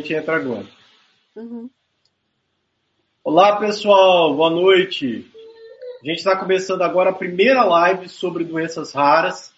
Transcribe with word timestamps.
gente 0.00 0.12
entra 0.12 0.36
agora. 0.36 0.66
Uhum. 1.36 1.70
Olá, 3.22 3.56
pessoal, 3.56 4.34
boa 4.34 4.50
noite. 4.50 5.24
A 6.02 6.06
gente 6.06 6.18
está 6.18 6.36
começando 6.36 6.82
agora 6.82 7.10
a 7.10 7.14
primeira 7.14 7.64
live 7.64 8.08
sobre 8.08 8.44
doenças 8.44 8.92
raras. 8.92 9.52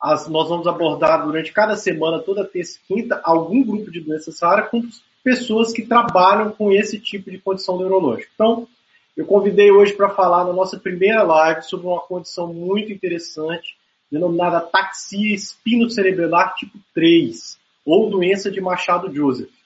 As, 0.00 0.28
nós 0.28 0.48
vamos 0.48 0.66
abordar 0.66 1.24
durante 1.24 1.52
cada 1.52 1.76
semana, 1.76 2.18
toda 2.18 2.44
terça 2.44 2.78
e 2.78 2.86
quinta, 2.86 3.20
algum 3.22 3.62
grupo 3.64 3.90
de 3.90 4.00
doenças 4.00 4.40
raras 4.40 4.68
com 4.68 4.82
pessoas 5.22 5.72
que 5.72 5.86
trabalham 5.86 6.50
com 6.50 6.72
esse 6.72 6.98
tipo 6.98 7.30
de 7.30 7.38
condição 7.38 7.78
neurológica. 7.78 8.30
Então, 8.34 8.66
eu 9.16 9.26
convidei 9.26 9.70
hoje 9.70 9.92
para 9.92 10.10
falar 10.10 10.44
na 10.44 10.52
nossa 10.52 10.78
primeira 10.78 11.22
live 11.22 11.62
sobre 11.62 11.86
uma 11.86 12.00
condição 12.00 12.52
muito 12.52 12.92
interessante, 12.92 13.76
denominada 14.10 14.58
ataxia 14.58 15.34
espinocerebelar 15.34 16.54
tipo 16.56 16.78
3, 16.94 17.58
ou 17.84 18.10
doença 18.10 18.50
de 18.50 18.60
Machado 18.60 19.12
Joseph. 19.12 19.57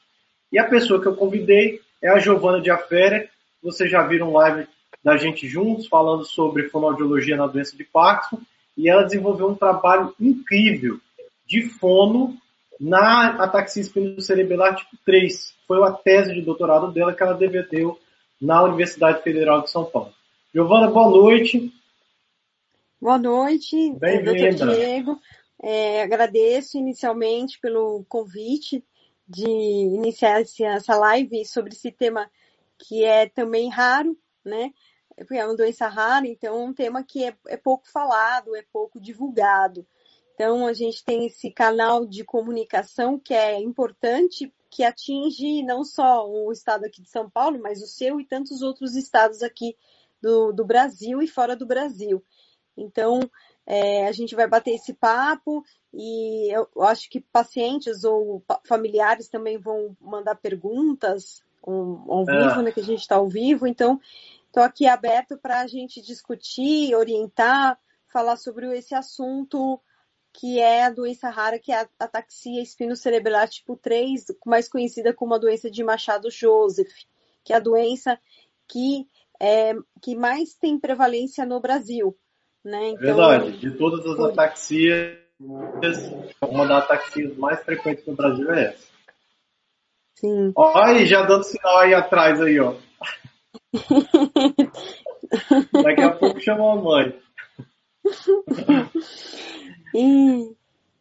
E 0.52 0.58
a 0.58 0.68
pessoa 0.68 1.00
que 1.00 1.08
eu 1.08 1.16
convidei 1.16 1.80
é 2.02 2.10
a 2.10 2.18
Giovana 2.18 2.60
Diafere. 2.60 3.30
Vocês 3.62 3.90
já 3.90 4.02
viram 4.02 4.32
live 4.32 4.68
da 5.02 5.16
gente 5.16 5.48
juntos 5.48 5.86
falando 5.86 6.24
sobre 6.24 6.68
fonoaudiologia 6.68 7.36
na 7.36 7.46
doença 7.46 7.74
de 7.74 7.84
Parkinson. 7.84 8.42
E 8.76 8.88
ela 8.88 9.04
desenvolveu 9.04 9.48
um 9.48 9.54
trabalho 9.54 10.14
incrível 10.20 11.00
de 11.46 11.62
fono 11.62 12.36
na 12.78 13.42
ataxia 13.42 13.80
espinocerebelar 13.80 14.76
tipo 14.76 14.96
3. 15.06 15.54
Foi 15.66 15.82
a 15.82 15.92
tese 15.92 16.34
de 16.34 16.42
doutorado 16.42 16.92
dela 16.92 17.14
que 17.14 17.22
ela 17.22 17.34
defendeu 17.34 17.98
na 18.40 18.62
Universidade 18.62 19.22
Federal 19.22 19.62
de 19.62 19.70
São 19.70 19.84
Paulo. 19.84 20.12
Giovana, 20.52 20.90
boa 20.90 21.08
noite. 21.08 21.72
Boa 23.00 23.18
noite, 23.18 23.90
doutor 23.98 24.74
Diego. 24.74 25.18
É, 25.62 26.02
agradeço 26.02 26.76
inicialmente 26.76 27.58
pelo 27.60 28.04
convite 28.08 28.82
de 29.32 29.48
iniciar 29.48 30.42
essa 30.42 30.94
live 30.96 31.44
sobre 31.46 31.72
esse 31.72 31.90
tema 31.90 32.30
que 32.78 33.02
é 33.04 33.28
também 33.28 33.70
raro, 33.70 34.16
né? 34.44 34.72
Porque 35.16 35.36
é 35.36 35.44
uma 35.44 35.56
doença 35.56 35.88
rara, 35.88 36.26
então 36.26 36.54
é 36.54 36.64
um 36.64 36.72
tema 36.74 37.02
que 37.02 37.24
é, 37.24 37.36
é 37.48 37.56
pouco 37.56 37.88
falado, 37.90 38.54
é 38.54 38.62
pouco 38.72 39.00
divulgado. 39.00 39.86
Então 40.34 40.66
a 40.66 40.72
gente 40.72 41.04
tem 41.04 41.26
esse 41.26 41.50
canal 41.50 42.06
de 42.06 42.24
comunicação 42.24 43.18
que 43.18 43.32
é 43.32 43.58
importante, 43.60 44.52
que 44.70 44.84
atinge 44.84 45.62
não 45.62 45.84
só 45.84 46.28
o 46.28 46.50
estado 46.52 46.84
aqui 46.84 47.00
de 47.00 47.08
São 47.08 47.30
Paulo, 47.30 47.58
mas 47.62 47.82
o 47.82 47.86
seu 47.86 48.20
e 48.20 48.26
tantos 48.26 48.62
outros 48.62 48.96
estados 48.96 49.42
aqui 49.42 49.76
do, 50.20 50.52
do 50.52 50.64
Brasil 50.64 51.22
e 51.22 51.28
fora 51.28 51.56
do 51.56 51.66
Brasil. 51.66 52.22
Então, 52.76 53.20
é, 53.66 54.06
a 54.06 54.12
gente 54.12 54.34
vai 54.34 54.46
bater 54.46 54.72
esse 54.72 54.92
papo 54.92 55.64
e 55.92 56.50
eu 56.52 56.68
acho 56.82 57.08
que 57.08 57.20
pacientes 57.20 58.04
ou 58.04 58.42
familiares 58.66 59.28
também 59.28 59.58
vão 59.58 59.96
mandar 60.00 60.34
perguntas 60.34 61.42
ao, 61.64 62.24
vivo, 62.24 62.60
é. 62.60 62.62
né, 62.62 62.72
que 62.72 62.80
a 62.80 62.84
gente 62.84 63.00
está 63.00 63.16
ao 63.16 63.28
vivo. 63.28 63.66
Então, 63.66 64.00
estou 64.46 64.62
aqui 64.62 64.86
aberto 64.86 65.38
para 65.38 65.60
a 65.60 65.66
gente 65.66 66.02
discutir, 66.02 66.94
orientar, 66.94 67.78
falar 68.08 68.36
sobre 68.36 68.66
esse 68.76 68.94
assunto 68.94 69.80
que 70.32 70.58
é 70.58 70.84
a 70.84 70.90
doença 70.90 71.28
rara, 71.28 71.58
que 71.58 71.70
é 71.70 71.82
a 71.82 71.88
ataxia 71.98 72.62
espinocerebral 72.62 73.46
tipo 73.48 73.76
3, 73.76 74.24
mais 74.46 74.66
conhecida 74.66 75.12
como 75.12 75.34
a 75.34 75.38
doença 75.38 75.70
de 75.70 75.84
Machado 75.84 76.30
Joseph, 76.30 76.92
que 77.44 77.52
é 77.52 77.56
a 77.56 77.60
doença 77.60 78.18
que, 78.66 79.06
é, 79.38 79.74
que 80.00 80.16
mais 80.16 80.54
tem 80.54 80.78
prevalência 80.78 81.44
no 81.44 81.60
Brasil. 81.60 82.16
Né? 82.64 82.90
Então, 82.90 83.00
Verdade, 83.00 83.58
de 83.58 83.70
todas 83.72 84.06
as 84.06 84.20
ataxias, 84.20 85.18
uma 85.40 86.66
das 86.66 86.84
ataxias 86.84 87.36
mais 87.36 87.60
frequentes 87.64 88.06
no 88.06 88.14
Brasil 88.14 88.52
é 88.52 88.66
essa. 88.66 88.92
Sim. 90.14 90.52
Olha 90.54 90.98
aí, 90.98 91.06
já 91.06 91.22
dando 91.22 91.42
sinal 91.42 91.78
aí 91.78 91.94
atrás 91.94 92.40
aí, 92.40 92.60
ó. 92.60 92.74
Daqui 95.82 96.02
a 96.02 96.12
pouco 96.12 96.40
chama 96.40 96.72
a 96.72 96.76
mãe. 96.76 97.18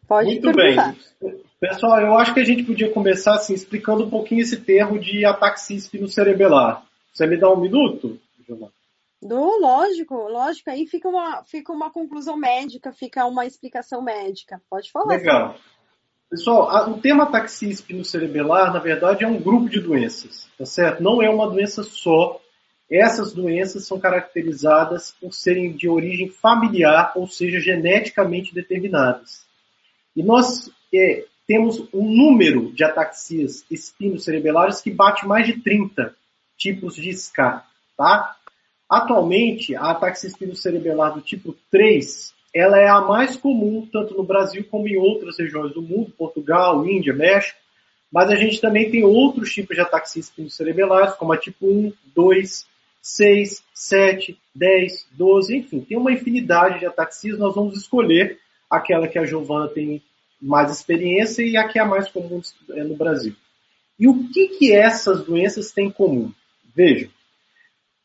pode 0.07 0.27
Muito 0.27 0.51
perguntar. 0.51 0.95
bem. 1.21 1.41
Pessoal, 1.59 2.01
eu 2.01 2.17
acho 2.17 2.33
que 2.33 2.39
a 2.39 2.43
gente 2.43 2.63
podia 2.63 2.91
começar 2.91 3.35
assim, 3.35 3.53
explicando 3.53 4.05
um 4.05 4.09
pouquinho 4.09 4.41
esse 4.41 4.59
termo 4.59 4.97
de 4.97 5.23
ataxia 5.23 5.77
espinocerebelar. 5.77 6.83
Você 7.13 7.27
me 7.27 7.37
dá 7.37 7.51
um 7.51 7.59
minuto, 7.59 8.19
Giovanna? 8.47 8.71
Do, 9.21 9.59
lógico, 9.59 10.15
lógico. 10.15 10.69
Aí 10.69 10.87
fica 10.87 11.07
uma, 11.07 11.43
fica 11.43 11.71
uma 11.71 11.91
conclusão 11.91 12.35
médica, 12.35 12.91
fica 12.91 13.25
uma 13.25 13.45
explicação 13.45 14.01
médica. 14.01 14.61
Pode 14.69 14.91
falar. 14.91 15.15
Legal. 15.15 15.55
Pessoal, 16.29 16.89
o 16.89 17.01
tema 17.01 17.23
ataxia 17.23 17.69
espinocerebelar, 17.69 18.71
na 18.71 18.79
verdade, 18.79 19.23
é 19.23 19.27
um 19.27 19.41
grupo 19.41 19.69
de 19.69 19.81
doenças, 19.81 20.49
tá 20.57 20.65
certo? 20.65 21.03
Não 21.03 21.21
é 21.21 21.29
uma 21.29 21.49
doença 21.49 21.83
só. 21.83 22.39
Essas 22.89 23.33
doenças 23.33 23.85
são 23.85 23.99
caracterizadas 23.99 25.11
por 25.19 25.33
serem 25.33 25.73
de 25.73 25.89
origem 25.89 26.29
familiar, 26.29 27.11
ou 27.15 27.27
seja, 27.27 27.59
geneticamente 27.59 28.53
determinadas. 28.53 29.45
E 30.15 30.23
nós 30.23 30.71
é, 30.93 31.25
temos 31.45 31.85
um 31.93 32.03
número 32.03 32.71
de 32.71 32.83
ataxias 32.83 33.65
espinocerebelares 33.69 34.81
que 34.81 34.89
bate 34.89 35.27
mais 35.27 35.45
de 35.45 35.59
30 35.61 36.15
tipos 36.57 36.95
de 36.95 37.13
SCA, 37.13 37.65
tá? 37.97 38.37
Atualmente, 38.91 39.73
a 39.73 39.91
ataxia 39.91 40.27
espinocerebelar 40.27 41.13
do 41.13 41.21
tipo 41.21 41.55
3, 41.71 42.33
ela 42.53 42.77
é 42.77 42.89
a 42.89 42.99
mais 42.99 43.37
comum 43.37 43.87
tanto 43.89 44.13
no 44.13 44.23
Brasil 44.25 44.65
como 44.69 44.85
em 44.85 44.97
outras 44.97 45.39
regiões 45.39 45.73
do 45.73 45.81
mundo, 45.81 46.11
Portugal, 46.17 46.85
Índia, 46.85 47.13
México, 47.13 47.57
mas 48.11 48.29
a 48.29 48.35
gente 48.35 48.59
também 48.59 48.91
tem 48.91 49.05
outros 49.05 49.53
tipos 49.53 49.77
de 49.77 49.81
ataxia 49.81 50.19
espinocerebelares, 50.19 51.15
como 51.15 51.31
a 51.31 51.37
tipo 51.37 51.67
1, 51.67 51.93
2, 52.13 52.67
6, 53.01 53.63
7, 53.73 54.37
10, 54.53 55.07
12, 55.13 55.55
enfim, 55.55 55.79
tem 55.79 55.97
uma 55.97 56.11
infinidade 56.11 56.79
de 56.79 56.85
ataxias, 56.85 57.39
nós 57.39 57.55
vamos 57.55 57.77
escolher 57.77 58.39
aquela 58.69 59.07
que 59.07 59.17
a 59.17 59.23
Giovana 59.23 59.69
tem 59.69 60.03
mais 60.41 60.69
experiência 60.69 61.43
e 61.43 61.55
a 61.55 61.65
que 61.65 61.79
é 61.79 61.81
a 61.81 61.85
mais 61.85 62.11
comum 62.11 62.41
no 62.67 62.97
Brasil. 62.97 63.33
E 63.97 64.05
o 64.05 64.27
que, 64.27 64.49
que 64.49 64.73
essas 64.73 65.23
doenças 65.23 65.71
têm 65.71 65.87
em 65.87 65.91
comum? 65.91 66.33
Vejam, 66.75 67.09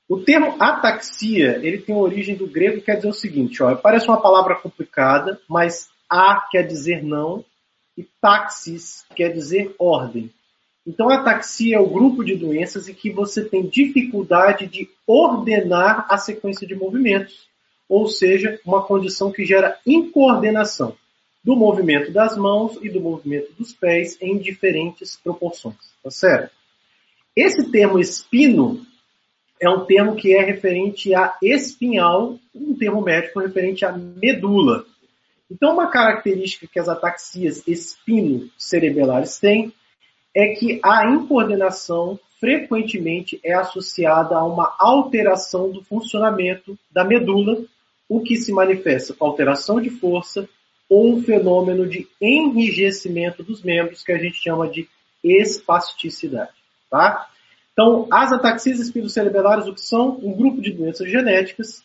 o 0.08 0.18
termo 0.20 0.54
ataxia, 0.60 1.58
ele 1.62 1.78
tem 1.78 1.94
origem 1.94 2.36
do 2.36 2.46
grego 2.46 2.78
e 2.78 2.80
quer 2.80 2.96
dizer 2.96 3.08
o 3.08 3.12
seguinte, 3.12 3.62
ó, 3.62 3.74
parece 3.74 4.06
uma 4.06 4.20
palavra 4.20 4.54
complicada, 4.54 5.40
mas 5.48 5.88
a 6.08 6.46
quer 6.50 6.62
dizer 6.62 7.02
não 7.02 7.44
e 7.98 8.06
taxis 8.20 9.04
quer 9.16 9.32
dizer 9.32 9.74
ordem. 9.78 10.30
Então, 10.86 11.08
a 11.08 11.16
ataxia 11.16 11.76
é 11.76 11.80
o 11.80 11.88
grupo 11.88 12.22
de 12.22 12.36
doenças 12.36 12.88
em 12.88 12.94
que 12.94 13.10
você 13.10 13.44
tem 13.44 13.66
dificuldade 13.66 14.68
de 14.68 14.88
ordenar 15.04 16.06
a 16.08 16.16
sequência 16.16 16.66
de 16.66 16.76
movimentos, 16.76 17.48
ou 17.88 18.06
seja, 18.06 18.60
uma 18.64 18.84
condição 18.84 19.32
que 19.32 19.44
gera 19.44 19.76
incoordenação 19.84 20.96
do 21.42 21.56
movimento 21.56 22.12
das 22.12 22.36
mãos 22.36 22.78
e 22.80 22.88
do 22.88 23.00
movimento 23.00 23.52
dos 23.54 23.72
pés 23.72 24.16
em 24.20 24.38
diferentes 24.38 25.16
proporções, 25.16 25.76
tá 26.02 26.10
certo? 26.10 26.52
Esse 27.34 27.70
termo 27.70 27.98
espino 27.98 28.86
é 29.60 29.68
um 29.68 29.84
termo 29.84 30.16
que 30.16 30.34
é 30.34 30.42
referente 30.42 31.14
a 31.14 31.36
espinhal, 31.42 32.38
um 32.54 32.74
termo 32.74 33.00
médico 33.00 33.40
referente 33.40 33.84
à 33.84 33.92
medula. 33.92 34.84
Então, 35.50 35.72
uma 35.72 35.88
característica 35.88 36.66
que 36.66 36.78
as 36.78 36.88
ataxias 36.88 37.66
espino-cerebelares 37.66 39.38
têm 39.38 39.72
é 40.34 40.48
que 40.48 40.80
a 40.82 41.08
incoordenação 41.08 42.18
frequentemente 42.38 43.40
é 43.42 43.54
associada 43.54 44.36
a 44.36 44.44
uma 44.44 44.74
alteração 44.78 45.70
do 45.70 45.82
funcionamento 45.82 46.78
da 46.90 47.04
medula, 47.04 47.64
o 48.08 48.20
que 48.20 48.36
se 48.36 48.52
manifesta 48.52 49.14
com 49.14 49.24
alteração 49.24 49.80
de 49.80 49.88
força 49.88 50.48
ou 50.88 51.14
um 51.14 51.22
fenômeno 51.22 51.88
de 51.88 52.06
enrijecimento 52.20 53.42
dos 53.42 53.62
membros 53.62 54.02
que 54.02 54.12
a 54.12 54.18
gente 54.18 54.36
chama 54.36 54.68
de 54.68 54.88
espasticidade. 55.24 56.52
Tá? 56.90 57.28
Então, 57.76 58.08
as 58.10 58.32
ataxias 58.32 58.80
espinocerebelares, 58.80 59.66
o 59.66 59.74
que 59.74 59.82
são? 59.82 60.18
Um 60.22 60.32
grupo 60.32 60.62
de 60.62 60.72
doenças 60.72 61.10
genéticas 61.10 61.84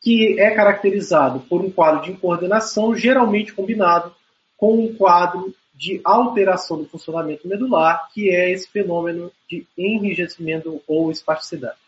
que 0.00 0.38
é 0.38 0.54
caracterizado 0.54 1.40
por 1.40 1.60
um 1.60 1.72
quadro 1.72 2.02
de 2.02 2.12
incoordenação, 2.12 2.94
geralmente 2.94 3.52
combinado 3.52 4.14
com 4.56 4.78
um 4.78 4.94
quadro 4.94 5.52
de 5.74 6.00
alteração 6.04 6.78
do 6.78 6.88
funcionamento 6.88 7.48
medular, 7.48 8.08
que 8.14 8.30
é 8.30 8.52
esse 8.52 8.70
fenômeno 8.70 9.32
de 9.50 9.66
enrijecimento 9.76 10.80
ou 10.86 11.10
espasticidade. 11.10 11.78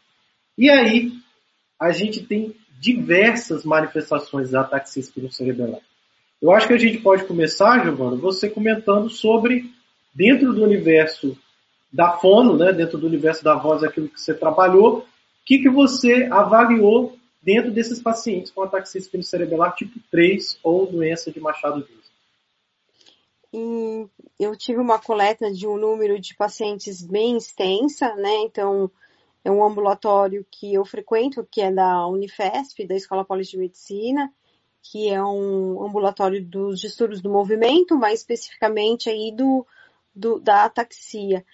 E 0.58 0.68
aí, 0.68 1.12
a 1.78 1.92
gente 1.92 2.24
tem 2.26 2.52
diversas 2.80 3.64
manifestações 3.64 4.50
da 4.50 4.62
ataxia 4.62 5.00
espinocerebelar. 5.00 5.82
Eu 6.42 6.50
acho 6.50 6.66
que 6.66 6.74
a 6.74 6.78
gente 6.78 6.98
pode 6.98 7.24
começar, 7.26 7.84
Giovana, 7.84 8.16
você 8.16 8.50
comentando 8.50 9.08
sobre, 9.08 9.70
dentro 10.12 10.52
do 10.52 10.64
universo 10.64 11.38
da 11.92 12.12
fono, 12.12 12.56
né, 12.56 12.72
dentro 12.72 12.98
do 12.98 13.06
universo 13.06 13.42
da 13.42 13.54
voz, 13.54 13.82
aquilo 13.82 14.08
que 14.08 14.20
você 14.20 14.34
trabalhou, 14.34 14.98
o 14.98 15.04
que, 15.44 15.58
que 15.58 15.70
você 15.70 16.28
avaliou 16.30 17.16
dentro 17.42 17.70
desses 17.70 18.02
pacientes 18.02 18.50
com 18.50 18.62
ataxia 18.62 19.00
espinocerebelar 19.00 19.74
tipo 19.74 20.00
3 20.10 20.58
ou 20.62 20.86
doença 20.86 21.30
de 21.30 21.40
Machado 21.40 21.86
e 23.52 24.08
eu 24.38 24.54
tive 24.54 24.80
uma 24.80 24.98
coleta 24.98 25.50
de 25.50 25.66
um 25.66 25.78
número 25.78 26.20
de 26.20 26.34
pacientes 26.34 27.00
bem 27.00 27.38
extensa, 27.38 28.14
né? 28.16 28.42
Então, 28.42 28.90
é 29.42 29.50
um 29.50 29.64
ambulatório 29.64 30.44
que 30.50 30.74
eu 30.74 30.84
frequento, 30.84 31.46
que 31.50 31.62
é 31.62 31.72
da 31.72 32.06
Unifesp, 32.06 32.86
da 32.86 32.94
Escola 32.94 33.24
Paulista 33.24 33.52
de 33.52 33.62
Medicina, 33.62 34.30
que 34.82 35.08
é 35.08 35.22
um 35.22 35.82
ambulatório 35.82 36.44
dos 36.44 36.80
distúrbios 36.80 37.22
do 37.22 37.30
movimento, 37.30 37.96
mais 37.96 38.20
especificamente 38.20 39.08
aí 39.08 39.32
do, 39.34 39.66
do 40.14 40.38
da 40.38 40.64
ataxia. 40.64 41.44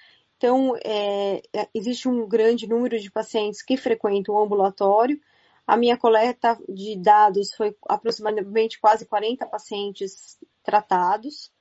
Então, 0.42 0.76
é, 0.84 1.40
é 1.52 1.68
existe 1.72 2.08
um 2.08 2.26
grande 2.26 2.66
número 2.66 2.98
de 2.98 3.08
pacientes 3.12 3.62
que 3.62 3.76
frequentam 3.76 4.34
o 4.34 4.42
ambulatório. 4.42 5.20
A 5.64 5.76
minha 5.76 5.96
coleta 5.96 6.58
de 6.68 6.96
dados 6.96 7.54
foi 7.54 7.76
aproximadamente 7.88 8.80
quase 8.80 9.06
40 9.06 9.46
pacientes 9.46 10.36
tratados 10.64 11.52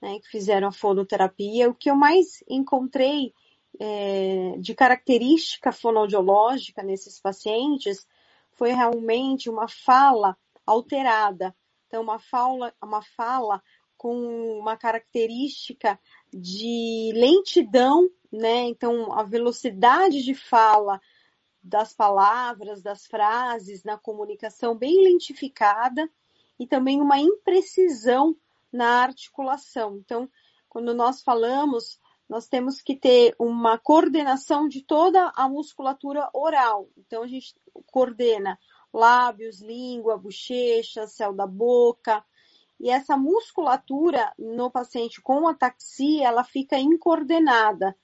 né, 0.00 0.20
que 0.20 0.28
fizeram 0.28 0.68
a 0.68 0.72
fonoterapia. 0.72 1.68
O 1.68 1.74
que 1.74 1.90
eu 1.90 1.96
mais 1.96 2.44
encontrei 2.48 3.34
é, 3.80 4.54
de 4.60 4.76
característica 4.76 5.72
fonoaudiológica 5.72 6.84
nesses 6.84 7.20
pacientes 7.20 8.06
foi 8.52 8.70
realmente 8.70 9.50
uma 9.50 9.66
fala 9.66 10.36
alterada. 10.64 11.52
Então, 11.88 12.00
uma 12.00 12.20
fala, 12.20 12.72
uma 12.80 13.02
fala 13.02 13.60
com 13.96 14.14
uma 14.60 14.76
característica 14.76 15.98
de 16.32 17.12
lentidão, 17.12 18.08
né? 18.32 18.62
Então, 18.62 19.12
a 19.12 19.22
velocidade 19.22 20.22
de 20.22 20.34
fala 20.34 21.00
das 21.62 21.92
palavras, 21.92 22.80
das 22.82 23.06
frases 23.06 23.84
na 23.84 23.98
comunicação 23.98 24.74
bem 24.74 25.02
lentificada 25.04 26.08
e 26.58 26.66
também 26.66 27.00
uma 27.00 27.18
imprecisão 27.18 28.36
na 28.72 29.02
articulação. 29.02 29.96
Então, 29.96 30.28
quando 30.68 30.94
nós 30.94 31.22
falamos, 31.22 31.98
nós 32.28 32.46
temos 32.46 32.80
que 32.80 32.94
ter 32.94 33.34
uma 33.38 33.76
coordenação 33.76 34.68
de 34.68 34.82
toda 34.82 35.32
a 35.34 35.48
musculatura 35.48 36.30
oral. 36.32 36.88
Então, 36.96 37.24
a 37.24 37.26
gente 37.26 37.54
coordena 37.86 38.58
lábios, 38.92 39.60
língua, 39.60 40.16
bochecha, 40.16 41.06
céu 41.06 41.32
da 41.32 41.46
boca. 41.46 42.24
E 42.78 42.88
essa 42.88 43.16
musculatura 43.16 44.32
no 44.38 44.70
paciente 44.70 45.20
com 45.20 45.46
ataxia, 45.46 46.28
ela 46.28 46.44
fica 46.44 46.78
incoordenada. 46.78 47.96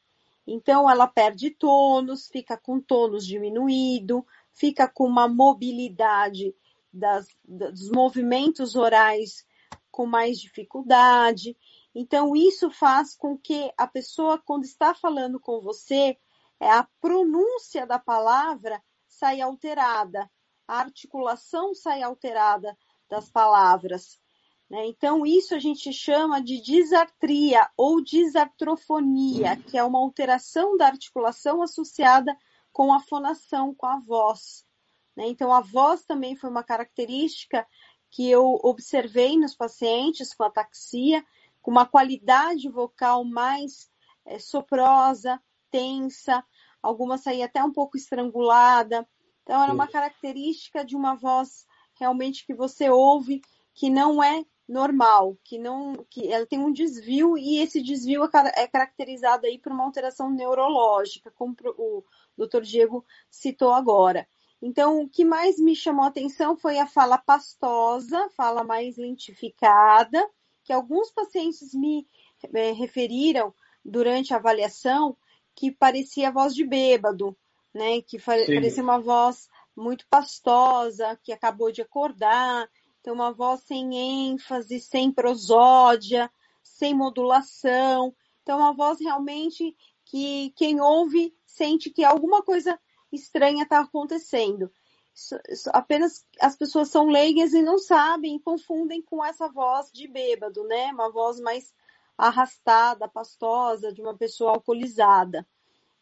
Então, 0.46 0.88
ela 0.88 1.06
perde 1.06 1.50
tônus, 1.50 2.28
fica 2.28 2.56
com 2.56 2.81
tônus 2.81 3.26
diminuído, 3.26 4.25
fica 4.52 4.88
com 4.88 5.06
uma 5.06 5.26
mobilidade 5.26 6.54
das, 6.93 7.26
dos 7.44 7.90
movimentos 7.90 8.76
orais 8.76 9.44
com 9.90 10.06
mais 10.06 10.38
dificuldade. 10.38 11.56
Então, 11.94 12.37
isso 12.37 12.70
faz 12.70 13.16
com 13.16 13.37
que 13.37 13.72
a 13.76 13.87
pessoa, 13.87 14.38
quando 14.38 14.64
está 14.64 14.94
falando 14.94 15.40
com 15.40 15.60
você, 15.60 16.16
é, 16.60 16.70
a 16.70 16.87
pronúncia 17.00 17.87
da 17.87 17.98
palavra 17.98 18.82
saia 19.08 19.46
alterada, 19.46 20.31
a 20.69 20.78
articulação 20.78 21.75
saia 21.75 22.06
alterada 22.06 22.76
das 23.08 23.31
palavras. 23.31 24.20
Né? 24.68 24.86
Então, 24.88 25.24
isso 25.24 25.54
a 25.54 25.58
gente 25.58 25.92
chama 25.92 26.40
de 26.40 26.60
disartria 26.60 27.68
ou 27.76 28.02
disartrofonia, 28.02 29.56
que 29.56 29.78
é 29.78 29.84
uma 29.84 29.98
alteração 29.98 30.76
da 30.76 30.86
articulação 30.86 31.62
associada 31.62 32.36
com 32.72 32.92
a 32.92 33.00
fonação, 33.00 33.74
com 33.74 33.86
a 33.86 33.98
voz. 34.00 34.66
Né? 35.16 35.28
Então, 35.28 35.52
a 35.52 35.60
voz 35.60 36.04
também 36.04 36.34
foi 36.34 36.50
uma 36.50 36.64
característica 36.64 37.66
que 38.10 38.28
eu 38.28 38.58
observei 38.62 39.36
nos 39.38 39.54
pacientes 39.54 40.34
com 40.34 40.44
ataxia, 40.44 41.24
com 41.62 41.70
uma 41.70 41.86
qualidade 41.86 42.69
vocal 42.69 43.24
mais 43.24 43.90
é, 44.24 44.38
soprosa, 44.38 45.40
tensa, 45.70 46.44
alguma 46.82 47.19
saía 47.19 47.46
até 47.46 47.62
um 47.62 47.72
pouco 47.72 47.96
estrangulada. 47.96 49.08
Então, 49.42 49.62
era 49.62 49.72
uma 49.72 49.86
característica 49.86 50.84
de 50.84 50.96
uma 50.96 51.14
voz 51.14 51.66
realmente 51.94 52.44
que 52.44 52.54
você 52.54 52.90
ouve 52.90 53.40
que 53.74 53.90
não 53.90 54.22
é 54.22 54.44
normal, 54.68 55.38
que 55.44 55.58
não, 55.58 56.04
que 56.10 56.32
ela 56.32 56.46
tem 56.46 56.58
um 56.58 56.72
desvio 56.72 57.38
e 57.38 57.58
esse 57.58 57.80
desvio 57.80 58.24
é, 58.24 58.62
é 58.62 58.66
caracterizado 58.66 59.46
aí 59.46 59.58
por 59.58 59.70
uma 59.72 59.84
alteração 59.84 60.30
neurológica, 60.30 61.30
como 61.30 61.54
o 61.78 62.04
Dr. 62.36 62.62
Diego 62.62 63.04
citou 63.30 63.72
agora. 63.72 64.26
Então, 64.60 65.02
o 65.02 65.08
que 65.08 65.24
mais 65.24 65.58
me 65.58 65.76
chamou 65.76 66.04
a 66.04 66.08
atenção 66.08 66.56
foi 66.56 66.78
a 66.78 66.86
fala 66.86 67.18
pastosa, 67.18 68.28
fala 68.30 68.64
mais 68.64 68.96
lentificada, 68.96 70.26
que 70.64 70.72
alguns 70.72 71.10
pacientes 71.10 71.72
me 71.72 72.08
é, 72.54 72.72
referiram 72.72 73.54
durante 73.84 74.34
a 74.34 74.38
avaliação 74.38 75.16
que 75.54 75.70
parecia 75.70 76.32
voz 76.32 76.54
de 76.54 76.64
bêbado, 76.64 77.36
né? 77.72 78.00
Que 78.02 78.19
Sim. 78.19 78.24
parecia 78.24 78.82
uma 78.82 78.98
voz 78.98 79.48
muito 79.76 80.06
pastosa, 80.08 81.19
que 81.22 81.32
acabou 81.32 81.70
de 81.70 81.82
acordar, 81.82 82.69
então 83.06 83.14
uma 83.14 83.32
voz 83.32 83.61
sem 83.61 83.94
ênfase, 84.32 84.81
sem 84.81 85.12
prosódia, 85.12 86.29
sem 86.61 86.93
modulação. 86.93 88.12
Então, 88.43 88.58
uma 88.58 88.73
voz 88.73 88.99
realmente 88.99 89.76
que 90.05 90.53
quem 90.56 90.81
ouve 90.81 91.32
sente 91.47 91.88
que 91.88 92.03
alguma 92.03 92.43
coisa 92.43 92.76
estranha 93.12 93.62
está 93.62 93.79
acontecendo. 93.79 94.73
Apenas 95.73 96.26
as 96.41 96.56
pessoas 96.56 96.88
são 96.88 97.06
leigas 97.06 97.55
e 97.55 97.62
não 97.62 97.79
sabem, 97.79 98.41
confundem 98.41 99.00
com 99.00 99.25
essa 99.25 99.49
voz 99.49 99.88
de 99.93 100.08
bêbado, 100.08 100.64
né? 100.64 100.87
Uma 100.87 101.08
voz 101.08 101.38
mais 101.38 101.73
arrastada, 102.19 103.06
pastosa, 103.06 103.93
de 103.93 104.03
uma 104.03 104.17
pessoa 104.17 104.50
alcoolizada. 104.50 105.47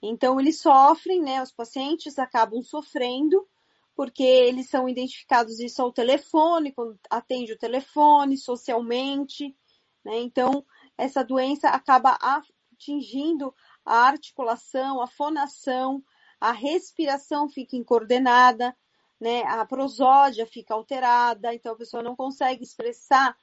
Então, 0.01 0.41
eles 0.41 0.59
sofrem, 0.59 1.21
né? 1.21 1.43
Os 1.43 1.53
pacientes 1.53 2.19
acabam 2.19 2.63
sofrendo, 2.63 3.47
porque 3.97 4.23
eles 4.23 4.69
são 4.69 4.89
identificados 4.89 5.61
isso 5.61 5.81
ao 5.81 5.93
telefone, 5.93 6.73
quando 6.73 6.99
atende 7.09 7.53
o 7.53 7.59
telefone, 7.59 8.37
socialmente, 8.37 9.57
né? 10.05 10.19
Então, 10.19 10.65
essa 10.99 11.25
doença 11.25 11.69
acaba 11.69 12.19
atingindo 12.21 13.55
a 13.85 14.07
articulação, 14.07 15.01
a 15.01 15.07
fonação, 15.07 16.03
a 16.41 16.53
respiração 16.53 17.49
fica 17.49 17.77
incoordenada, 17.77 18.77
né? 19.21 19.43
A 19.45 19.65
prosódia 19.65 20.47
fica 20.47 20.75
alterada, 20.75 21.55
então 21.55 21.73
a 21.73 21.77
pessoa 21.77 22.03
não 22.03 22.17
consegue 22.17 22.63
expressar 22.63 23.37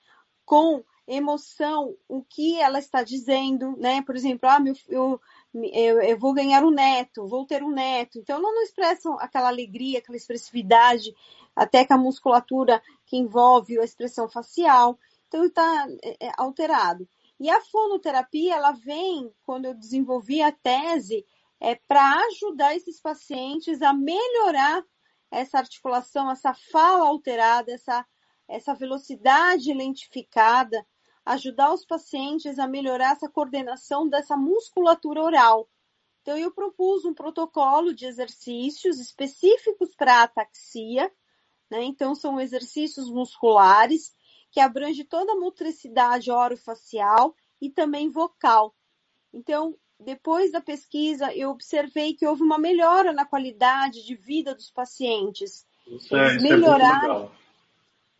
com 0.45 0.83
emoção 1.07 1.95
o 2.07 2.23
que 2.23 2.59
ela 2.59 2.79
está 2.79 3.03
dizendo, 3.03 3.75
né? 3.77 4.01
Por 4.01 4.15
exemplo, 4.15 4.49
ah, 4.49 4.59
meu, 4.59 4.73
eu, 4.87 5.19
eu, 5.53 6.01
eu 6.01 6.17
vou 6.17 6.33
ganhar 6.33 6.63
um 6.63 6.71
neto, 6.71 7.27
vou 7.27 7.45
ter 7.45 7.63
um 7.63 7.71
neto. 7.71 8.17
Então, 8.17 8.41
não, 8.41 8.53
não 8.53 8.63
expressam 8.63 9.17
aquela 9.19 9.49
alegria, 9.49 9.99
aquela 9.99 10.17
expressividade, 10.17 11.13
até 11.55 11.83
que 11.85 11.93
a 11.93 11.97
musculatura 11.97 12.81
que 13.05 13.17
envolve 13.17 13.79
a 13.79 13.83
expressão 13.83 14.29
facial. 14.29 14.97
Então, 15.27 15.45
está 15.45 15.87
é, 16.03 16.27
é, 16.27 16.31
alterado. 16.37 17.07
E 17.39 17.49
a 17.49 17.59
fonoterapia, 17.61 18.55
ela 18.55 18.71
vem, 18.71 19.33
quando 19.43 19.65
eu 19.65 19.73
desenvolvi 19.73 20.41
a 20.41 20.51
tese, 20.51 21.25
é, 21.59 21.75
para 21.75 22.15
ajudar 22.27 22.75
esses 22.75 23.01
pacientes 23.01 23.81
a 23.81 23.93
melhorar 23.93 24.83
essa 25.29 25.57
articulação, 25.57 26.29
essa 26.29 26.53
fala 26.53 27.07
alterada, 27.07 27.71
essa, 27.71 28.05
essa 28.47 28.73
velocidade 28.73 29.73
lentificada, 29.73 30.85
ajudar 31.25 31.73
os 31.73 31.85
pacientes 31.85 32.57
a 32.59 32.67
melhorar 32.67 33.13
essa 33.13 33.29
coordenação 33.29 34.07
dessa 34.07 34.35
musculatura 34.35 35.21
oral. 35.21 35.69
Então, 36.21 36.37
eu 36.37 36.51
propus 36.51 37.03
um 37.05 37.13
protocolo 37.13 37.93
de 37.93 38.05
exercícios 38.05 38.99
específicos 38.99 39.95
para 39.95 40.23
ataxia, 40.23 41.11
né? 41.69 41.83
Então, 41.83 42.13
são 42.13 42.39
exercícios 42.39 43.09
musculares 43.09 44.13
que 44.51 44.59
abrange 44.59 45.03
toda 45.03 45.31
a 45.31 45.39
motricidade 45.39 46.29
orofacial 46.29 47.35
e 47.59 47.69
também 47.69 48.09
vocal. 48.09 48.75
Então, 49.33 49.75
depois 49.99 50.51
da 50.51 50.59
pesquisa, 50.59 51.33
eu 51.33 51.49
observei 51.49 52.13
que 52.13 52.25
houve 52.25 52.43
uma 52.43 52.57
melhora 52.57 53.13
na 53.13 53.25
qualidade 53.25 54.05
de 54.05 54.15
vida 54.15 54.53
dos 54.53 54.69
pacientes. 54.69 55.65
Isso 55.87 56.15
é, 56.15 56.31
eles 56.31 56.43
é, 56.43 56.49
melhoraram. 56.49 57.25
É 57.25 57.41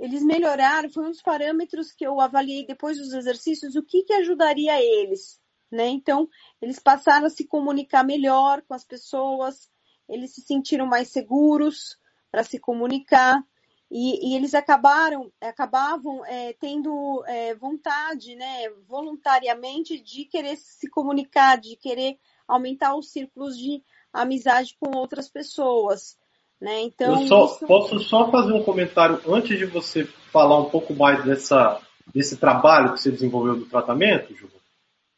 eles 0.01 0.24
melhoraram, 0.24 0.89
foi 0.89 1.05
um 1.05 1.12
dos 1.12 1.22
parâmetros 1.22 1.91
que 1.91 2.03
eu 2.03 2.20
avaliei 2.20 2.65
depois 2.65 2.98
dos 2.98 3.13
exercícios, 3.13 3.75
o 3.75 3.84
que, 3.84 4.01
que 4.01 4.13
ajudaria 4.13 4.81
eles. 4.81 5.39
Né? 5.72 5.89
Então, 5.89 6.27
eles 6.60 6.79
passaram 6.79 7.27
a 7.27 7.29
se 7.29 7.46
comunicar 7.46 8.03
melhor 8.03 8.63
com 8.63 8.74
as 8.74 8.84
pessoas, 8.84 9.70
eles 10.10 10.34
se 10.34 10.41
sentiram 10.41 10.88
mais 10.88 11.10
seguros 11.10 12.00
para 12.31 12.43
se 12.43 12.58
comunicar. 12.58 13.46
E, 13.91 14.31
e, 14.31 14.36
eles 14.36 14.55
acabaram, 14.55 15.31
acabavam 15.39 16.25
é, 16.25 16.53
tendo 16.53 17.24
é, 17.27 17.53
vontade, 17.53 18.36
né, 18.36 18.70
voluntariamente, 18.88 20.00
de 20.00 20.25
querer 20.25 20.55
se 20.55 20.89
comunicar, 20.89 21.60
de 21.60 21.75
querer 21.75 22.17
aumentar 22.48 22.96
os 22.96 23.12
círculos 23.12 23.55
de 23.55 23.84
amizade 24.12 24.75
com 24.79 24.98
outras 24.98 25.29
pessoas. 25.29 26.17
Né? 26.61 26.81
Então, 26.83 27.19
Eu 27.19 27.27
só, 27.27 27.45
isso... 27.45 27.65
posso 27.65 27.99
só 27.99 28.29
fazer 28.29 28.53
um 28.53 28.63
comentário 28.63 29.19
antes 29.27 29.57
de 29.57 29.65
você 29.65 30.05
falar 30.31 30.59
um 30.59 30.69
pouco 30.69 30.93
mais 30.93 31.23
dessa, 31.25 31.81
desse 32.13 32.37
trabalho 32.37 32.93
que 32.93 33.01
você 33.01 33.11
desenvolveu 33.11 33.55
do 33.55 33.65
tratamento, 33.65 34.35
Ju? 34.35 34.47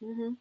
Uhum. 0.02 0.38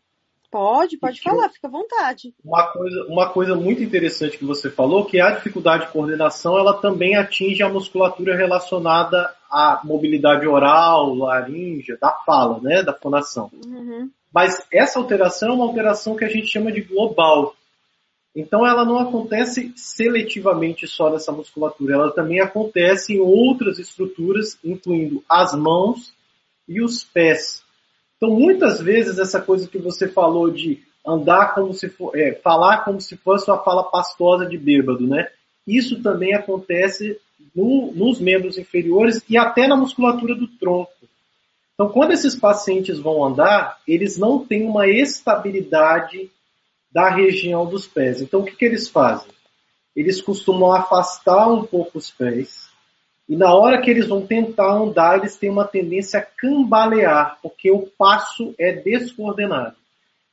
Pode, 0.50 0.98
pode 0.98 1.22
falar, 1.22 1.48
fica 1.48 1.66
à 1.66 1.70
vontade. 1.70 2.34
Uma 2.44 2.66
coisa, 2.66 3.06
uma 3.08 3.28
coisa 3.30 3.54
muito 3.54 3.82
interessante 3.82 4.36
que 4.36 4.44
você 4.44 4.70
falou, 4.70 5.06
que 5.06 5.18
a 5.18 5.30
dificuldade 5.30 5.86
de 5.86 5.92
coordenação, 5.92 6.58
ela 6.58 6.74
também 6.74 7.16
atinge 7.16 7.62
a 7.62 7.70
musculatura 7.70 8.36
relacionada 8.36 9.34
à 9.50 9.80
mobilidade 9.82 10.46
oral, 10.46 11.14
laríngea, 11.14 11.96
da 11.98 12.10
fala, 12.26 12.60
né, 12.60 12.82
da 12.82 12.92
fonação. 12.92 13.50
Uhum. 13.64 14.10
Mas 14.32 14.62
essa 14.70 14.98
alteração 14.98 15.48
é 15.48 15.52
uma 15.52 15.64
alteração 15.64 16.16
que 16.16 16.24
a 16.24 16.28
gente 16.28 16.48
chama 16.48 16.70
de 16.70 16.82
global. 16.82 17.54
Então 18.34 18.66
ela 18.66 18.84
não 18.84 18.98
acontece 18.98 19.72
seletivamente 19.76 20.86
só 20.86 21.10
nessa 21.10 21.30
musculatura, 21.30 21.94
ela 21.94 22.10
também 22.10 22.40
acontece 22.40 23.14
em 23.14 23.20
outras 23.20 23.78
estruturas, 23.78 24.58
incluindo 24.64 25.22
as 25.28 25.54
mãos 25.54 26.14
e 26.66 26.82
os 26.82 27.04
pés. 27.04 27.62
Então, 28.16 28.30
muitas 28.30 28.80
vezes, 28.80 29.18
essa 29.18 29.40
coisa 29.40 29.66
que 29.68 29.78
você 29.78 30.08
falou 30.08 30.48
de 30.48 30.80
andar 31.04 31.54
como 31.54 31.74
se 31.74 31.88
for, 31.88 32.16
é, 32.16 32.34
falar 32.34 32.84
como 32.84 33.00
se 33.00 33.16
fosse 33.16 33.50
uma 33.50 33.58
fala 33.58 33.82
pastosa 33.82 34.46
de 34.46 34.56
bêbado, 34.56 35.06
né? 35.06 35.28
Isso 35.66 36.00
também 36.02 36.32
acontece 36.32 37.18
no, 37.54 37.92
nos 37.92 38.20
membros 38.20 38.56
inferiores 38.56 39.22
e 39.28 39.36
até 39.36 39.66
na 39.66 39.76
musculatura 39.76 40.34
do 40.34 40.46
tronco. 40.46 40.92
Então, 41.74 41.88
quando 41.88 42.12
esses 42.12 42.36
pacientes 42.36 42.98
vão 42.98 43.24
andar, 43.24 43.78
eles 43.88 44.16
não 44.16 44.38
têm 44.38 44.64
uma 44.64 44.86
estabilidade 44.86 46.30
da 46.92 47.08
região 47.08 47.66
dos 47.66 47.86
pés. 47.86 48.20
Então, 48.20 48.40
o 48.40 48.44
que, 48.44 48.56
que 48.56 48.64
eles 48.64 48.88
fazem? 48.88 49.30
Eles 49.94 50.20
costumam 50.20 50.72
afastar 50.72 51.48
um 51.48 51.64
pouco 51.64 51.98
os 51.98 52.10
pés, 52.10 52.72
e 53.28 53.36
na 53.36 53.54
hora 53.54 53.80
que 53.80 53.90
eles 53.90 54.08
vão 54.08 54.26
tentar 54.26 54.74
andar, 54.74 55.18
eles 55.18 55.36
têm 55.36 55.48
uma 55.48 55.64
tendência 55.64 56.20
a 56.20 56.22
cambalear, 56.22 57.38
porque 57.42 57.70
o 57.70 57.86
passo 57.96 58.54
é 58.58 58.72
descoordenado. 58.72 59.76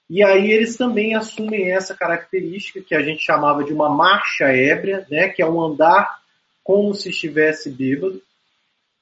E 0.09 0.23
aí 0.23 0.51
eles 0.51 0.75
também 0.75 1.15
assumem 1.15 1.71
essa 1.71 1.95
característica 1.95 2.81
que 2.81 2.95
a 2.95 3.01
gente 3.01 3.23
chamava 3.23 3.63
de 3.63 3.71
uma 3.71 3.89
marcha 3.89 4.45
ébria, 4.45 5.05
né, 5.09 5.29
que 5.29 5.41
é 5.41 5.45
um 5.47 5.61
andar 5.61 6.19
como 6.63 6.93
se 6.95 7.09
estivesse 7.09 7.69
bêbado. 7.69 8.21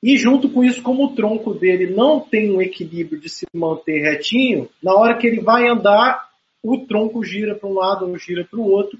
E 0.03 0.17
junto 0.17 0.49
com 0.49 0.63
isso, 0.63 0.83
como 0.83 1.05
o 1.05 1.15
tronco 1.15 1.53
dele 1.53 1.95
não 1.95 2.19
tem 2.19 2.51
um 2.51 2.61
equilíbrio 2.61 3.19
de 3.19 3.29
se 3.29 3.47
manter 3.53 3.99
retinho, 4.01 4.69
na 4.83 4.93
hora 4.93 5.17
que 5.17 5.25
ele 5.25 5.41
vai 5.41 5.67
andar, 5.67 6.26
o 6.63 6.85
tronco 6.85 7.23
gira 7.23 7.55
para 7.55 7.69
um 7.69 7.73
lado 7.73 8.07
ou 8.07 8.17
gira 8.17 8.45
para 8.45 8.59
o 8.59 8.69
outro, 8.69 8.99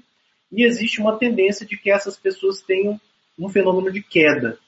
e 0.50 0.64
existe 0.64 1.00
uma 1.00 1.18
tendência 1.18 1.66
de 1.66 1.76
que 1.76 1.90
essas 1.90 2.16
pessoas 2.16 2.62
tenham 2.62 2.98
um 3.38 3.48
fenômeno 3.48 3.92
de 3.92 4.02
queda. 4.02 4.58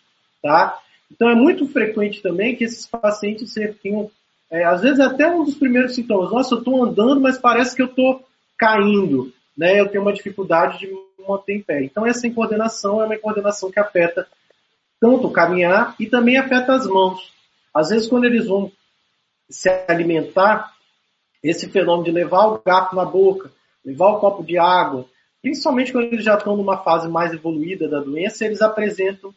Tá? 0.42 0.78
Então 1.10 1.28
é 1.28 1.34
muito 1.34 1.66
frequente 1.66 2.22
também 2.22 2.54
que 2.54 2.64
esses 2.64 2.86
pacientes 2.86 3.54
tenham, 3.82 4.10
é, 4.50 4.64
às 4.64 4.80
vezes 4.80 5.00
até 5.00 5.26
um 5.30 5.44
dos 5.44 5.54
primeiros 5.54 5.94
sintomas, 5.94 6.30
nossa, 6.30 6.54
eu 6.54 6.58
estou 6.58 6.84
andando, 6.84 7.20
mas 7.20 7.38
parece 7.38 7.74
que 7.74 7.82
eu 7.82 7.86
estou 7.86 8.24
caindo, 8.56 9.32
né? 9.56 9.80
Eu 9.80 9.88
tenho 9.88 10.02
uma 10.02 10.12
dificuldade 10.12 10.78
de 10.78 10.88
manter 11.26 11.54
em 11.54 11.62
pé. 11.62 11.82
Então 11.82 12.06
essa 12.06 12.30
coordenação 12.30 13.02
é 13.02 13.06
uma 13.06 13.18
coordenação 13.18 13.70
que 13.70 13.80
afeta 13.80 14.26
tanto 15.00 15.26
o 15.26 15.32
caminhar 15.32 15.94
e 15.98 16.06
também 16.06 16.36
afeta 16.36 16.74
as 16.74 16.86
mãos. 16.86 17.32
Às 17.74 17.88
vezes 17.88 18.08
quando 18.08 18.24
eles 18.24 18.46
vão 18.46 18.70
se 19.48 19.68
alimentar, 19.88 20.74
esse 21.42 21.68
fenômeno 21.68 22.04
de 22.04 22.10
levar 22.10 22.46
o 22.46 22.62
garfo 22.64 22.94
na 22.94 23.04
boca, 23.04 23.50
levar 23.84 24.08
o 24.08 24.20
copo 24.20 24.42
de 24.44 24.58
água, 24.58 25.06
principalmente 25.42 25.92
quando 25.92 26.12
eles 26.12 26.24
já 26.24 26.34
estão 26.34 26.56
numa 26.56 26.78
fase 26.78 27.08
mais 27.08 27.32
evoluída 27.32 27.88
da 27.88 28.00
doença, 28.00 28.44
eles 28.44 28.60
apresentam 28.60 29.34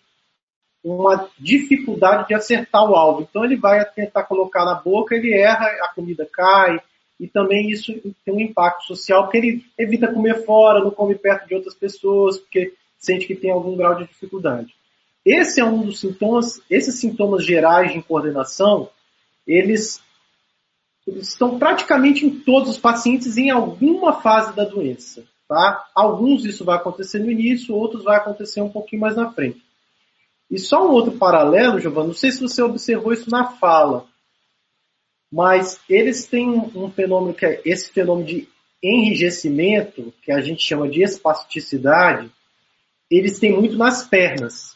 uma 0.84 1.30
dificuldade 1.40 2.28
de 2.28 2.34
acertar 2.34 2.84
o 2.84 2.96
alvo. 2.96 3.22
Então 3.22 3.46
ele 3.46 3.56
vai 3.56 3.84
tentar 3.86 4.24
colocar 4.24 4.66
na 4.66 4.76
boca, 4.76 5.16
ele 5.16 5.34
erra, 5.34 5.66
a 5.82 5.94
comida 5.96 6.28
cai, 6.32 6.78
e 7.20 7.28
também 7.28 7.70
isso 7.70 7.94
tem 8.26 8.34
um 8.34 8.40
impacto 8.40 8.86
social, 8.86 9.24
porque 9.24 9.38
ele 9.38 9.66
evita 9.78 10.12
comer 10.12 10.44
fora, 10.46 10.84
não 10.84 10.92
come 10.92 11.16
perto 11.16 11.48
de 11.48 11.56
outras 11.56 11.74
pessoas, 11.74 12.38
porque 12.38 12.74
sente 12.98 13.26
que 13.26 13.36
tem 13.36 13.52
algum 13.52 13.78
grau 13.78 13.96
de 13.96 14.06
dificuldade. 14.06 14.74
Esse 15.26 15.62
é 15.62 15.64
um 15.64 15.84
dos 15.84 16.02
sintomas, 16.02 16.62
esses 16.70 17.00
sintomas 17.00 17.46
gerais 17.46 17.94
de 17.94 18.02
coordenação, 18.02 18.90
eles, 19.48 20.02
eles 21.06 21.30
estão 21.30 21.60
praticamente 21.60 22.26
em 22.26 22.40
todos 22.40 22.70
os 22.70 22.78
pacientes 22.78 23.38
em 23.38 23.50
alguma 23.50 24.22
fase 24.22 24.56
da 24.56 24.64
doença. 24.64 25.24
Tá? 25.48 25.86
Alguns 25.94 26.46
isso 26.46 26.64
vai 26.64 26.78
acontecer 26.78 27.20
no 27.20 27.30
início, 27.30 27.76
outros 27.76 28.04
vai 28.04 28.18
acontecer 28.18 28.62
um 28.62 28.70
pouquinho 28.70 29.02
mais 29.02 29.16
na 29.16 29.32
frente. 29.32 29.62
E 30.50 30.58
só 30.58 30.88
um 30.88 30.92
outro 30.92 31.14
paralelo, 31.14 31.80
Giovanni, 31.80 32.08
não 32.08 32.14
sei 32.14 32.32
se 32.32 32.42
você 32.42 32.62
observou 32.62 33.12
isso 33.12 33.30
na 33.30 33.52
fala, 33.54 34.06
mas 35.32 35.80
eles 35.90 36.26
têm 36.26 36.50
um 36.50 36.90
fenômeno 36.92 37.34
que 37.34 37.46
é 37.46 37.62
esse 37.66 37.92
fenômeno 37.92 38.28
de 38.28 38.48
enrijecimento, 38.82 40.14
que 40.22 40.32
a 40.32 40.42
gente 40.42 40.62
chama 40.62 40.88
de 40.88 41.02
espasticidade, 41.02 42.30
eles 43.10 43.40
têm 43.40 43.54
muito 43.54 43.78
nas 43.78 44.08
pernas. 44.08 44.76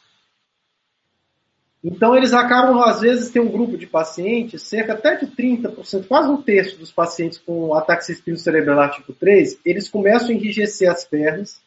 Então 1.84 2.16
eles 2.16 2.34
acabam, 2.34 2.82
às 2.82 3.02
vezes, 3.02 3.30
tem 3.30 3.42
um 3.42 3.52
grupo 3.52 3.78
de 3.78 3.86
pacientes, 3.86 4.64
cerca 4.64 4.94
até 4.94 5.16
de 5.16 5.28
30%, 5.28 6.08
quase 6.08 6.30
um 6.30 6.42
terço 6.42 6.78
dos 6.78 6.92
pacientes 6.92 7.38
com 7.38 7.74
ataque 7.74 8.12
espinho 8.12 8.38
cerebral 8.38 8.92
tipo 8.92 9.14
3, 9.14 9.60
eles 9.64 9.88
começam 9.88 10.30
a 10.30 10.34
enrijecer 10.34 10.90
as 10.90 11.06
pernas, 11.06 11.62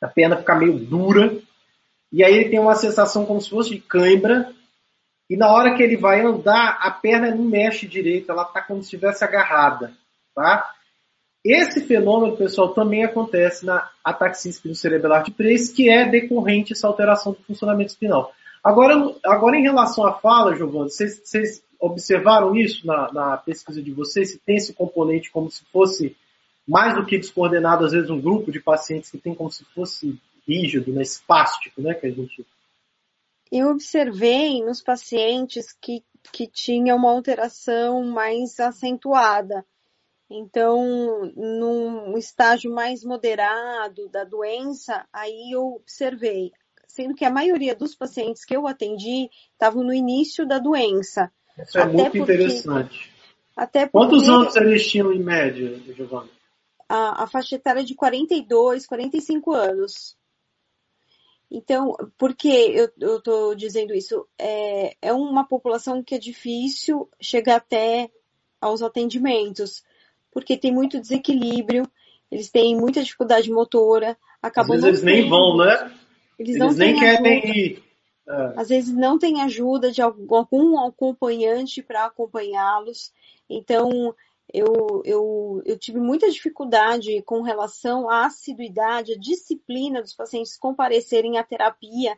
a 0.00 0.06
perna 0.06 0.36
fica 0.36 0.54
meio 0.54 0.78
dura, 0.78 1.38
e 2.12 2.22
aí 2.22 2.32
ele 2.32 2.50
tem 2.50 2.60
uma 2.60 2.76
sensação 2.76 3.26
como 3.26 3.40
se 3.40 3.50
fosse 3.50 3.70
de 3.70 3.80
cãibra. 3.80 4.52
E 5.28 5.36
na 5.36 5.50
hora 5.50 5.74
que 5.74 5.82
ele 5.82 5.96
vai 5.96 6.20
andar, 6.20 6.78
a 6.80 6.88
perna 6.88 7.34
não 7.34 7.44
mexe 7.44 7.88
direito, 7.88 8.30
ela 8.30 8.42
está 8.42 8.62
como 8.62 8.80
se 8.82 8.86
estivesse 8.86 9.24
agarrada. 9.24 9.92
Tá? 10.32 10.70
Esse 11.44 11.84
fenômeno, 11.84 12.36
pessoal, 12.36 12.72
também 12.72 13.02
acontece 13.02 13.66
na 13.66 13.90
ataxia 14.04 14.50
espinocerebelar 14.50 15.24
tipo 15.24 15.38
3, 15.38 15.70
que 15.70 15.90
é 15.90 16.08
decorrente 16.08 16.72
dessa 16.72 16.86
alteração 16.86 17.32
do 17.32 17.42
funcionamento 17.42 17.90
espinal. 17.90 18.32
Agora, 18.64 18.94
agora 19.26 19.58
em 19.58 19.62
relação 19.62 20.06
à 20.06 20.14
fala, 20.14 20.56
Giovanni, 20.56 20.90
vocês, 20.90 21.20
vocês 21.22 21.62
observaram 21.78 22.56
isso 22.56 22.86
na, 22.86 23.12
na, 23.12 23.36
pesquisa 23.36 23.82
de 23.82 23.92
vocês? 23.92 24.30
Se 24.30 24.38
tem 24.38 24.56
esse 24.56 24.72
componente 24.72 25.30
como 25.30 25.50
se 25.50 25.62
fosse 25.66 26.16
mais 26.66 26.94
do 26.94 27.04
que 27.04 27.18
descoordenado, 27.18 27.84
às 27.84 27.92
vezes 27.92 28.08
um 28.08 28.18
grupo 28.18 28.50
de 28.50 28.58
pacientes 28.58 29.10
que 29.10 29.18
tem 29.18 29.34
como 29.34 29.52
se 29.52 29.66
fosse 29.66 30.18
rígido, 30.48 30.90
né, 30.94 31.02
espástico, 31.02 31.82
né, 31.82 31.92
que 31.92 32.06
a 32.06 32.10
gente... 32.10 32.46
Eu 33.52 33.68
observei 33.68 34.64
nos 34.64 34.82
pacientes 34.82 35.76
que, 35.78 36.02
que 36.32 36.46
tinha 36.46 36.96
uma 36.96 37.10
alteração 37.10 38.02
mais 38.02 38.58
acentuada. 38.58 39.64
Então, 40.30 41.30
num 41.36 42.16
estágio 42.16 42.72
mais 42.72 43.04
moderado 43.04 44.08
da 44.08 44.24
doença, 44.24 45.06
aí 45.12 45.54
eu 45.54 45.74
observei, 45.74 46.50
sendo 46.94 47.12
que 47.12 47.24
a 47.24 47.30
maioria 47.30 47.74
dos 47.74 47.92
pacientes 47.92 48.44
que 48.44 48.56
eu 48.56 48.68
atendi 48.68 49.28
estavam 49.52 49.82
no 49.82 49.92
início 49.92 50.46
da 50.46 50.60
doença. 50.60 51.28
Isso 51.58 51.76
é 51.76 51.86
muito 51.86 52.04
porque, 52.04 52.18
interessante. 52.20 53.12
Até 53.56 53.86
porque, 53.86 54.06
Quantos 54.06 54.28
anos 54.28 54.54
eles 54.54 54.86
tinham 54.86 55.12
em 55.12 55.18
média, 55.18 55.76
Giovanni? 55.92 56.30
A, 56.88 57.24
a 57.24 57.26
faixa 57.26 57.56
etária 57.56 57.80
é 57.80 57.84
de 57.84 57.96
42, 57.96 58.86
45 58.86 59.52
anos. 59.52 60.16
Então, 61.50 61.96
por 62.16 62.32
que 62.32 62.48
eu 62.48 63.16
estou 63.16 63.56
dizendo 63.56 63.92
isso? 63.92 64.24
É, 64.38 64.96
é 65.02 65.12
uma 65.12 65.44
população 65.44 66.00
que 66.00 66.14
é 66.14 66.18
difícil 66.18 67.08
chegar 67.20 67.56
até 67.56 68.08
aos 68.60 68.82
atendimentos, 68.82 69.82
porque 70.30 70.56
tem 70.56 70.72
muito 70.72 71.00
desequilíbrio, 71.00 71.90
eles 72.30 72.50
têm 72.50 72.76
muita 72.76 73.02
dificuldade 73.02 73.50
motora, 73.50 74.16
acabam 74.40 74.76
Às 74.76 74.82
vezes 74.82 75.02
eles 75.02 75.20
nem 75.20 75.28
vão, 75.28 75.56
né? 75.56 75.92
Eles, 76.38 76.56
eles 76.56 76.76
nem 76.76 76.98
querem 76.98 77.38
ajuda. 77.38 77.58
ir. 77.58 77.84
É. 78.26 78.52
Às 78.56 78.68
vezes 78.68 78.94
não 78.94 79.18
tem 79.18 79.42
ajuda 79.42 79.92
de 79.92 80.00
algum 80.00 80.78
acompanhante 80.78 81.82
para 81.82 82.06
acompanhá-los. 82.06 83.12
Então, 83.48 84.14
eu, 84.52 85.02
eu, 85.04 85.62
eu 85.64 85.78
tive 85.78 85.98
muita 85.98 86.30
dificuldade 86.30 87.20
com 87.22 87.42
relação 87.42 88.08
à 88.08 88.26
assiduidade, 88.26 89.12
à 89.12 89.18
disciplina 89.18 90.00
dos 90.00 90.14
pacientes 90.14 90.56
comparecerem 90.56 91.38
à 91.38 91.44
terapia. 91.44 92.16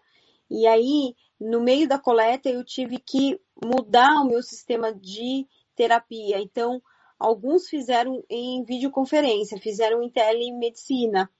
E 0.49 0.66
aí, 0.66 1.14
no 1.40 1.61
meio 1.61 1.88
da 1.88 1.99
coleta, 1.99 2.49
eu 2.49 2.64
tive 2.64 2.99
que 2.99 3.40
mudar 3.64 4.20
o 4.20 4.26
meu 4.26 4.42
sistema 4.42 4.92
de 4.94 5.46
terapia. 5.75 6.38
Então, 6.40 6.80
alguns 7.18 7.68
fizeram 7.68 8.23
em 8.30 8.62
videoconferência, 8.64 9.58
fizeram 9.58 10.02
em 10.02 10.11
telemedicina, 10.11 11.30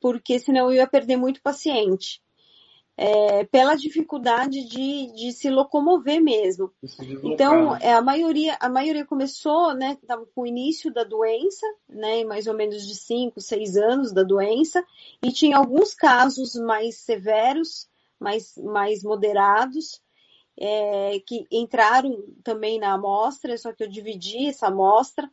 porque 0.00 0.38
senão 0.38 0.70
eu 0.70 0.76
ia 0.76 0.86
perder 0.86 1.16
muito 1.16 1.42
paciente 1.42 2.20
é, 3.02 3.44
pela 3.44 3.74
dificuldade 3.76 4.62
de, 4.64 5.10
de, 5.14 5.32
se 5.32 5.48
locomover 5.48 6.22
mesmo. 6.22 6.70
Então, 7.24 7.74
é, 7.76 7.94
a 7.94 8.02
maioria, 8.02 8.58
a 8.60 8.68
maioria 8.68 9.06
começou, 9.06 9.74
né, 9.74 9.96
estava 10.02 10.26
com 10.26 10.42
o 10.42 10.46
início 10.46 10.92
da 10.92 11.02
doença, 11.02 11.66
né, 11.88 12.24
mais 12.24 12.46
ou 12.46 12.52
menos 12.52 12.86
de 12.86 12.94
5, 12.94 13.40
6 13.40 13.78
anos 13.78 14.12
da 14.12 14.22
doença, 14.22 14.84
e 15.22 15.32
tinha 15.32 15.56
alguns 15.56 15.94
casos 15.94 16.54
mais 16.56 16.96
severos, 16.96 17.88
mais, 18.20 18.54
mais 18.58 19.02
moderados, 19.02 20.02
é, 20.58 21.20
que 21.26 21.46
entraram 21.50 22.22
também 22.44 22.78
na 22.78 22.92
amostra, 22.92 23.56
só 23.56 23.72
que 23.72 23.82
eu 23.82 23.88
dividi 23.88 24.48
essa 24.48 24.66
amostra 24.66 25.26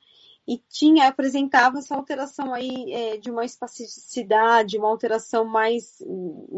e 0.47 0.57
tinha 0.69 1.07
apresentava 1.07 1.79
essa 1.79 1.93
alteração 1.93 2.53
aí 2.53 2.93
é, 2.93 3.17
de 3.17 3.29
uma 3.29 3.43
espasticidade, 3.43 4.77
uma 4.77 4.87
alteração 4.87 5.43
mais 5.43 5.97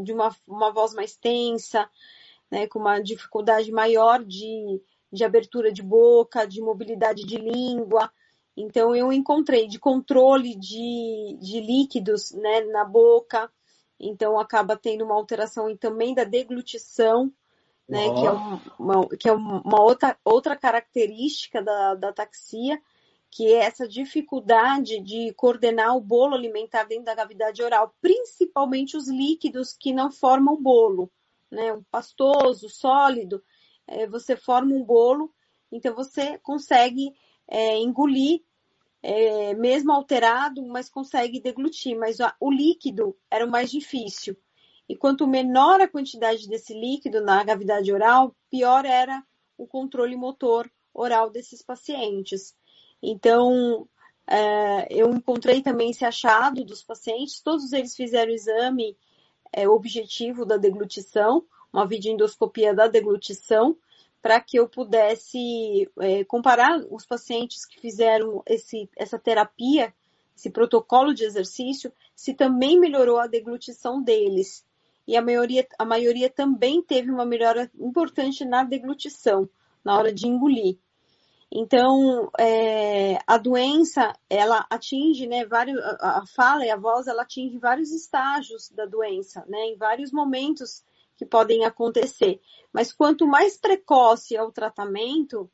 de 0.04 0.14
uma, 0.14 0.34
uma 0.48 0.72
voz 0.72 0.94
mais 0.94 1.18
tensa, 1.18 1.90
né, 2.52 2.68
com 2.68 2.78
uma 2.78 3.00
dificuldade 3.00 3.72
maior 3.72 4.24
de, 4.24 4.80
de 5.12 5.24
abertura 5.24 5.72
de 5.72 5.82
boca, 5.82 6.46
de 6.46 6.62
mobilidade 6.62 7.26
de 7.26 7.38
língua. 7.38 8.12
Então 8.56 8.96
eu 8.96 9.12
encontrei 9.12 9.68
de 9.68 9.80
controle 9.80 10.56
de, 10.56 11.38
de 11.42 11.60
líquidos 11.60 12.32
né, 12.32 12.62
na 12.66 12.86
boca, 12.86 13.52
então 14.00 14.40
acaba 14.40 14.78
tendo 14.78 15.04
uma 15.04 15.16
alteração 15.16 15.76
também 15.76 16.14
da 16.14 16.24
deglutição, 16.24 17.34
né, 17.88 18.06
oh. 18.08 18.14
que 18.14 18.28
é, 18.28 18.32
uma, 18.78 19.08
que 19.18 19.30
é 19.30 19.34
uma 19.34 19.82
outra, 19.82 20.16
outra 20.24 20.56
característica 20.56 21.60
da, 21.60 21.96
da 21.96 22.14
taxia, 22.14 22.80
que 23.32 23.54
é 23.54 23.60
essa 23.66 23.88
dificuldade 23.88 25.00
de 25.02 25.34
coordenar 25.34 25.96
o 25.96 26.02
bolo 26.02 26.36
alimentar 26.36 26.84
dentro 26.84 27.06
da 27.06 27.16
cavidade 27.16 27.62
oral, 27.62 27.96
principalmente 28.02 28.98
os 28.98 29.08
líquidos 29.08 29.74
que 29.74 29.94
não 29.94 30.12
formam 30.12 30.62
bolo, 30.62 31.12
né? 31.50 31.74
Um 31.74 31.84
pastoso, 31.84 32.70
sólido, 32.70 33.44
é, 33.88 34.08
você 34.08 34.36
forma 34.36 34.74
um 34.74 34.84
bolo, 34.84 35.34
então 35.72 35.94
você 35.94 36.38
consegue 36.40 37.14
é, 37.48 37.78
engolir, 37.78 38.42
é, 39.02 39.54
mesmo 39.54 39.92
alterado, 39.92 40.66
mas 40.66 40.90
consegue 40.90 41.40
deglutir, 41.40 41.98
mas 41.98 42.18
o 42.40 42.52
líquido 42.52 43.18
era 43.30 43.46
o 43.46 43.50
mais 43.50 43.72
difícil. 43.72 44.36
E 44.88 44.96
quanto 44.96 45.28
menor 45.28 45.80
a 45.80 45.88
quantidade 45.88 46.48
desse 46.48 46.74
líquido 46.74 47.22
na 47.22 47.46
cavidade 47.46 47.94
oral, 47.94 48.36
pior 48.50 48.86
era 48.86 49.24
o 49.58 49.68
controle 49.68 50.16
motor 50.16 50.70
oral 50.94 51.30
desses 51.30 51.62
pacientes. 51.62 52.56
Então, 53.02 53.88
é, 54.28 54.88
eu 54.90 55.10
encontrei 55.12 55.62
também 55.62 55.92
esse 55.92 56.06
achado 56.06 56.64
dos 56.64 56.84
pacientes, 56.84 57.42
todos 57.42 57.74
eles 57.74 57.96
fizeram 57.96 58.32
o 58.32 58.36
exame 58.36 58.98
é, 59.52 59.68
objetivo 59.68 60.46
da 60.46 60.58
deglutição, 60.58 61.44
uma 61.72 61.88
videoendoscopia 61.88 62.74
da 62.74 62.88
deglutição, 62.88 63.78
para 64.22 64.40
que 64.40 64.58
eu 64.58 64.68
pudesse 64.68 65.90
é, 66.00 66.24
comparar 66.26 66.80
os 66.92 67.06
pacientes 67.06 67.66
que 67.66 67.80
fizeram 67.80 68.44
esse, 68.46 68.90
essa 68.96 69.18
terapia, 69.18 69.94
esse 70.36 70.50
protocolo 70.50 71.14
de 71.14 71.24
exercício, 71.24 71.92
se 72.16 72.34
também 72.34 72.80
melhorou 72.80 73.18
a 73.18 73.28
deglutição 73.28 74.02
deles. 74.02 74.66
E 75.08 75.18
a 75.18 75.22
maioria, 75.22 75.68
a 75.78 75.86
maioria 75.86 76.30
também 76.30 76.82
teve 76.82 77.10
uma 77.10 77.26
melhora 77.26 77.72
importante 77.80 78.46
na 78.46 78.64
deglutição, 78.64 79.50
na 79.84 79.98
hora 79.98 80.14
de 80.14 80.28
engolir. 80.28 80.78
Então, 81.52 82.30
é, 82.40 83.18
a 83.26 83.38
doença, 83.38 84.14
ela 84.30 84.68
atinge, 84.70 85.26
né, 85.26 85.46
vários, 85.46 85.80
a, 86.00 86.24
fala 86.28 86.64
e 86.64 86.70
a 86.70 86.78
voz, 86.78 87.08
ela 87.08 87.24
atinge 87.24 87.58
vários 87.58 87.92
estágios 87.92 88.70
da 88.70 88.86
doença, 88.86 89.44
né, 89.48 89.66
em 89.66 89.76
vários 89.76 90.12
momentos 90.12 90.84
que 91.18 91.26
podem 91.26 91.66
acontecer. 91.66 92.40
Mas 92.72 92.94
quanto 92.94 93.26
mais 93.26 93.58
precoce 93.58 94.36
é 94.36 94.44
o 94.44 94.52
tratamento, 94.52 95.50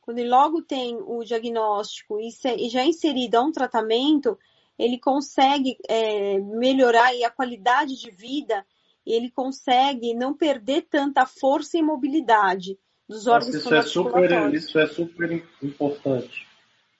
quando 0.00 0.22
logo 0.22 0.62
tem 0.62 0.96
o 0.96 1.24
diagnóstico 1.24 2.20
e, 2.20 2.30
se, 2.30 2.48
e 2.54 2.68
já 2.68 2.84
inserido 2.84 3.34
a 3.36 3.42
um 3.42 3.50
tratamento, 3.50 4.38
ele 4.78 4.98
consegue 4.98 5.76
é, 5.88 6.38
melhorar 6.38 7.10
a 7.24 7.30
qualidade 7.30 7.96
de 7.96 8.10
vida, 8.10 8.64
ele 9.04 9.30
consegue 9.30 10.14
não 10.14 10.32
perder 10.32 10.82
tanta 10.82 11.26
força 11.26 11.76
e 11.76 11.82
mobilidade 11.82 12.78
dos 13.10 13.26
órgãos 13.26 13.52
isso 13.52 13.74
é 13.74 13.82
super 13.82 14.54
Isso 14.54 14.78
é 14.78 14.86
super 14.86 15.42
importante. 15.60 16.46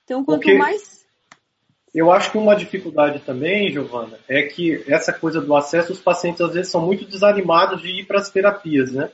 Então, 0.03 0.25
quanto 0.25 0.41
Porque 0.41 0.59
mais. 0.59 1.07
Eu 1.95 2.11
acho 2.11 2.31
que 2.31 2.39
uma 2.39 2.55
dificuldade 2.55 3.21
também, 3.21 3.73
Giovana, 3.73 4.19
é 4.29 4.43
que 4.43 4.85
essa 4.87 5.13
coisa 5.13 5.41
do 5.41 5.57
acesso, 5.57 5.93
os 5.93 6.01
pacientes 6.01 6.41
às 6.41 6.53
vezes 6.55 6.71
são 6.71 6.85
muito 6.85 7.05
desanimados 7.05 7.83
de 7.83 7.89
ir 7.89 8.07
para 8.07 8.21
as 8.21 8.31
terapias, 8.31 8.93
né? 8.93 9.11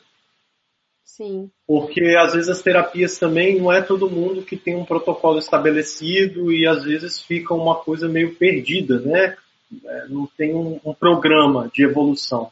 Sim. 1.05 1.51
Porque 1.67 2.15
às 2.19 2.35
vezes 2.35 2.51
as 2.51 2.61
terapias 2.61 3.19
também 3.19 3.59
não 3.59 3.73
é 3.73 3.81
todo 3.81 4.11
mundo 4.11 4.43
que 4.43 4.57
tem 4.57 4.75
um 4.75 4.85
protocolo 4.85 5.39
estabelecido 5.39 6.53
e 6.53 6.67
às 6.67 6.85
vezes 6.85 7.21
fica 7.23 7.55
uma 7.55 7.77
coisa 7.77 8.09
meio 8.09 8.35
perdida, 8.35 9.01
né? 9.01 9.37
É, 9.85 10.09
não 10.09 10.27
tem 10.27 10.55
um, 10.55 10.79
um 10.85 10.93
programa 10.93 11.71
de 11.73 11.83
evolução. 11.83 12.51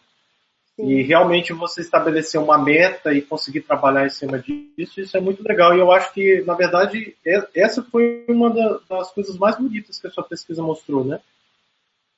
Sim. 0.76 0.88
E 0.88 1.02
realmente 1.02 1.52
você 1.52 1.80
estabelecer 1.80 2.40
uma 2.40 2.58
meta 2.58 3.12
e 3.12 3.22
conseguir 3.22 3.60
trabalhar 3.60 4.06
em 4.06 4.10
cima 4.10 4.38
disso, 4.38 5.00
isso 5.00 5.16
é 5.16 5.20
muito 5.20 5.42
legal. 5.46 5.74
E 5.74 5.78
eu 5.78 5.92
acho 5.92 6.12
que, 6.12 6.42
na 6.42 6.54
verdade, 6.54 7.16
essa 7.54 7.82
foi 7.82 8.24
uma 8.28 8.50
das 8.88 9.12
coisas 9.12 9.38
mais 9.38 9.56
bonitas 9.56 10.00
que 10.00 10.06
a 10.08 10.10
sua 10.10 10.24
pesquisa 10.24 10.62
mostrou, 10.62 11.04
né? 11.04 11.20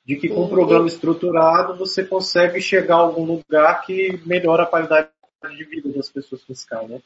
De 0.03 0.15
que 0.15 0.29
com 0.29 0.45
um 0.45 0.49
programa 0.49 0.87
estruturado 0.87 1.75
você 1.75 2.03
consegue 2.03 2.59
chegar 2.59 2.95
a 2.95 2.99
algum 2.99 3.25
lugar 3.25 3.85
que 3.85 4.19
melhora 4.25 4.63
a 4.63 4.67
qualidade 4.67 5.09
de 5.55 5.63
vida 5.65 5.89
das 5.89 6.09
pessoas 6.09 6.41
Sky, 6.49 6.87
né? 6.87 7.01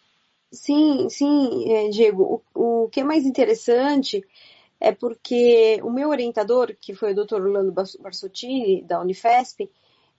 Sim, 0.54 1.10
sim, 1.10 1.72
é, 1.74 1.90
Diego. 1.90 2.44
O, 2.54 2.84
o 2.84 2.90
que 2.90 3.02
é 3.02 3.04
mais 3.04 3.26
interessante 3.26 4.24
é 4.80 4.92
porque 4.92 5.80
o 5.84 5.90
meu 5.90 6.10
orientador, 6.10 6.74
que 6.80 6.94
foi 6.94 7.12
o 7.12 7.16
Dr. 7.16 7.36
Orlando 7.36 7.72
Barsottini, 7.72 8.82
da 8.84 9.02
Unifesp, 9.02 9.70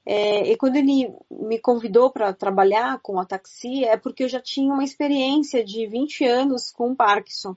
é, 0.05 0.51
e 0.51 0.57
quando 0.57 0.77
ele 0.77 1.15
me 1.31 1.59
convidou 1.59 2.11
para 2.11 2.33
trabalhar 2.33 2.99
com 3.01 3.21
a 3.21 3.25
taxi, 3.25 3.85
é 3.85 3.97
porque 3.97 4.25
eu 4.25 4.29
já 4.29 4.41
tinha 4.41 4.73
uma 4.73 4.83
experiência 4.83 5.65
de 5.65 5.87
20 5.87 6.25
anos 6.25 6.73
com 6.73 6.95
Parkinson. 6.95 7.57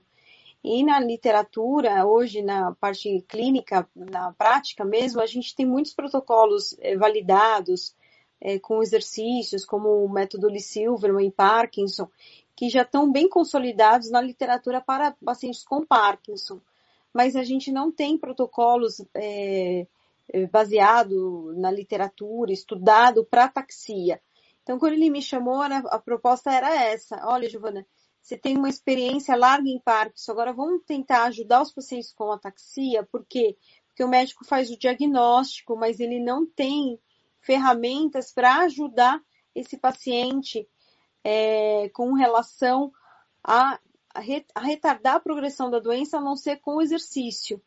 E 0.62 0.82
na 0.84 0.98
literatura, 0.98 2.06
hoje, 2.06 2.42
na 2.42 2.72
parte 2.74 3.24
clínica, 3.28 3.88
na 3.94 4.32
prática 4.32 4.84
mesmo, 4.84 5.20
a 5.20 5.26
gente 5.26 5.54
tem 5.54 5.66
muitos 5.66 5.92
protocolos 5.92 6.76
é, 6.80 6.96
validados 6.96 7.94
é, 8.40 8.58
com 8.58 8.82
exercícios, 8.82 9.64
como 9.64 10.04
o 10.04 10.08
método 10.08 10.48
Lee 10.48 10.60
Silverman 10.60 11.28
e 11.28 11.32
Parkinson, 11.32 12.08
que 12.54 12.68
já 12.68 12.82
estão 12.82 13.10
bem 13.10 13.28
consolidados 13.28 14.10
na 14.10 14.20
literatura 14.20 14.80
para 14.80 15.16
pacientes 15.24 15.64
com 15.64 15.84
Parkinson. 15.84 16.60
Mas 17.12 17.34
a 17.34 17.42
gente 17.42 17.72
não 17.72 17.90
tem 17.90 18.18
protocolos 18.18 19.00
é, 19.14 19.86
baseado 20.50 21.54
na 21.56 21.70
literatura, 21.70 22.52
estudado 22.52 23.24
para 23.24 23.44
ataxia. 23.44 24.20
Então, 24.62 24.78
quando 24.78 24.94
ele 24.94 25.10
me 25.10 25.22
chamou, 25.22 25.62
a 25.62 25.98
proposta 25.98 26.50
era 26.50 26.74
essa. 26.74 27.20
Olha, 27.24 27.48
Giovana, 27.48 27.86
você 28.20 28.36
tem 28.36 28.56
uma 28.56 28.68
experiência 28.68 29.36
larga 29.36 29.68
em 29.68 29.78
Parkinson, 29.78 30.32
agora 30.32 30.52
vamos 30.52 30.82
tentar 30.84 31.26
ajudar 31.26 31.62
os 31.62 31.72
pacientes 31.72 32.12
com 32.12 32.32
ataxia, 32.32 33.04
por 33.04 33.24
quê? 33.24 33.56
Porque 33.86 34.02
o 34.02 34.08
médico 34.08 34.44
faz 34.44 34.68
o 34.68 34.76
diagnóstico, 34.76 35.76
mas 35.76 36.00
ele 36.00 36.18
não 36.18 36.44
tem 36.44 36.98
ferramentas 37.40 38.32
para 38.32 38.62
ajudar 38.62 39.22
esse 39.54 39.78
paciente 39.78 40.68
é, 41.22 41.88
com 41.90 42.14
relação 42.14 42.92
a, 43.44 43.78
a 44.12 44.60
retardar 44.60 45.14
a 45.14 45.20
progressão 45.20 45.70
da 45.70 45.78
doença, 45.78 46.18
a 46.18 46.20
não 46.20 46.34
ser 46.34 46.56
com 46.56 46.76
o 46.76 46.82
exercício. 46.82 47.62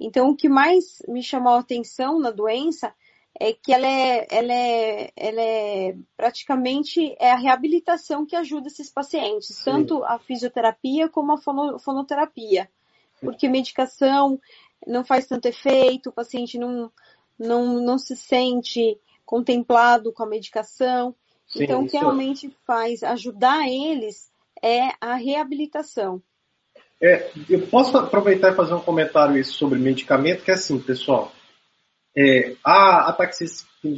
Então, 0.00 0.30
o 0.30 0.36
que 0.36 0.48
mais 0.48 1.02
me 1.08 1.22
chamou 1.22 1.54
a 1.54 1.60
atenção 1.60 2.18
na 2.18 2.30
doença 2.30 2.94
é 3.40 3.52
que 3.52 3.72
ela 3.72 3.86
é, 3.86 4.26
ela 4.30 4.52
é, 4.52 5.12
ela 5.16 5.40
é 5.40 5.96
praticamente 6.16 7.14
é 7.18 7.30
a 7.30 7.36
reabilitação 7.36 8.26
que 8.26 8.34
ajuda 8.34 8.68
esses 8.68 8.90
pacientes, 8.90 9.48
Sim. 9.48 9.64
tanto 9.64 10.04
a 10.04 10.18
fisioterapia 10.18 11.08
como 11.08 11.32
a 11.32 11.38
fono, 11.38 11.78
fonoterapia. 11.78 12.68
Porque 13.20 13.48
medicação 13.48 14.40
não 14.86 15.04
faz 15.04 15.26
tanto 15.26 15.46
efeito, 15.46 16.10
o 16.10 16.12
paciente 16.12 16.58
não, 16.58 16.90
não, 17.38 17.80
não 17.80 17.98
se 17.98 18.16
sente 18.16 18.98
contemplado 19.24 20.12
com 20.12 20.22
a 20.22 20.26
medicação. 20.26 21.14
Sim, 21.46 21.64
então, 21.64 21.82
o 21.82 21.88
que 21.88 21.96
realmente 21.96 22.50
faz 22.66 23.02
ajudar 23.02 23.68
eles 23.68 24.30
é 24.62 24.92
a 25.00 25.14
reabilitação. 25.14 26.22
É, 27.00 27.30
eu 27.48 27.66
posso 27.68 27.96
aproveitar 27.96 28.52
e 28.52 28.56
fazer 28.56 28.74
um 28.74 28.80
comentário 28.80 29.42
sobre 29.44 29.78
medicamento, 29.78 30.42
que 30.42 30.50
é 30.50 30.54
assim, 30.54 30.78
pessoal. 30.80 31.32
É, 32.16 32.54
a 32.64 33.08
ataxia 33.08 33.46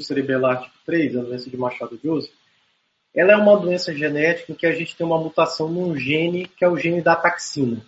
cerebelar 0.01 0.63
tipo 0.63 0.75
3, 0.85 1.17
a 1.17 1.23
doença 1.23 1.49
de 1.49 1.57
Machado 1.57 1.97
de 1.97 2.09
Oso, 2.09 2.31
ela 3.15 3.33
é 3.33 3.37
uma 3.37 3.59
doença 3.59 3.95
genética 3.95 4.53
em 4.53 4.55
que 4.55 4.67
a 4.67 4.73
gente 4.73 4.95
tem 4.95 5.07
uma 5.07 5.19
mutação 5.19 5.69
num 5.69 5.97
gene 5.97 6.47
que 6.47 6.65
é 6.65 6.69
o 6.69 6.77
gene 6.77 7.01
da 7.01 7.15
ataxina. 7.15 7.85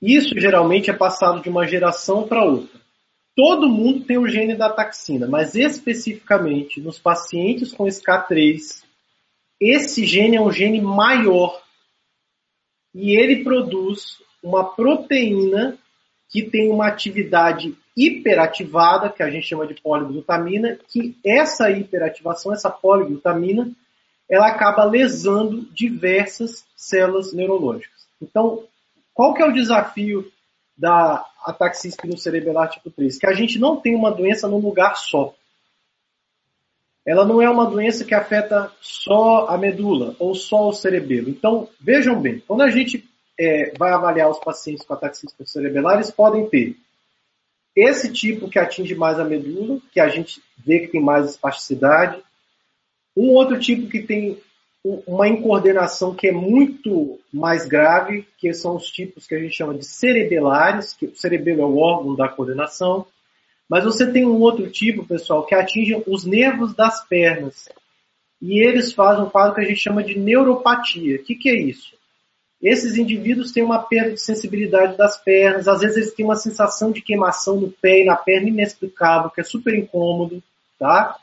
Isso 0.00 0.38
geralmente 0.40 0.90
é 0.90 0.94
passado 0.94 1.42
de 1.42 1.50
uma 1.50 1.66
geração 1.66 2.26
para 2.26 2.42
outra. 2.42 2.80
Todo 3.36 3.68
mundo 3.68 4.04
tem 4.04 4.18
o 4.18 4.26
gene 4.26 4.56
da 4.56 4.66
ataxina, 4.66 5.26
mas 5.26 5.54
especificamente 5.54 6.80
nos 6.80 6.98
pacientes 6.98 7.72
com 7.72 7.84
SK3, 7.84 8.82
esse 9.60 10.04
gene 10.06 10.36
é 10.36 10.40
um 10.40 10.50
gene 10.50 10.80
maior 10.80 11.62
e 12.94 13.16
ele 13.16 13.44
produz 13.44 14.20
uma 14.42 14.64
proteína 14.64 15.76
que 16.28 16.42
tem 16.42 16.70
uma 16.70 16.86
atividade 16.86 17.76
hiperativada, 17.96 19.10
que 19.10 19.22
a 19.22 19.30
gente 19.30 19.46
chama 19.46 19.66
de 19.66 19.74
poliglutamina, 19.80 20.78
que 20.88 21.16
essa 21.24 21.70
hiperativação, 21.70 22.52
essa 22.52 22.70
poliglutamina, 22.70 23.70
ela 24.28 24.46
acaba 24.46 24.84
lesando 24.84 25.68
diversas 25.72 26.64
células 26.76 27.32
neurológicas. 27.32 28.06
Então, 28.22 28.64
qual 29.12 29.34
que 29.34 29.42
é 29.42 29.46
o 29.46 29.52
desafio 29.52 30.30
da 30.78 31.26
ataxia 31.44 31.90
espinocerebelar 31.90 32.70
tipo 32.70 32.90
3? 32.90 33.18
Que 33.18 33.26
a 33.26 33.34
gente 33.34 33.58
não 33.58 33.76
tem 33.76 33.94
uma 33.94 34.12
doença 34.12 34.46
num 34.46 34.58
lugar 34.58 34.96
só. 34.96 35.34
Ela 37.10 37.26
não 37.26 37.42
é 37.42 37.50
uma 37.50 37.68
doença 37.68 38.04
que 38.04 38.14
afeta 38.14 38.70
só 38.80 39.48
a 39.48 39.58
medula 39.58 40.14
ou 40.20 40.32
só 40.32 40.68
o 40.68 40.72
cerebelo. 40.72 41.28
Então, 41.28 41.68
vejam 41.80 42.22
bem, 42.22 42.40
quando 42.46 42.60
a 42.60 42.70
gente 42.70 43.04
é, 43.36 43.72
vai 43.76 43.90
avaliar 43.90 44.30
os 44.30 44.38
pacientes 44.38 44.86
com 44.86 44.94
ataxia 44.94 45.26
espinocerebelar, 45.26 45.96
eles 45.96 46.12
podem 46.12 46.48
ter 46.48 46.76
esse 47.74 48.12
tipo 48.12 48.48
que 48.48 48.60
atinge 48.60 48.94
mais 48.94 49.18
a 49.18 49.24
medula, 49.24 49.80
que 49.90 49.98
a 49.98 50.08
gente 50.08 50.40
vê 50.64 50.78
que 50.78 50.86
tem 50.86 51.02
mais 51.02 51.30
espasticidade. 51.30 52.22
Um 53.16 53.30
outro 53.30 53.58
tipo 53.58 53.88
que 53.88 54.04
tem 54.04 54.40
uma 54.84 55.26
incoordenação 55.26 56.14
que 56.14 56.28
é 56.28 56.32
muito 56.32 57.18
mais 57.32 57.66
grave, 57.66 58.24
que 58.38 58.54
são 58.54 58.76
os 58.76 58.88
tipos 58.88 59.26
que 59.26 59.34
a 59.34 59.38
gente 59.40 59.56
chama 59.56 59.74
de 59.74 59.84
cerebelares, 59.84 60.92
que 60.92 61.06
o 61.06 61.16
cerebelo 61.16 61.62
é 61.62 61.66
o 61.66 61.76
órgão 61.76 62.14
da 62.14 62.28
coordenação. 62.28 63.04
Mas 63.70 63.84
você 63.84 64.10
tem 64.10 64.26
um 64.26 64.40
outro 64.40 64.68
tipo, 64.68 65.06
pessoal, 65.06 65.46
que 65.46 65.54
atinge 65.54 66.02
os 66.08 66.24
nervos 66.24 66.74
das 66.74 67.06
pernas. 67.06 67.68
E 68.42 68.58
eles 68.66 68.92
fazem 68.92 69.22
um 69.22 69.30
quadro 69.30 69.54
que 69.54 69.60
a 69.60 69.64
gente 69.64 69.78
chama 69.78 70.02
de 70.02 70.18
neuropatia. 70.18 71.14
O 71.14 71.22
que, 71.22 71.36
que 71.36 71.48
é 71.48 71.54
isso? 71.54 71.94
Esses 72.60 72.96
indivíduos 72.96 73.52
têm 73.52 73.62
uma 73.62 73.78
perda 73.78 74.10
de 74.10 74.20
sensibilidade 74.20 74.96
das 74.96 75.16
pernas, 75.16 75.68
às 75.68 75.80
vezes 75.80 75.96
eles 75.96 76.14
têm 76.14 76.26
uma 76.26 76.34
sensação 76.34 76.90
de 76.90 77.00
queimação 77.00 77.60
no 77.60 77.70
pé 77.70 78.02
e 78.02 78.04
na 78.04 78.16
perna 78.16 78.48
inexplicável, 78.48 79.30
que 79.30 79.40
é 79.40 79.44
super 79.44 79.74
incômodo, 79.74 80.42
tá? 80.78 81.16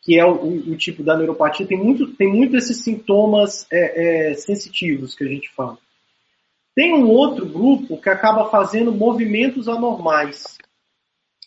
Que 0.00 0.18
é 0.18 0.24
o, 0.24 0.34
o, 0.36 0.70
o 0.70 0.76
tipo 0.76 1.02
da 1.02 1.16
neuropatia. 1.16 1.66
Tem 1.66 1.76
muito, 1.76 2.06
tem 2.14 2.32
muito 2.32 2.56
esses 2.56 2.82
sintomas 2.82 3.66
é, 3.72 4.30
é, 4.30 4.34
sensitivos 4.34 5.16
que 5.16 5.24
a 5.24 5.28
gente 5.28 5.50
fala. 5.50 5.76
Tem 6.76 6.94
um 6.94 7.08
outro 7.08 7.44
grupo 7.44 8.00
que 8.00 8.08
acaba 8.08 8.48
fazendo 8.48 8.92
movimentos 8.92 9.68
anormais. 9.68 10.56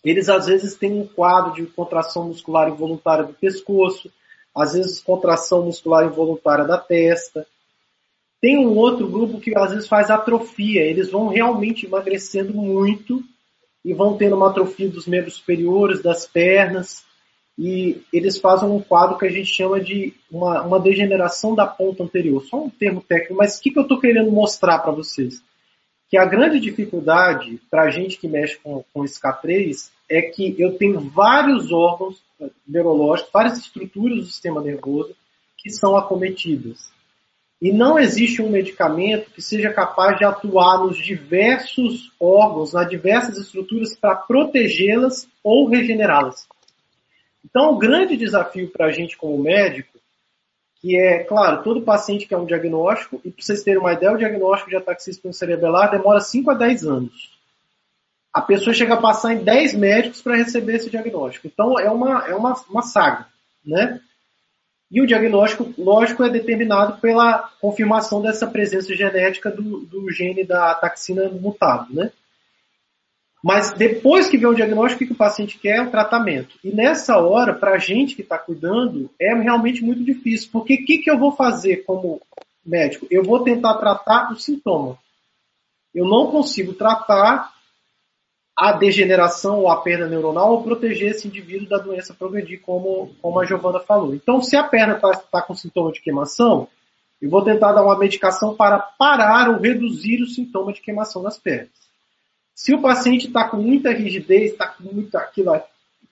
Eles 0.04 0.30
às 0.30 0.48
vezes 0.48 0.76
têm 0.76 0.94
um 0.94 1.08
quadro 1.08 1.54
de 1.54 1.66
contração 1.66 2.28
muscular 2.28 2.70
involuntária 2.70 3.26
do 3.26 3.34
pescoço, 3.34 4.12
às 4.56 4.74
vezes 4.74 5.02
contração 5.02 5.64
muscular 5.64 6.06
involuntária 6.06 6.66
da 6.66 6.78
testa 6.78 7.46
tem 8.42 8.58
um 8.58 8.76
outro 8.78 9.08
grupo 9.08 9.40
que 9.40 9.56
às 9.58 9.72
vezes 9.72 9.88
faz 9.88 10.10
atrofia, 10.10 10.82
eles 10.82 11.12
vão 11.12 11.28
realmente 11.28 11.86
emagrecendo 11.86 12.54
muito 12.54 13.22
e 13.84 13.94
vão 13.94 14.18
tendo 14.18 14.36
uma 14.36 14.50
atrofia 14.50 14.90
dos 14.90 15.08
membros 15.08 15.36
superiores, 15.36 16.02
das 16.02 16.26
pernas, 16.26 17.04
e 17.58 18.02
eles 18.14 18.38
fazem 18.38 18.70
um 18.70 18.82
quadro 18.82 19.18
que 19.18 19.26
a 19.26 19.30
gente 19.30 19.54
chama 19.54 19.82
de 19.82 20.14
uma, 20.32 20.62
uma 20.62 20.80
degeneração 20.80 21.54
da 21.54 21.68
ponta 21.68 22.04
anterior. 22.04 22.42
Só 22.46 22.64
um 22.64 22.70
termo 22.70 23.02
técnico, 23.02 23.36
mas 23.36 23.58
o 23.58 23.62
que, 23.62 23.72
que 23.72 23.80
eu 23.80 23.84
estou 23.84 24.00
querendo 24.00 24.32
mostrar 24.32 24.80
para 24.80 24.92
vocês? 24.92 25.42
Que 26.10 26.18
a 26.18 26.26
grande 26.26 26.60
dificuldade 26.60 27.60
para 27.70 27.84
a 27.84 27.90
gente 27.90 28.18
que 28.18 28.28
mexe 28.28 28.58
com, 28.58 28.84
com 28.94 29.06
esse 29.06 29.20
K3 29.22 29.92
é 30.10 30.22
que 30.24 30.56
eu 30.58 30.78
tenho 30.78 31.00
vários 31.00 31.72
órgãos 31.72 32.22
neurológicos, 32.68 33.32
várias 33.32 33.58
estruturas 33.58 34.18
do 34.18 34.26
sistema 34.26 34.62
nervoso 34.62 35.16
que 35.58 35.70
são 35.70 35.96
acometidas. 35.96 36.92
E 37.62 37.74
não 37.74 38.00
existe 38.00 38.42
um 38.42 38.50
medicamento 38.50 39.32
que 39.32 39.42
seja 39.42 39.74
capaz 39.74 40.18
de 40.18 40.24
atuar 40.24 40.80
nos 40.80 40.98
diversos 40.98 42.12
órgãos, 42.18 42.72
nas 42.72 42.90
diversas 42.90 43.38
estruturas 43.38 43.96
para 43.98 44.16
protegê-las 44.16 45.28
ou 45.44 45.68
regenerá-las. 45.68 46.48
Então, 47.44 47.74
o 47.74 47.78
grande 47.78 48.16
desafio 48.16 48.70
para 48.70 48.86
a 48.86 48.92
gente 48.92 49.18
como 49.18 49.38
médico, 49.38 49.99
que 50.82 50.98
é, 50.98 51.24
claro, 51.24 51.62
todo 51.64 51.82
paciente 51.82 52.26
quer 52.26 52.38
um 52.38 52.46
diagnóstico, 52.46 53.22
e 53.26 53.32
para 53.32 53.44
vocês 53.44 53.64
terem 53.64 53.80
uma 53.80 53.94
ideia, 53.94 54.14
o 54.14 54.18
diagnóstico 54.18 54.70
de 54.70 54.78
ataxia 54.78 55.14
cerebral 55.34 55.92
demora 55.92 56.22
5 56.22 56.52
a 56.52 56.54
10 56.54 56.86
anos. 56.86 57.38
A 58.34 58.42
pessoa 58.42 58.74
chega 58.74 58.94
a 58.94 59.02
passar 59.02 59.34
em 59.34 59.44
10 59.44 59.74
médicos 59.74 60.22
para 60.22 60.38
receber 60.38 60.76
esse 60.76 60.90
diagnóstico. 60.90 61.48
Então, 61.48 61.78
é 61.80 61.90
uma, 61.90 62.28
é 62.28 62.36
uma, 62.36 62.54
uma 62.70 62.82
saga, 62.82 63.26
né? 63.66 64.00
E 64.92 65.02
o 65.02 65.06
diagnóstico, 65.06 65.72
lógico, 65.78 66.24
é 66.24 66.30
determinado 66.30 67.00
pela 67.00 67.50
confirmação 67.60 68.22
dessa 68.22 68.48
presença 68.48 68.96
genética 68.96 69.52
do, 69.52 69.82
do 69.82 70.12
gene 70.12 70.44
da 70.44 70.74
taxina 70.76 71.30
mutado, 71.30 71.94
né? 71.94 72.12
Mas 73.44 73.72
depois 73.72 74.28
que 74.28 74.38
vem 74.38 74.48
o 74.48 74.54
diagnóstico, 74.54 75.04
o 75.04 75.08
que 75.08 75.14
o 75.14 75.18
paciente 75.18 75.58
quer 75.58 75.78
é 75.78 75.82
o 75.82 75.92
tratamento. 75.92 76.58
E 76.64 76.70
nessa 76.76 77.18
hora, 77.18 77.54
para 77.54 77.72
a 77.72 77.78
gente 77.78 78.16
que 78.16 78.22
está 78.22 78.38
cuidando, 78.38 79.10
é 79.20 79.34
realmente 79.34 79.84
muito 79.84 80.04
difícil. 80.04 80.50
Porque 80.52 80.76
o 80.76 80.86
que, 80.86 80.98
que 80.98 81.10
eu 81.10 81.18
vou 81.18 81.32
fazer 81.32 81.78
como 81.86 82.22
médico? 82.66 83.08
Eu 83.10 83.24
vou 83.24 83.44
tentar 83.44 83.76
tratar 83.76 84.32
o 84.34 84.40
sintoma. 84.40 84.98
Eu 85.96 86.06
não 86.06 86.30
consigo 86.30 86.74
tratar 86.74 87.54
a 88.56 88.74
degeneração 88.74 89.62
ou 89.62 89.70
a 89.70 89.82
perda 89.82 90.06
neuronal 90.06 90.52
ou 90.52 90.64
proteger 90.64 91.12
esse 91.12 91.26
indivíduo 91.26 91.70
da 91.70 91.78
doença 91.78 92.14
progredir, 92.14 92.60
como, 92.62 93.16
como 93.22 93.40
a 93.40 93.46
Giovana 93.46 93.80
falou. 93.80 94.14
Então, 94.14 94.42
se 94.42 94.58
a 94.58 94.64
perna 94.66 94.96
está 94.96 95.12
tá 95.12 95.42
com 95.42 95.56
sintoma 95.56 95.94
de 95.94 96.02
queimação, 96.02 96.68
eu 97.22 97.30
vou 97.30 97.42
tentar 97.42 97.72
dar 97.72 97.84
uma 97.84 97.98
medicação 97.98 98.54
para 98.54 98.78
parar 98.78 99.50
ou 99.50 99.62
reduzir 99.62 100.22
o 100.22 100.28
sintoma 100.28 100.74
de 100.74 100.82
queimação 100.82 101.24
nas 101.24 101.38
pernas. 101.38 101.89
Se 102.60 102.74
o 102.74 102.82
paciente 102.82 103.28
está 103.28 103.48
com 103.48 103.56
muita 103.56 103.94
rigidez, 103.94 104.52
está 104.52 104.68
com 104.68 104.84
muito, 104.84 105.16
aquilo, 105.18 105.58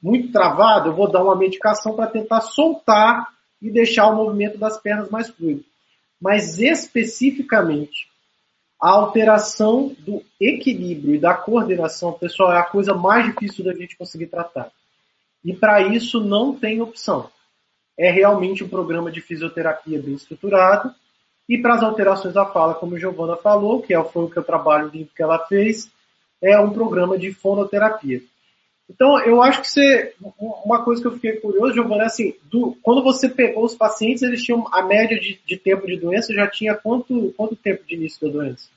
muito 0.02 0.32
travado, 0.32 0.88
eu 0.88 0.96
vou 0.96 1.12
dar 1.12 1.22
uma 1.22 1.36
medicação 1.36 1.94
para 1.94 2.08
tentar 2.08 2.40
soltar 2.40 3.28
e 3.62 3.70
deixar 3.70 4.08
o 4.08 4.16
movimento 4.16 4.58
das 4.58 4.80
pernas 4.80 5.10
mais 5.10 5.28
fluido. 5.28 5.66
Mas 6.22 6.58
especificamente 6.58 8.08
a 8.82 8.92
alteração 8.92 9.94
do 10.00 10.24
equilíbrio 10.40 11.16
e 11.16 11.20
da 11.20 11.34
coordenação, 11.34 12.14
pessoal, 12.14 12.54
é 12.54 12.60
a 12.60 12.64
coisa 12.64 12.94
mais 12.94 13.26
difícil 13.26 13.66
da 13.66 13.74
gente 13.74 13.98
conseguir 13.98 14.28
tratar. 14.28 14.72
E 15.44 15.54
para 15.54 15.82
isso 15.82 16.22
não 16.22 16.56
tem 16.56 16.82
opção. 16.82 17.30
É 17.98 18.10
realmente 18.10 18.64
um 18.64 18.70
programa 18.70 19.12
de 19.12 19.20
fisioterapia 19.20 20.02
bem 20.02 20.14
estruturado. 20.14 20.96
E 21.50 21.58
para 21.58 21.74
as 21.76 21.84
alterações 21.84 22.34
da 22.34 22.46
fala, 22.46 22.74
como 22.74 22.96
a 22.96 23.00
Giovana 23.00 23.36
falou, 23.36 23.82
que 23.82 23.94
é 23.94 24.02
foi 24.02 24.24
o 24.24 24.30
que 24.30 24.38
eu 24.38 24.44
trabalho 24.46 24.90
que 24.90 25.22
ela 25.22 25.40
fez, 25.40 25.92
é 26.42 26.60
um 26.60 26.72
programa 26.72 27.18
de 27.18 27.32
fonoterapia. 27.32 28.22
Então, 28.90 29.20
eu 29.20 29.42
acho 29.42 29.62
que 29.62 29.68
você, 29.68 30.14
uma 30.40 30.84
coisa 30.84 31.02
que 31.02 31.08
eu 31.08 31.14
fiquei 31.14 31.34
curioso, 31.34 31.74
Giovana, 31.74 32.04
é 32.04 32.06
assim, 32.06 32.34
do, 32.44 32.78
quando 32.82 33.04
você 33.04 33.28
pegou 33.28 33.66
os 33.66 33.76
pacientes, 33.76 34.24
eles 34.24 34.42
tinham 34.42 34.66
a 34.72 34.82
média 34.82 35.20
de, 35.20 35.38
de, 35.46 35.58
tempo 35.58 35.86
de 35.86 35.98
doença, 35.98 36.34
já 36.34 36.48
tinha 36.48 36.74
quanto, 36.74 37.34
quanto 37.36 37.56
tempo 37.56 37.84
de 37.86 37.96
início 37.96 38.26
da 38.26 38.34
doença? 38.34 38.70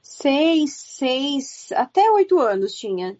Seis, 0.00 0.74
seis, 0.74 1.72
até 1.72 2.08
oito 2.12 2.38
anos 2.38 2.72
tinha. 2.74 3.16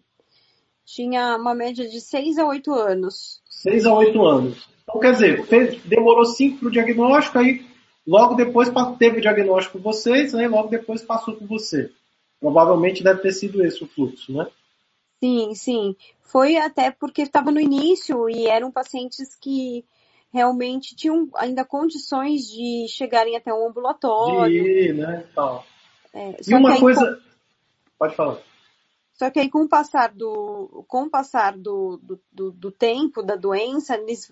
Tinha 0.85 1.35
uma 1.35 1.53
média 1.53 1.87
de 1.87 1.99
seis 1.99 2.37
a 2.37 2.47
oito 2.47 2.73
anos. 2.73 3.41
Seis 3.49 3.85
a 3.85 3.93
oito 3.93 4.25
anos. 4.25 4.69
Então, 4.83 5.01
quer 5.01 5.11
dizer, 5.11 5.45
fez, 5.45 5.83
demorou 5.83 6.23
cinco 6.23 6.59
para 6.59 6.67
o 6.69 6.71
diagnóstico, 6.71 7.37
aí 7.37 7.65
logo 8.07 8.35
depois 8.35 8.71
teve 8.97 9.17
o 9.17 9.21
diagnóstico 9.21 9.77
com 9.77 9.83
vocês, 9.83 10.31
né, 10.31 10.47
logo 10.47 10.69
depois 10.69 11.03
passou 11.03 11.35
com 11.35 11.45
você. 11.45 11.91
Provavelmente 12.39 13.03
deve 13.03 13.21
ter 13.21 13.31
sido 13.31 13.63
esse 13.63 13.83
o 13.83 13.87
fluxo, 13.87 14.31
né? 14.31 14.47
Sim, 15.19 15.53
sim. 15.55 15.95
Foi 16.21 16.57
até 16.57 16.91
porque 16.91 17.23
estava 17.23 17.51
no 17.51 17.59
início 17.59 18.29
e 18.29 18.47
eram 18.47 18.71
pacientes 18.71 19.35
que 19.35 19.83
realmente 20.31 20.95
tinham 20.95 21.29
ainda 21.35 21.65
condições 21.65 22.47
de 22.47 22.85
chegarem 22.89 23.35
até 23.35 23.51
um 23.53 23.67
ambulatório. 23.67 24.63
De 24.63 24.89
ir, 24.89 24.93
né? 24.93 25.25
Tal. 25.33 25.65
É, 26.13 26.35
e 26.47 26.53
uma 26.53 26.79
coisa. 26.79 27.15
Com... 27.15 27.21
Pode 27.97 28.15
falar. 28.15 28.39
Só 29.13 29.31
que 29.31 29.39
aí 29.39 29.49
com 29.49 29.63
o 29.63 29.69
passar 29.69 30.13
do, 30.13 30.85
com 30.87 31.03
o 31.03 31.09
passar 31.09 31.57
do, 31.57 31.97
do, 31.97 32.21
do, 32.31 32.51
do, 32.51 32.71
tempo 32.71 33.23
da 33.23 33.35
doença, 33.35 33.95
eles, 33.95 34.31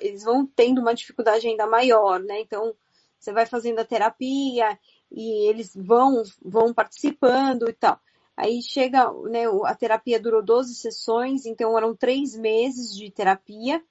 eles 0.00 0.24
vão 0.24 0.44
tendo 0.44 0.80
uma 0.80 0.92
dificuldade 0.92 1.46
ainda 1.46 1.68
maior, 1.68 2.18
né? 2.18 2.40
Então, 2.40 2.74
você 3.16 3.32
vai 3.32 3.46
fazendo 3.46 3.78
a 3.78 3.84
terapia 3.84 4.76
e 5.14 5.48
eles 5.48 5.72
vão, 5.74 6.22
vão 6.44 6.74
participando 6.74 7.68
e 7.68 7.72
tal. 7.72 7.98
Aí 8.36 8.60
chega, 8.60 9.12
né, 9.30 9.44
a 9.64 9.74
terapia 9.74 10.18
durou 10.18 10.42
12 10.42 10.74
sessões, 10.74 11.46
então 11.46 11.78
eram 11.78 11.94
três 11.94 12.36
meses 12.36 12.94
de 12.94 13.10
terapia. 13.10 13.82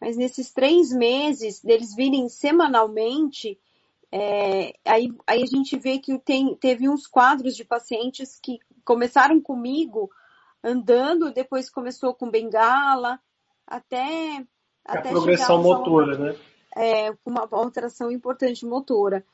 Mas 0.00 0.16
nesses 0.16 0.52
três 0.52 0.92
meses, 0.92 1.60
deles 1.60 1.94
virem 1.94 2.28
semanalmente, 2.28 3.58
é, 4.10 4.74
aí, 4.84 5.12
aí 5.26 5.42
a 5.42 5.46
gente 5.46 5.76
vê 5.78 5.98
que 5.98 6.18
tem, 6.18 6.54
teve 6.54 6.88
uns 6.88 7.06
quadros 7.06 7.56
de 7.56 7.64
pacientes 7.64 8.38
que 8.40 8.58
começaram 8.84 9.40
comigo 9.40 10.10
andando, 10.62 11.32
depois 11.32 11.70
começou 11.70 12.14
com 12.14 12.30
bengala, 12.30 13.18
até. 13.66 14.44
A 14.84 14.98
até 14.98 15.10
progressão 15.10 15.62
motora, 15.62 16.16
uma, 16.16 16.26
né? 16.26 16.36
É, 16.76 17.14
uma 17.24 17.48
alteração 17.50 18.10
importante 18.10 18.66
motora. 18.66 19.24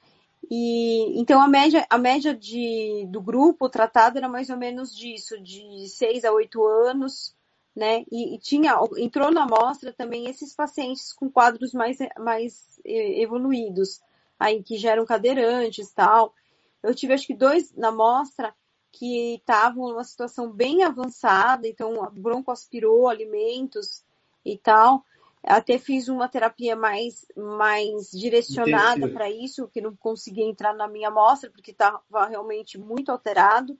E 0.50 1.20
então 1.20 1.40
a 1.40 1.48
média, 1.48 1.86
a 1.90 1.98
média 1.98 2.34
de, 2.34 3.06
do 3.10 3.20
grupo 3.20 3.68
tratado 3.68 4.18
era 4.18 4.28
mais 4.28 4.50
ou 4.50 4.56
menos 4.56 4.96
disso, 4.96 5.40
de 5.40 5.88
6 5.88 6.24
a 6.24 6.32
8 6.32 6.64
anos, 6.64 7.34
né? 7.74 8.04
E, 8.10 8.34
e, 8.34 8.38
tinha, 8.38 8.78
entrou 8.96 9.30
na 9.30 9.44
amostra 9.44 9.92
também 9.92 10.28
esses 10.28 10.54
pacientes 10.54 11.12
com 11.12 11.30
quadros 11.30 11.72
mais, 11.72 11.98
mais 12.18 12.80
evoluídos, 12.84 14.00
aí 14.38 14.62
que 14.62 14.76
já 14.76 14.92
eram 14.92 15.06
cadeirantes 15.06 15.92
tal. 15.92 16.34
Eu 16.82 16.94
tive 16.94 17.12
acho 17.12 17.26
que 17.26 17.34
dois 17.34 17.74
na 17.74 17.88
amostra 17.88 18.54
que 18.90 19.34
estavam 19.34 19.88
numa 19.88 20.04
situação 20.04 20.50
bem 20.50 20.82
avançada, 20.82 21.68
então 21.68 21.94
broncoaspirou 22.12 23.08
alimentos 23.08 24.02
e 24.44 24.56
tal. 24.56 25.04
Até 25.42 25.78
fiz 25.78 26.08
uma 26.08 26.28
terapia 26.28 26.74
mais, 26.74 27.26
mais 27.36 28.10
direcionada 28.10 29.08
para 29.08 29.30
isso, 29.30 29.68
que 29.68 29.80
não 29.80 29.94
conseguia 29.96 30.44
entrar 30.44 30.74
na 30.74 30.88
minha 30.88 31.08
amostra, 31.08 31.50
porque 31.50 31.70
estava 31.70 32.26
realmente 32.28 32.76
muito 32.78 33.10
alterado. 33.10 33.78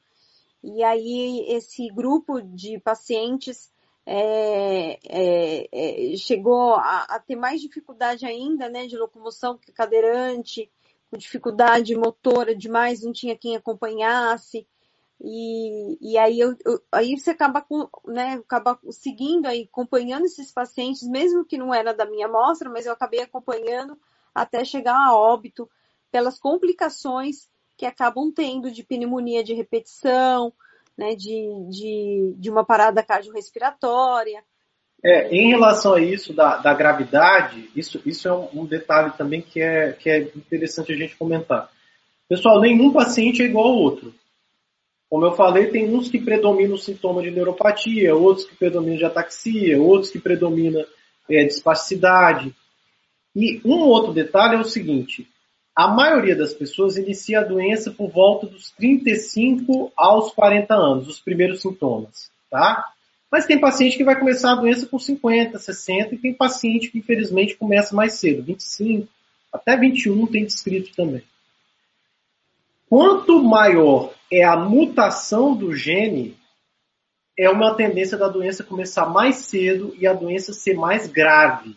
E 0.63 0.83
aí, 0.83 1.45
esse 1.49 1.89
grupo 1.89 2.41
de 2.41 2.79
pacientes 2.81 3.71
é, 4.11 4.99
é, 5.05 5.69
é, 6.13 6.17
chegou 6.17 6.75
a, 6.75 7.03
a, 7.03 7.21
ter 7.21 7.37
mais 7.37 7.61
dificuldade 7.61 8.25
ainda, 8.25 8.69
né, 8.69 8.87
de 8.87 8.97
locomoção, 8.97 9.59
que 9.59 9.71
cadeirante, 9.71 10.71
com 11.11 11.19
dificuldade 11.19 11.95
motora 11.95 12.55
demais, 12.55 13.03
não 13.03 13.13
tinha 13.13 13.37
quem 13.37 13.55
acompanhasse. 13.55 14.67
E, 15.21 15.99
e 16.01 16.17
aí, 16.17 16.39
eu, 16.39 16.57
eu, 16.65 16.81
aí 16.93 17.19
você 17.19 17.31
acaba, 17.31 17.61
com, 17.61 17.89
né, 18.07 18.35
acaba 18.35 18.79
seguindo 18.91 19.47
aí, 19.47 19.69
acompanhando 19.71 20.27
esses 20.27 20.53
pacientes, 20.53 21.09
mesmo 21.09 21.45
que 21.45 21.59
não 21.59 21.75
era 21.75 21.93
da 21.93 22.07
minha 22.07 22.27
amostra, 22.27 22.71
mas 22.71 22.87
eu 22.87 22.93
acabei 22.93 23.21
acompanhando 23.21 23.99
até 24.35 24.65
chegar 24.65 24.97
a 24.97 25.17
óbito 25.17 25.69
pelas 26.11 26.39
complicações 26.39 27.49
que 27.77 27.85
acabam 27.85 28.33
tendo 28.33 28.71
de 28.71 28.85
pneumonia 28.85 29.43
de 29.43 29.55
repetição, 29.55 30.53
né, 30.97 31.15
de, 31.15 31.49
de, 31.71 32.35
de 32.37 32.51
uma 32.51 32.65
parada 32.65 33.03
cardiorrespiratória. 33.03 34.43
É, 35.05 35.29
em 35.33 35.49
relação 35.49 35.95
a 35.95 36.01
isso 36.01 36.33
da, 36.33 36.57
da 36.57 36.75
gravidade, 36.75 37.71
isso, 37.75 38.01
isso 38.05 38.27
é 38.27 38.33
um, 38.33 38.63
um, 38.63 38.67
detalhe 38.67 39.13
também 39.17 39.41
que 39.41 39.61
é, 39.61 39.93
que 39.93 40.11
é 40.11 40.19
interessante 40.21 40.93
a 40.93 40.97
gente 40.97 41.17
comentar. 41.17 41.71
Pessoal, 42.29 42.61
nenhum 42.61 42.93
paciente 42.93 43.43
é 43.43 43.45
igual 43.45 43.67
ao 43.67 43.79
outro. 43.79 44.13
Como 45.09 45.25
eu 45.25 45.33
falei, 45.33 45.69
tem 45.69 45.89
uns 45.95 46.11
que 46.11 46.19
predominam 46.19 46.75
o 46.75 46.79
sintoma 46.79 47.23
de 47.23 47.31
neuropatia, 47.31 48.15
outros 48.15 48.47
que 48.47 48.57
predominam 48.57 48.99
de 48.99 49.05
ataxia, 49.05 49.81
outros 49.81 50.11
que 50.11 50.19
predominam 50.19 50.85
é, 51.31 51.45
de 51.45 51.53
espasticidade. 51.53 52.55
E 53.35 53.61
um 53.65 53.81
outro 53.81 54.13
detalhe 54.13 54.57
é 54.57 54.61
o 54.61 54.65
seguinte: 54.65 55.27
a 55.75 55.89
maioria 55.89 56.37
das 56.37 56.53
pessoas 56.53 56.97
inicia 56.97 57.41
a 57.41 57.45
doença 57.45 57.91
por 57.91 58.11
volta 58.11 58.47
dos 58.47 58.71
35 58.73 59.93
aos 59.97 60.33
40 60.33 60.75
anos, 60.75 61.09
os 61.09 61.21
primeiros 61.21 61.63
sintomas, 61.63 62.31
tá? 62.51 62.85
Mas 63.31 63.47
tem 63.47 63.61
paciente 63.61 63.97
que 63.97 64.05
vai 64.05 64.19
começar 64.19 64.53
a 64.53 64.57
doença 64.57 64.87
com 64.87 64.99
50, 64.99 65.59
60 65.59 66.15
e 66.15 66.19
tem 66.19 66.35
paciente 66.35 66.91
que 66.91 66.99
infelizmente 66.99 67.57
começa 67.57 67.95
mais 67.95 68.15
cedo, 68.15 68.43
25, 68.43 69.07
até 69.53 69.77
21 69.77 70.27
tem 70.27 70.45
descrito 70.45 70.95
também. 70.97 71.23
Quanto 72.89 73.43
maior 73.43 74.13
é 74.33 74.45
a 74.45 74.57
mutação 74.57 75.55
do 75.55 75.75
gene, 75.75 76.37
é 77.39 77.49
uma 77.49 77.75
tendência 77.75 78.17
da 78.17 78.29
doença 78.29 78.65
começar 78.65 79.07
mais 79.07 79.37
cedo 79.37 79.95
e 79.97 80.07
a 80.07 80.13
doença 80.13 80.53
ser 80.53 80.75
mais 80.75 81.07
grave. 81.07 81.77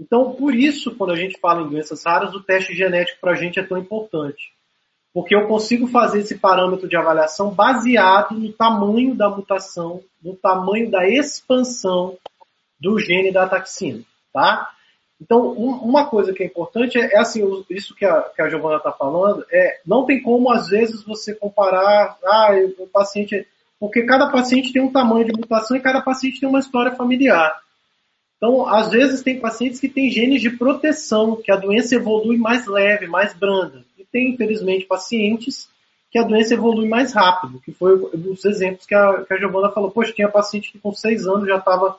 Então, 0.00 0.34
por 0.34 0.54
isso, 0.54 0.96
quando 0.96 1.12
a 1.12 1.16
gente 1.16 1.38
fala 1.38 1.62
em 1.62 1.68
doenças 1.68 2.04
raras, 2.04 2.34
o 2.34 2.42
teste 2.42 2.74
genético 2.74 3.20
para 3.20 3.32
a 3.32 3.36
gente 3.36 3.60
é 3.60 3.62
tão 3.62 3.78
importante. 3.78 4.52
Porque 5.14 5.36
eu 5.36 5.46
consigo 5.46 5.86
fazer 5.86 6.20
esse 6.20 6.38
parâmetro 6.38 6.88
de 6.88 6.96
avaliação 6.96 7.50
baseado 7.50 8.32
no 8.32 8.52
tamanho 8.52 9.14
da 9.14 9.28
mutação, 9.28 10.02
no 10.22 10.34
tamanho 10.34 10.90
da 10.90 11.06
expansão 11.06 12.16
do 12.80 12.98
gene 12.98 13.30
da 13.30 13.46
taxina, 13.46 14.02
tá? 14.32 14.72
Então, 15.22 15.52
um, 15.52 15.70
uma 15.76 16.06
coisa 16.06 16.32
que 16.32 16.42
é 16.42 16.46
importante 16.46 16.98
é, 16.98 17.14
é 17.14 17.18
assim, 17.18 17.42
isso 17.70 17.94
que 17.94 18.04
a, 18.04 18.22
que 18.22 18.42
a 18.42 18.48
Giovana 18.48 18.78
está 18.78 18.90
falando, 18.90 19.46
é 19.52 19.78
não 19.86 20.04
tem 20.04 20.20
como, 20.20 20.50
às 20.50 20.66
vezes, 20.66 21.04
você 21.04 21.32
comparar, 21.32 22.18
ah, 22.24 22.50
o 22.78 22.88
paciente. 22.88 23.46
Porque 23.78 24.02
cada 24.02 24.30
paciente 24.30 24.72
tem 24.72 24.82
um 24.82 24.92
tamanho 24.92 25.24
de 25.24 25.32
mutação 25.32 25.76
e 25.76 25.80
cada 25.80 26.00
paciente 26.00 26.40
tem 26.40 26.48
uma 26.48 26.58
história 26.58 26.92
familiar. 26.96 27.56
Então, 28.36 28.66
às 28.66 28.90
vezes, 28.90 29.22
tem 29.22 29.38
pacientes 29.38 29.78
que 29.78 29.88
têm 29.88 30.10
genes 30.10 30.40
de 30.40 30.50
proteção, 30.50 31.36
que 31.36 31.52
a 31.52 31.56
doença 31.56 31.94
evolui 31.94 32.36
mais 32.36 32.66
leve, 32.66 33.06
mais 33.06 33.32
branda. 33.32 33.84
E 33.96 34.04
tem, 34.04 34.32
infelizmente, 34.32 34.86
pacientes 34.86 35.68
que 36.10 36.18
a 36.18 36.24
doença 36.24 36.54
evolui 36.54 36.88
mais 36.88 37.12
rápido, 37.12 37.60
que 37.64 37.72
foi 37.72 37.94
os 37.94 38.44
exemplos 38.44 38.86
que 38.86 38.94
a, 38.94 39.24
que 39.24 39.32
a 39.32 39.38
Giovana 39.38 39.70
falou. 39.70 39.90
Poxa, 39.92 40.12
tinha 40.12 40.28
paciente 40.28 40.72
que 40.72 40.80
com 40.80 40.92
seis 40.92 41.26
anos 41.28 41.46
já 41.46 41.58
estava 41.58 41.96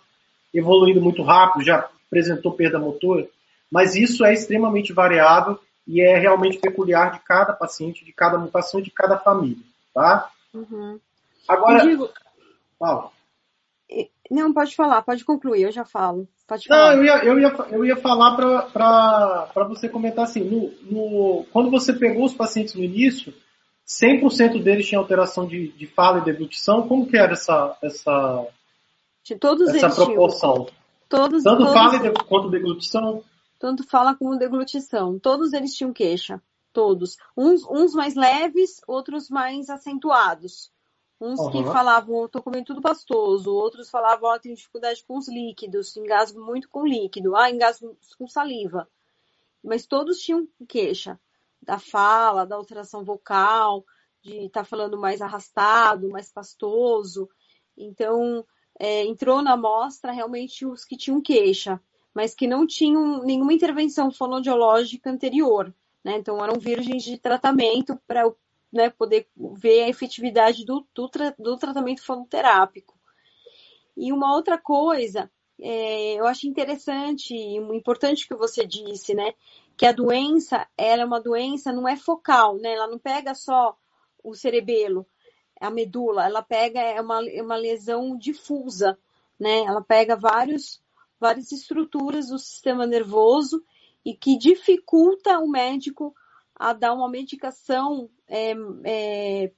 evoluindo 0.53 1.01
muito 1.01 1.23
rápido, 1.23 1.63
já 1.63 1.89
apresentou 2.13 2.53
perda 2.53 2.77
motora, 2.77 3.27
mas 3.71 3.95
isso 3.95 4.23
é 4.23 4.31
extremamente 4.31 4.93
variável 4.93 5.59
e 5.87 5.99
é 5.99 6.15
realmente 6.17 6.59
peculiar 6.59 7.11
de 7.11 7.19
cada 7.19 7.53
paciente, 7.53 8.05
de 8.05 8.13
cada 8.13 8.37
mutação 8.37 8.79
e 8.79 8.83
de 8.83 8.91
cada 8.91 9.17
família, 9.17 9.63
tá? 9.93 10.29
Uhum. 10.53 10.99
Agora, 11.47 11.81
digo... 11.81 12.07
fala. 12.77 13.11
Não, 14.29 14.53
pode 14.53 14.75
falar, 14.75 15.01
pode 15.01 15.25
concluir, 15.25 15.63
eu 15.63 15.71
já 15.71 15.83
falo. 15.83 16.27
Pode 16.47 16.67
falar. 16.67 16.95
Não, 16.95 16.97
eu 16.97 17.05
ia, 17.05 17.25
eu 17.25 17.39
ia, 17.39 17.55
eu 17.71 17.85
ia 17.85 17.97
falar 17.97 18.35
para 18.35 19.63
você 19.67 19.89
comentar 19.89 20.25
assim, 20.25 20.43
no, 20.43 20.71
no, 20.83 21.45
quando 21.51 21.69
você 21.69 21.91
pegou 21.91 22.25
os 22.25 22.33
pacientes 22.33 22.75
no 22.75 22.83
início, 22.83 23.33
100% 23.87 24.61
deles 24.61 24.87
tinham 24.87 25.01
alteração 25.01 25.45
de, 25.45 25.69
de 25.69 25.87
fala 25.87 26.19
e 26.19 26.23
deglutição, 26.23 26.87
como 26.87 27.07
que 27.07 27.17
era 27.17 27.33
essa, 27.33 27.75
essa, 27.81 28.47
de 29.23 29.35
todos 29.35 29.69
essa 29.69 29.89
proporção? 29.89 30.65
Tinham. 30.65 30.82
Todos, 31.13 31.43
Tanto 31.43 31.57
todos, 31.59 31.73
fala 31.73 32.13
quanto 32.25 32.49
deglutição? 32.49 33.23
Tanto 33.59 33.83
fala 33.83 34.15
como 34.15 34.35
deglutição. 34.35 35.19
Todos 35.19 35.53
eles 35.53 35.75
tinham 35.75 35.93
queixa. 35.93 36.41
Todos. 36.73 37.19
Uns, 37.37 37.63
uns 37.69 37.93
mais 37.93 38.15
leves, 38.15 38.81
outros 38.87 39.29
mais 39.29 39.69
acentuados. 39.69 40.71
Uns 41.21 41.39
uhum. 41.39 41.51
que 41.51 41.63
falavam, 41.65 42.27
tô 42.27 42.41
comendo 42.41 42.65
tudo 42.65 42.81
pastoso. 42.81 43.53
Outros 43.53 43.91
falavam, 43.91 44.27
ó, 44.27 44.33
oh, 44.33 44.39
tenho 44.39 44.55
dificuldade 44.55 45.05
com 45.07 45.15
os 45.15 45.29
líquidos, 45.29 45.95
engasgo 45.95 46.43
muito 46.43 46.67
com 46.67 46.83
líquido. 46.83 47.35
Ah, 47.35 47.51
engasgo 47.51 47.95
com 48.17 48.27
saliva. 48.27 48.89
Mas 49.63 49.85
todos 49.85 50.17
tinham 50.17 50.47
queixa. 50.67 51.19
Da 51.61 51.77
fala, 51.77 52.43
da 52.43 52.55
alteração 52.55 53.03
vocal, 53.03 53.85
de 54.23 54.45
estar 54.45 54.61
tá 54.61 54.65
falando 54.65 54.97
mais 54.97 55.21
arrastado, 55.21 56.09
mais 56.09 56.31
pastoso. 56.31 57.29
Então, 57.77 58.43
é, 58.83 59.05
entrou 59.05 59.41
na 59.41 59.53
amostra 59.53 60.11
realmente 60.11 60.65
os 60.65 60.83
que 60.83 60.97
tinham 60.97 61.21
queixa, 61.21 61.79
mas 62.13 62.35
que 62.35 62.45
não 62.45 62.67
tinham 62.67 63.23
nenhuma 63.23 63.53
intervenção 63.53 64.11
fonoaudiológica 64.11 65.09
anterior. 65.09 65.73
Né? 66.03 66.17
Então, 66.17 66.43
eram 66.43 66.59
virgens 66.59 67.01
de 67.01 67.17
tratamento 67.17 67.97
para 68.05 68.29
né, 68.69 68.89
poder 68.89 69.25
ver 69.37 69.83
a 69.83 69.89
efetividade 69.89 70.65
do, 70.65 70.85
do, 70.93 71.07
tra 71.07 71.33
do 71.39 71.55
tratamento 71.55 72.03
fonoterápico. 72.03 72.93
E 73.95 74.11
uma 74.11 74.35
outra 74.35 74.57
coisa, 74.57 75.31
é, 75.61 76.15
eu 76.15 76.27
acho 76.27 76.45
interessante 76.45 77.33
e 77.33 77.55
importante 77.55 78.27
que 78.27 78.35
você 78.35 78.67
disse, 78.67 79.13
né? 79.13 79.33
Que 79.77 79.85
a 79.85 79.93
doença, 79.93 80.67
ela 80.77 81.03
é 81.03 81.05
uma 81.05 81.21
doença, 81.21 81.71
não 81.71 81.87
é 81.87 81.95
focal, 81.95 82.57
né? 82.57 82.73
Ela 82.73 82.87
não 82.87 82.99
pega 82.99 83.33
só 83.33 83.77
o 84.21 84.35
cerebelo, 84.35 85.07
a 85.63 85.69
medula, 85.69 86.25
ela 86.25 86.41
pega 86.41 86.79
é 86.79 86.99
uma, 86.99 87.25
é 87.29 87.41
uma 87.41 87.55
lesão 87.55 88.17
difusa, 88.17 88.97
né? 89.39 89.59
Ela 89.59 89.81
pega 89.81 90.15
vários, 90.15 90.81
várias 91.19 91.51
estruturas 91.51 92.27
do 92.27 92.37
sistema 92.37 92.85
nervoso 92.85 93.63
e 94.05 94.13
que 94.13 94.37
dificulta 94.37 95.39
o 95.39 95.47
médico 95.47 96.13
a 96.55 96.73
dar 96.73 96.93
uma 96.93 97.09
medicação 97.09 98.09
é, 98.27 98.53
é, 98.83 99.51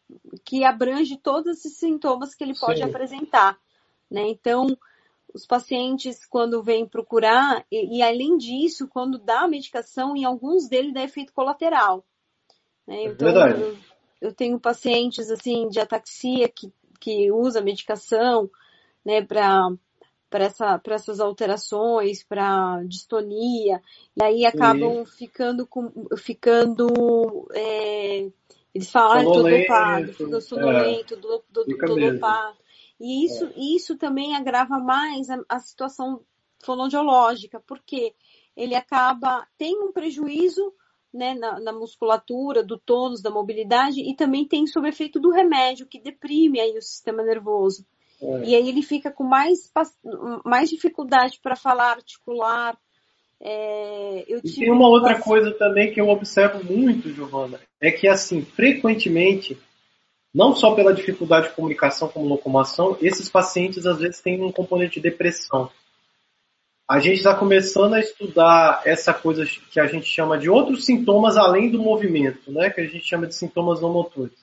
que 0.43 0.63
abrange 0.63 1.17
todos 1.17 1.57
esses 1.57 1.77
sintomas 1.77 2.35
que 2.35 2.43
ele 2.43 2.57
pode 2.57 2.79
Sim. 2.79 2.85
apresentar, 2.85 3.59
né? 4.09 4.27
Então, 4.27 4.77
os 5.33 5.45
pacientes, 5.45 6.25
quando 6.25 6.63
vêm 6.63 6.87
procurar, 6.87 7.65
e, 7.69 7.97
e, 7.97 8.01
além 8.03 8.37
disso, 8.37 8.87
quando 8.87 9.17
dá 9.17 9.41
a 9.41 9.47
medicação, 9.47 10.15
em 10.15 10.23
alguns 10.23 10.69
deles 10.69 10.93
dá 10.93 11.03
efeito 11.03 11.33
colateral. 11.33 12.05
Né? 12.87 13.05
Então, 13.05 13.25
verdade 13.25 13.94
eu 14.25 14.33
tenho 14.33 14.59
pacientes 14.59 15.29
assim 15.29 15.67
de 15.69 15.79
ataxia 15.79 16.49
que, 16.49 16.71
que 16.99 17.31
usa 17.31 17.61
medicação, 17.61 18.49
né, 19.05 19.21
para 19.21 19.69
para 20.27 20.45
essa, 20.45 20.81
essas 20.87 21.21
alterações, 21.21 22.21
para 22.23 22.83
distonia, 22.83 23.81
e 24.17 24.23
aí 24.23 24.45
acabam 24.45 25.05
Sim. 25.05 25.11
ficando 25.17 25.65
com 25.65 25.89
ficando 26.17 27.47
é, 27.53 28.27
eles 28.73 28.91
falam, 28.91 29.19
ah, 29.19 29.23
tô 29.23 29.43
dopado, 29.43 30.13
fica 30.13 30.41
sonolento, 30.41 31.13
é, 31.13 31.17
do, 31.17 31.43
do, 31.49 31.65
tô 31.65 31.95
dopado. 31.95 32.57
E 32.99 33.25
isso, 33.25 33.45
é. 33.45 33.53
isso 33.55 33.97
também 33.97 34.35
agrava 34.35 34.77
mais 34.79 35.29
a, 35.29 35.39
a 35.47 35.59
situação 35.59 36.21
fonoaudiológica, 36.61 37.61
porque 37.65 38.13
ele 38.57 38.75
acaba, 38.75 39.47
tem 39.57 39.81
um 39.81 39.93
prejuízo 39.93 40.73
né, 41.15 41.33
na, 41.33 41.59
na, 41.59 41.71
musculatura, 41.71 42.61
do 42.61 42.77
tônus, 42.77 43.21
da 43.21 43.31
mobilidade, 43.31 44.01
e 44.01 44.13
também 44.15 44.45
tem 44.45 44.67
sobre 44.67 44.89
efeito 44.89 45.19
do 45.19 45.31
remédio, 45.31 45.87
que 45.87 45.99
deprime 45.99 46.59
aí 46.59 46.77
o 46.77 46.81
sistema 46.81 47.23
nervoso. 47.23 47.85
É. 48.21 48.45
E 48.45 48.55
aí 48.55 48.69
ele 48.69 48.81
fica 48.81 49.09
com 49.09 49.23
mais, 49.23 49.71
mais 50.43 50.69
dificuldade 50.69 51.39
para 51.41 51.55
falar, 51.55 51.91
articular. 51.91 52.77
É, 53.39 54.25
e 54.27 54.41
tem 54.41 54.71
uma 54.71 54.87
outra 54.87 55.19
coisa 55.19 55.51
também 55.51 55.93
que 55.93 55.99
eu 55.99 56.09
observo 56.09 56.63
muito, 56.63 57.09
Giovana, 57.09 57.59
é 57.81 57.91
que 57.91 58.07
assim, 58.07 58.41
frequentemente, 58.41 59.57
não 60.33 60.55
só 60.55 60.73
pela 60.73 60.93
dificuldade 60.93 61.49
de 61.49 61.55
comunicação 61.55 62.07
como 62.07 62.27
locomoção, 62.27 62.97
esses 63.01 63.29
pacientes 63.29 63.85
às 63.85 63.99
vezes 63.99 64.21
têm 64.21 64.41
um 64.41 64.51
componente 64.51 64.95
de 64.95 65.09
depressão. 65.09 65.69
A 66.87 66.99
gente 66.99 67.17
está 67.17 67.33
começando 67.33 67.95
a 67.95 67.99
estudar 67.99 68.83
essa 68.85 69.11
coisa 69.11 69.43
que 69.71 69.79
a 69.79 69.87
gente 69.87 70.05
chama 70.05 70.37
de 70.37 70.47
outros 70.49 70.85
sintomas 70.85 71.35
além 71.35 71.71
do 71.71 71.81
movimento, 71.81 72.51
né? 72.51 72.69
que 72.69 72.79
a 72.79 72.85
gente 72.85 73.03
chama 73.03 73.25
de 73.25 73.33
sintomas 73.33 73.81
não 73.81 73.91
motores. 73.91 74.37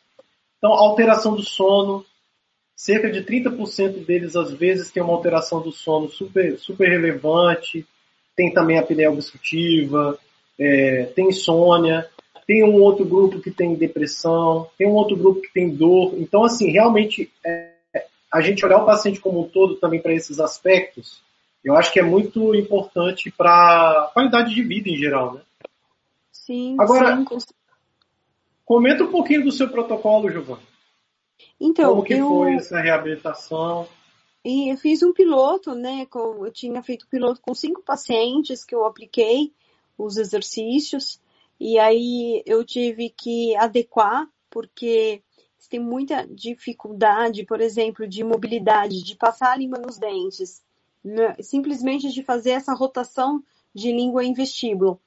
Então, 0.58 0.72
alteração 0.72 1.36
do 1.36 1.42
sono, 1.42 2.04
cerca 2.74 3.08
de 3.08 3.22
30% 3.22 4.04
deles 4.04 4.34
às 4.34 4.52
vezes 4.52 4.90
tem 4.90 5.00
uma 5.00 5.12
alteração 5.12 5.60
do 5.60 5.70
sono 5.70 6.08
super, 6.08 6.58
super 6.58 6.88
relevante, 6.88 7.86
tem 8.34 8.52
também 8.52 8.76
apneia 8.76 9.10
obstrutiva, 9.10 10.18
é, 10.58 11.04
tem 11.14 11.28
insônia, 11.28 12.08
tem 12.44 12.64
um 12.64 12.74
outro 12.74 13.04
grupo 13.04 13.40
que 13.40 13.52
tem 13.52 13.76
depressão, 13.76 14.68
tem 14.76 14.88
um 14.88 14.94
outro 14.94 15.16
grupo 15.16 15.42
que 15.42 15.52
tem 15.52 15.70
dor. 15.70 16.14
Então, 16.18 16.44
assim, 16.44 16.72
realmente, 16.72 17.30
é, 17.46 17.70
a 18.32 18.40
gente 18.40 18.64
olhar 18.66 18.78
o 18.78 18.86
paciente 18.86 19.20
como 19.20 19.42
um 19.42 19.48
todo 19.48 19.76
também 19.76 20.00
para 20.00 20.12
esses 20.12 20.40
aspectos, 20.40 21.22
eu 21.64 21.76
acho 21.76 21.92
que 21.92 22.00
é 22.00 22.02
muito 22.02 22.54
importante 22.54 23.30
para 23.30 23.50
a 23.50 24.10
qualidade 24.12 24.54
de 24.54 24.62
vida 24.62 24.88
em 24.88 24.96
geral, 24.96 25.34
né? 25.34 25.40
Sim, 26.30 26.76
Agora, 26.78 27.16
sim. 27.16 27.54
comenta 28.64 29.04
um 29.04 29.10
pouquinho 29.10 29.44
do 29.44 29.52
seu 29.52 29.68
protocolo, 29.68 30.30
Giovanni. 30.30 30.62
Então, 31.60 31.90
Como 31.90 32.04
que 32.04 32.14
eu... 32.14 32.28
foi 32.28 32.54
essa 32.54 32.80
reabilitação? 32.80 33.88
E 34.44 34.72
eu 34.72 34.76
fiz 34.76 35.02
um 35.04 35.12
piloto, 35.12 35.74
né? 35.74 36.04
Com, 36.06 36.44
eu 36.44 36.50
tinha 36.50 36.82
feito 36.82 37.06
piloto 37.06 37.40
com 37.40 37.54
cinco 37.54 37.80
pacientes 37.82 38.64
que 38.64 38.74
eu 38.74 38.84
apliquei 38.84 39.52
os 39.96 40.16
exercícios. 40.16 41.20
E 41.60 41.78
aí 41.78 42.42
eu 42.44 42.64
tive 42.64 43.08
que 43.10 43.54
adequar, 43.54 44.26
porque 44.50 45.22
tem 45.70 45.80
muita 45.80 46.26
dificuldade, 46.26 47.46
por 47.46 47.60
exemplo, 47.60 48.06
de 48.06 48.22
mobilidade, 48.22 49.02
de 49.02 49.16
passar 49.16 49.52
a 49.52 49.56
língua 49.56 49.78
nos 49.78 49.96
dentes, 49.96 50.62
né? 51.04 51.36
simplesmente 51.40 52.10
de 52.10 52.22
fazer 52.22 52.50
essa 52.50 52.72
rotação 52.74 53.42
de 53.74 53.90
língua 53.92 54.24
em 54.24 54.32
vestíbulo, 54.32 55.00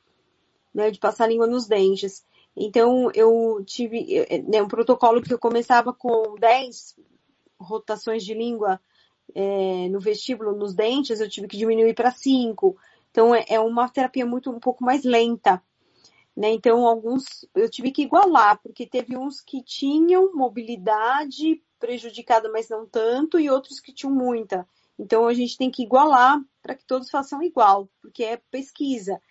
né? 0.74 0.92
de 0.92 1.00
passar 1.00 1.26
a 1.26 1.28
língua 1.28 1.48
nos 1.48 1.68
dentes. 1.68 2.26
Então, 2.56 3.12
eu 3.14 3.64
tive 3.66 4.26
né, 4.48 4.62
um 4.62 4.68
protocolo 4.68 5.22
que 5.22 5.34
eu 5.34 5.40
começava 5.40 5.92
com 5.92 6.36
10 6.40 6.96
rotações 7.60 8.24
de 8.24 8.34
língua 8.34 8.80
é, 9.34 9.90
no 9.90 10.00
vestíbulo, 10.00 10.56
nos 10.56 10.74
dentes, 10.74 11.20
eu 11.20 11.30
tive 11.30 11.48
que 11.48 11.58
diminuir 11.58 11.94
para 11.94 12.12
5. 12.12 12.78
Então, 13.12 13.34
é, 13.34 13.46
é 13.50 13.60
uma 13.60 13.90
terapia 13.90 14.26
muito 14.26 14.50
um 14.50 14.60
pouco 14.60 14.84
mais 14.84 15.04
lenta. 15.04 15.62
Né? 16.36 16.52
Então, 16.52 16.86
alguns 16.86 17.46
eu 17.56 17.70
tive 17.70 17.92
que 17.92 18.04
igualar, 18.04 18.60
porque 18.62 18.86
teve 18.86 19.18
uns 19.18 19.42
que 19.42 19.64
tinham 19.64 20.34
mobilidade 20.34 21.62
prejudicada, 21.80 22.50
mas 22.52 22.70
não 22.70 22.86
tanto, 22.86 23.40
e 23.40 23.50
outros 23.50 23.80
que 23.80 23.94
tinham 23.94 24.14
muita. 24.14 24.68
Então, 24.98 25.28
a 25.28 25.34
gente 25.34 25.58
tem 25.58 25.70
que 25.70 25.84
igualar 25.84 26.42
para 26.62 26.76
que 26.76 26.86
todos 26.86 27.10
façam 27.10 27.42
igual, 27.44 27.90
porque 28.02 28.24
é 28.24 28.38
pesquisa. 28.50 29.22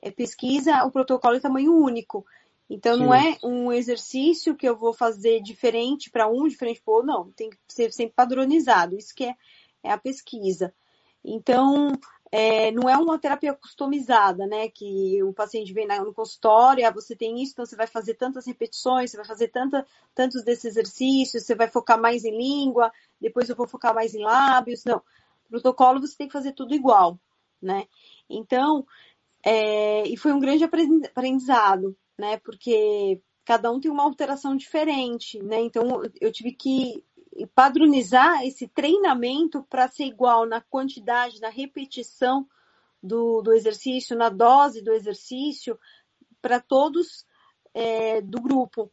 É 0.00 0.10
pesquisa, 0.10 0.84
o 0.84 0.90
protocolo 0.90 1.36
é 1.36 1.40
tamanho 1.40 1.74
único. 1.74 2.24
Então, 2.68 2.96
Sim. 2.96 3.04
não 3.04 3.14
é 3.14 3.36
um 3.42 3.72
exercício 3.72 4.54
que 4.54 4.66
eu 4.66 4.76
vou 4.76 4.92
fazer 4.94 5.42
diferente 5.42 6.08
para 6.08 6.28
um, 6.28 6.46
diferente 6.46 6.80
para 6.80 6.92
o 6.92 6.94
outro, 6.94 7.06
não. 7.08 7.32
Tem 7.32 7.50
que 7.50 7.58
ser 7.68 7.92
sempre 7.92 8.14
padronizado. 8.14 8.96
Isso 8.96 9.14
que 9.14 9.24
é, 9.24 9.34
é 9.82 9.90
a 9.90 9.98
pesquisa. 9.98 10.72
Então, 11.24 11.92
é, 12.32 12.70
não 12.70 12.88
é 12.88 12.96
uma 12.96 13.18
terapia 13.18 13.54
customizada, 13.54 14.46
né? 14.46 14.68
Que 14.68 15.22
o 15.22 15.32
paciente 15.32 15.72
vem 15.72 15.86
no 15.86 16.14
consultório, 16.14 16.86
ah, 16.86 16.90
você 16.90 17.16
tem 17.16 17.42
isso, 17.42 17.52
então 17.52 17.66
você 17.66 17.76
vai 17.76 17.86
fazer 17.86 18.14
tantas 18.14 18.46
repetições, 18.46 19.10
você 19.10 19.16
vai 19.16 19.26
fazer 19.26 19.48
tanta, 19.48 19.86
tantos 20.14 20.44
desses 20.44 20.64
exercícios, 20.66 21.44
você 21.44 21.54
vai 21.54 21.68
focar 21.68 22.00
mais 22.00 22.24
em 22.24 22.36
língua, 22.36 22.92
depois 23.20 23.48
eu 23.48 23.56
vou 23.56 23.68
focar 23.68 23.94
mais 23.94 24.14
em 24.14 24.22
lábios. 24.22 24.84
Não. 24.84 25.02
Protocolo 25.48 26.00
você 26.00 26.16
tem 26.16 26.28
que 26.28 26.32
fazer 26.32 26.52
tudo 26.52 26.74
igual, 26.74 27.18
né? 27.60 27.86
Então, 28.28 28.86
é, 29.44 30.06
e 30.06 30.16
foi 30.16 30.32
um 30.32 30.40
grande 30.40 30.64
aprendizado 30.64 31.96
né? 32.20 32.36
Porque 32.36 33.20
cada 33.44 33.72
um 33.72 33.80
tem 33.80 33.90
uma 33.90 34.04
alteração 34.04 34.54
diferente, 34.54 35.42
né? 35.42 35.60
Então 35.62 36.02
eu 36.20 36.30
tive 36.30 36.52
que 36.52 37.02
padronizar 37.46 38.44
esse 38.44 38.68
treinamento 38.68 39.62
para 39.68 39.88
ser 39.88 40.04
igual 40.04 40.46
na 40.46 40.60
quantidade, 40.60 41.40
na 41.40 41.48
repetição 41.48 42.46
do, 43.02 43.40
do 43.42 43.52
exercício, 43.52 44.16
na 44.16 44.28
dose 44.28 44.82
do 44.82 44.92
exercício, 44.92 45.78
para 46.40 46.60
todos 46.60 47.24
é, 47.74 48.20
do 48.20 48.40
grupo. 48.40 48.90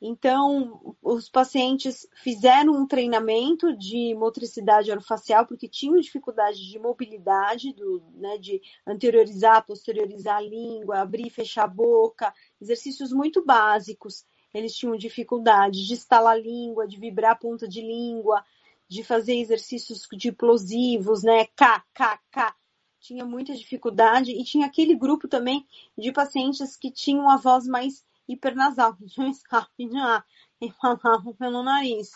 Então, 0.00 0.96
os 1.02 1.28
pacientes 1.28 2.06
fizeram 2.22 2.72
um 2.72 2.86
treinamento 2.86 3.76
de 3.76 4.14
motricidade 4.14 4.90
orofacial, 4.92 5.44
porque 5.44 5.68
tinham 5.68 5.98
dificuldade 5.98 6.70
de 6.70 6.78
mobilidade, 6.78 7.72
do, 7.72 8.00
né, 8.14 8.38
de 8.38 8.62
anteriorizar, 8.86 9.66
posteriorizar 9.66 10.36
a 10.36 10.40
língua, 10.40 11.00
abrir 11.00 11.26
e 11.26 11.30
fechar 11.30 11.64
a 11.64 11.68
boca, 11.68 12.32
exercícios 12.60 13.12
muito 13.12 13.44
básicos. 13.44 14.24
Eles 14.58 14.74
tinham 14.74 14.96
dificuldade 14.96 15.86
de 15.86 15.94
estalar 15.94 16.34
a 16.34 16.38
língua, 16.38 16.86
de 16.86 16.98
vibrar 16.98 17.32
a 17.32 17.36
ponta 17.36 17.66
de 17.66 17.80
língua, 17.80 18.44
de 18.88 19.04
fazer 19.04 19.34
exercícios 19.36 20.06
de 20.12 20.32
plosivos, 20.32 21.22
né, 21.22 21.46
K, 21.54 21.84
K, 21.94 22.18
K. 22.30 22.54
Tinha 23.00 23.24
muita 23.24 23.54
dificuldade 23.54 24.32
e 24.32 24.42
tinha 24.42 24.66
aquele 24.66 24.94
grupo 24.94 25.28
também 25.28 25.64
de 25.96 26.10
pacientes 26.10 26.76
que 26.76 26.90
tinham 26.90 27.30
a 27.30 27.36
voz 27.36 27.66
mais 27.66 28.04
hipernasal, 28.28 28.96
escape 29.30 29.96
ar 29.96 30.24
e 30.60 30.70
falavam 30.70 31.32
pelo 31.34 31.62
nariz, 31.62 32.10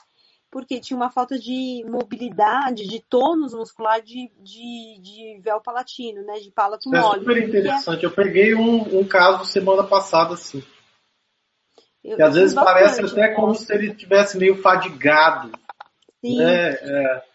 porque 0.50 0.80
tinha 0.80 0.96
uma 0.96 1.10
falta 1.10 1.38
de 1.38 1.84
mobilidade, 1.88 2.86
de 2.86 3.00
tônus 3.00 3.54
muscular 3.54 4.02
de, 4.02 4.30
de, 4.40 4.98
de 5.00 5.40
véu 5.40 5.60
palatino, 5.60 6.22
né, 6.22 6.40
de 6.40 6.50
palato 6.50 6.90
mole. 6.90 7.16
É 7.16 7.18
super 7.20 7.48
interessante. 7.48 8.04
É... 8.04 8.06
Eu 8.06 8.10
peguei 8.10 8.54
um, 8.54 8.98
um 8.98 9.04
caso 9.04 9.44
semana 9.44 9.84
passada, 9.84 10.34
assim. 10.34 10.62
Eu, 12.04 12.16
que 12.16 12.22
às 12.22 12.34
vezes 12.34 12.54
parece 12.54 13.00
até 13.04 13.34
como 13.34 13.54
se 13.54 13.72
ele 13.72 13.94
tivesse 13.94 14.36
meio 14.36 14.60
fadigado. 14.60 15.52
Sim. 16.20 16.38
Né? 16.38 16.70
É. 16.72 17.32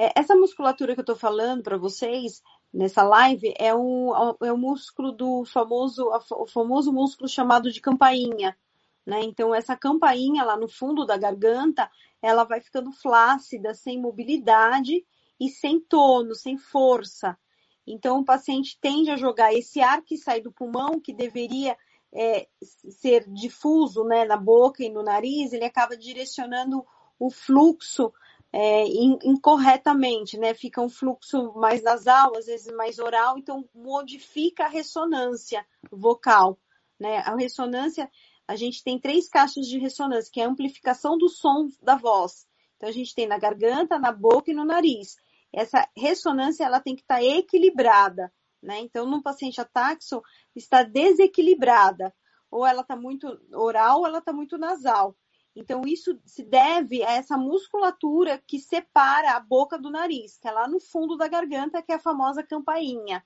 É, 0.00 0.12
essa 0.14 0.36
musculatura 0.36 0.94
que 0.94 1.00
eu 1.00 1.02
estou 1.02 1.16
falando 1.16 1.62
para 1.62 1.76
vocês 1.76 2.40
nessa 2.72 3.02
live 3.02 3.52
é 3.58 3.74
o, 3.74 4.36
é 4.42 4.52
o 4.52 4.56
músculo 4.56 5.10
do 5.10 5.44
famoso, 5.44 6.08
o 6.30 6.46
famoso 6.46 6.92
músculo 6.92 7.28
chamado 7.28 7.72
de 7.72 7.80
campainha. 7.80 8.56
Né? 9.04 9.22
Então, 9.22 9.52
essa 9.52 9.76
campainha 9.76 10.44
lá 10.44 10.56
no 10.56 10.68
fundo 10.68 11.04
da 11.04 11.16
garganta, 11.16 11.90
ela 12.22 12.44
vai 12.44 12.60
ficando 12.60 12.92
flácida, 12.92 13.74
sem 13.74 14.00
mobilidade 14.00 15.04
e 15.40 15.48
sem 15.48 15.80
tono, 15.80 16.34
sem 16.34 16.56
força. 16.56 17.36
Então, 17.84 18.20
o 18.20 18.24
paciente 18.24 18.78
tende 18.80 19.10
a 19.10 19.16
jogar 19.16 19.52
esse 19.52 19.80
ar 19.80 20.02
que 20.02 20.16
sai 20.16 20.40
do 20.40 20.52
pulmão, 20.52 21.00
que 21.00 21.12
deveria 21.12 21.76
é, 22.12 22.48
ser 22.90 23.28
difuso 23.28 24.04
né, 24.04 24.24
na 24.24 24.36
boca 24.36 24.82
e 24.82 24.88
no 24.88 25.02
nariz, 25.02 25.52
ele 25.52 25.64
acaba 25.64 25.96
direcionando 25.96 26.84
o 27.18 27.30
fluxo 27.30 28.12
é, 28.52 28.84
incorretamente, 29.24 30.38
né? 30.38 30.54
Fica 30.54 30.80
um 30.80 30.88
fluxo 30.88 31.52
mais 31.54 31.82
nasal, 31.82 32.34
às 32.36 32.46
vezes 32.46 32.72
mais 32.74 32.98
oral, 32.98 33.36
então 33.36 33.68
modifica 33.74 34.64
a 34.64 34.68
ressonância 34.68 35.66
vocal, 35.90 36.58
né? 36.98 37.18
A 37.18 37.36
ressonância, 37.36 38.10
a 38.46 38.56
gente 38.56 38.82
tem 38.82 38.98
três 38.98 39.28
caixas 39.28 39.66
de 39.66 39.78
ressonância, 39.78 40.30
que 40.32 40.40
é 40.40 40.44
a 40.44 40.48
amplificação 40.48 41.18
do 41.18 41.28
som 41.28 41.68
da 41.82 41.96
voz. 41.96 42.46
Então 42.76 42.88
a 42.88 42.92
gente 42.92 43.14
tem 43.14 43.26
na 43.26 43.38
garganta, 43.38 43.98
na 43.98 44.12
boca 44.12 44.50
e 44.50 44.54
no 44.54 44.64
nariz. 44.64 45.16
Essa 45.52 45.86
ressonância 45.96 46.64
ela 46.64 46.80
tem 46.80 46.94
que 46.94 47.02
estar 47.02 47.22
equilibrada, 47.22 48.32
né? 48.62 48.80
Então 48.80 49.06
no 49.06 49.22
paciente 49.22 49.60
ataxo 49.60 50.22
está 50.54 50.82
desequilibrada, 50.82 52.14
ou 52.50 52.66
ela 52.66 52.82
está 52.82 52.96
muito 52.96 53.38
oral, 53.52 54.00
ou 54.00 54.06
ela 54.06 54.18
está 54.18 54.32
muito 54.32 54.56
nasal. 54.56 55.16
Então, 55.58 55.82
isso 55.84 56.16
se 56.24 56.44
deve 56.44 57.02
a 57.02 57.14
essa 57.14 57.36
musculatura 57.36 58.40
que 58.46 58.60
separa 58.60 59.32
a 59.32 59.40
boca 59.40 59.76
do 59.76 59.90
nariz, 59.90 60.38
que 60.38 60.46
é 60.46 60.52
lá 60.52 60.68
no 60.68 60.78
fundo 60.78 61.16
da 61.16 61.26
garganta, 61.26 61.82
que 61.82 61.90
é 61.90 61.96
a 61.96 62.00
famosa 62.00 62.44
campainha. 62.44 63.24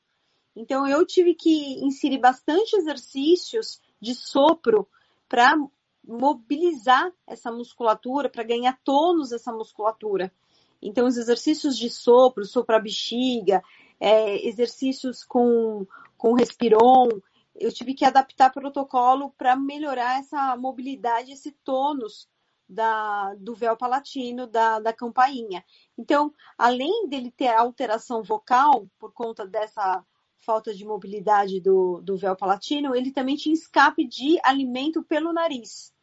Então, 0.56 0.88
eu 0.88 1.04
tive 1.04 1.34
que 1.34 1.84
inserir 1.84 2.16
bastante 2.18 2.74
exercícios 2.74 3.80
de 4.00 4.14
sopro 4.14 4.88
para 5.28 5.54
mobilizar 6.02 7.12
essa 7.26 7.52
musculatura, 7.52 8.30
para 8.30 8.42
ganhar 8.44 8.78
tônus 8.82 9.30
essa 9.30 9.52
musculatura. 9.52 10.32
Então, 10.80 11.06
os 11.06 11.18
exercícios 11.18 11.76
de 11.76 11.90
sopro, 11.90 12.46
sopro 12.46 12.74
a 12.74 12.80
bexiga, 12.80 13.62
é, 14.03 14.44
exercícios 14.48 15.22
com, 15.22 15.86
com 16.18 16.32
respiron, 16.32 17.09
eu 17.55 17.72
tive 17.72 17.94
que 17.94 18.05
adaptar 18.05 18.53
protocolo 18.53 19.30
para 19.38 19.55
melhorar 19.55 20.18
essa 20.18 20.57
mobilidade, 20.57 21.30
esse 21.30 21.53
tônus 21.64 22.28
da, 22.68 23.32
do 23.36 23.55
véu 23.55 23.76
palatino, 23.76 24.48
da, 24.48 24.80
da 24.80 24.92
campainha. 24.92 25.64
Então, 25.96 26.34
além 26.59 27.09
dele 27.09 27.30
ter 27.30 27.55
alteração 27.55 28.24
vocal 28.24 28.88
por 28.98 29.12
conta 29.12 29.46
dessa 29.46 30.05
falta 30.40 30.74
de 30.74 30.84
mobilidade 30.84 31.61
do, 31.61 32.00
do 32.00 32.16
véu 32.16 32.34
palatino, 32.34 32.96
ele 32.96 33.12
também 33.12 33.36
tinha 33.36 33.55
escape 33.55 34.05
de 34.05 34.36
alimento 34.42 35.00
pelo 35.05 35.32
nariz. 35.32 35.94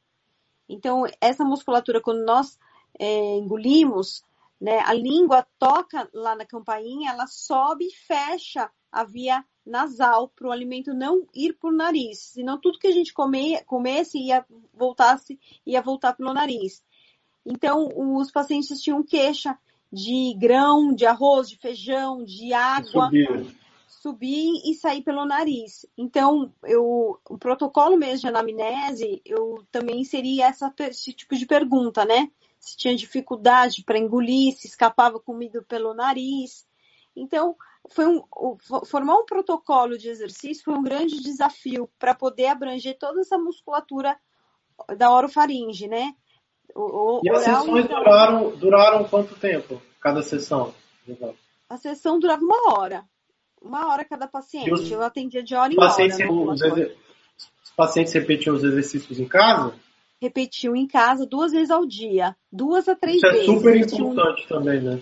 Então, 0.70 1.04
essa 1.20 1.44
musculatura, 1.44 2.00
quando 2.00 2.24
nós 2.24 2.58
é, 2.98 3.36
engolimos, 3.36 4.24
né, 4.60 4.80
a 4.80 4.94
língua 4.94 5.46
toca 5.58 6.10
lá 6.14 6.36
na 6.36 6.46
campainha, 6.46 7.12
ela 7.12 7.28
sobe 7.28 7.86
e 7.86 7.96
fecha 7.96 8.70
a 8.92 9.04
via 9.04 9.44
nasal 9.66 10.30
para 10.30 10.48
o 10.48 10.52
alimento 10.52 10.94
não 10.94 11.28
ir 11.34 11.54
por 11.54 11.72
nariz, 11.72 12.20
senão 12.34 12.60
tudo 12.60 12.80
que 12.80 12.88
a 12.88 12.92
gente 12.92 13.14
comer, 13.14 13.64
comesse 13.66 14.18
ia 14.18 14.46
voltasse 14.74 15.40
ia 15.66 15.82
voltar 15.82 16.14
pelo 16.14 16.34
nariz. 16.34 16.84
Então 17.46 17.88
os 17.96 18.32
pacientes 18.32 18.82
tinham 18.82 19.04
queixa 19.04 19.58
de 19.92 20.36
grão, 20.38 20.94
de 20.94 21.06
arroz, 21.06 21.50
de 21.50 21.58
feijão, 21.58 22.24
de 22.24 22.54
água 22.54 23.06
subir, 23.06 23.56
subir 23.88 24.62
e 24.66 24.74
sair 24.74 25.02
pelo 25.04 25.26
nariz. 25.26 25.86
Então 25.98 26.52
eu 26.64 27.20
o 27.30 27.38
protocolo 27.38 27.96
mesmo 27.96 28.22
de 28.22 28.28
anamnese 28.28 29.22
eu 29.24 29.64
também 29.72 30.04
seria 30.04 30.48
essa, 30.48 30.74
esse 30.80 31.14
tipo 31.14 31.36
de 31.36 31.46
pergunta, 31.46 32.04
né? 32.06 32.30
Se 32.60 32.76
tinha 32.78 32.96
dificuldade 32.96 33.84
para 33.84 33.98
engolir, 33.98 34.56
se 34.56 34.68
escapava 34.68 35.20
comida 35.20 35.62
pelo 35.64 35.94
nariz. 35.94 36.68
Então, 37.16 37.56
foi 37.90 38.06
um, 38.08 38.24
formar 38.86 39.16
um 39.16 39.26
protocolo 39.26 39.98
de 39.98 40.10
exercício 40.10 40.64
foi 40.64 40.74
um 40.74 40.84
grande 40.84 41.22
desafio 41.22 41.90
para 41.98 42.14
poder 42.14 42.48
abranger 42.48 42.98
toda 42.98 43.22
essa 43.22 43.38
musculatura 43.38 44.18
da 44.98 45.12
orofaringe, 45.12 45.88
né? 45.88 46.14
O, 46.76 47.22
e 47.24 47.30
as 47.30 47.44
sessões 47.44 47.88
duraram, 47.88 48.56
duraram 48.56 49.04
quanto 49.06 49.36
tempo, 49.36 49.82
cada 50.00 50.22
sessão? 50.22 50.74
A 51.68 51.78
sessão 51.78 52.20
durava 52.20 52.44
uma 52.44 52.74
hora. 52.74 53.04
Uma 53.62 53.92
hora 53.92 54.06
cada 54.06 54.28
paciente. 54.28 54.72
Os, 54.72 54.90
Eu 54.90 55.02
atendia 55.02 55.44
de 55.44 55.56
hora 55.56 55.74
em 55.74 55.78
hora. 55.78 55.98
Né, 55.98 56.28
os, 56.28 56.62
os 56.62 57.72
pacientes 57.76 58.14
repetiam 58.14 58.56
os 58.56 58.64
exercícios 58.64 59.20
em 59.20 59.28
casa? 59.28 59.74
Repetiam 60.22 60.76
em 60.76 60.88
casa 60.88 61.26
duas 61.26 61.52
vezes 61.52 61.72
ao 61.72 61.86
dia. 61.86 62.36
Duas 62.52 62.88
a 62.88 62.96
três 62.96 63.18
Isso 63.18 63.32
vezes. 63.32 63.42
Isso 63.44 63.52
é 63.52 63.56
super 63.58 63.76
importante 63.78 64.48
também, 64.48 64.82
né? 64.82 65.02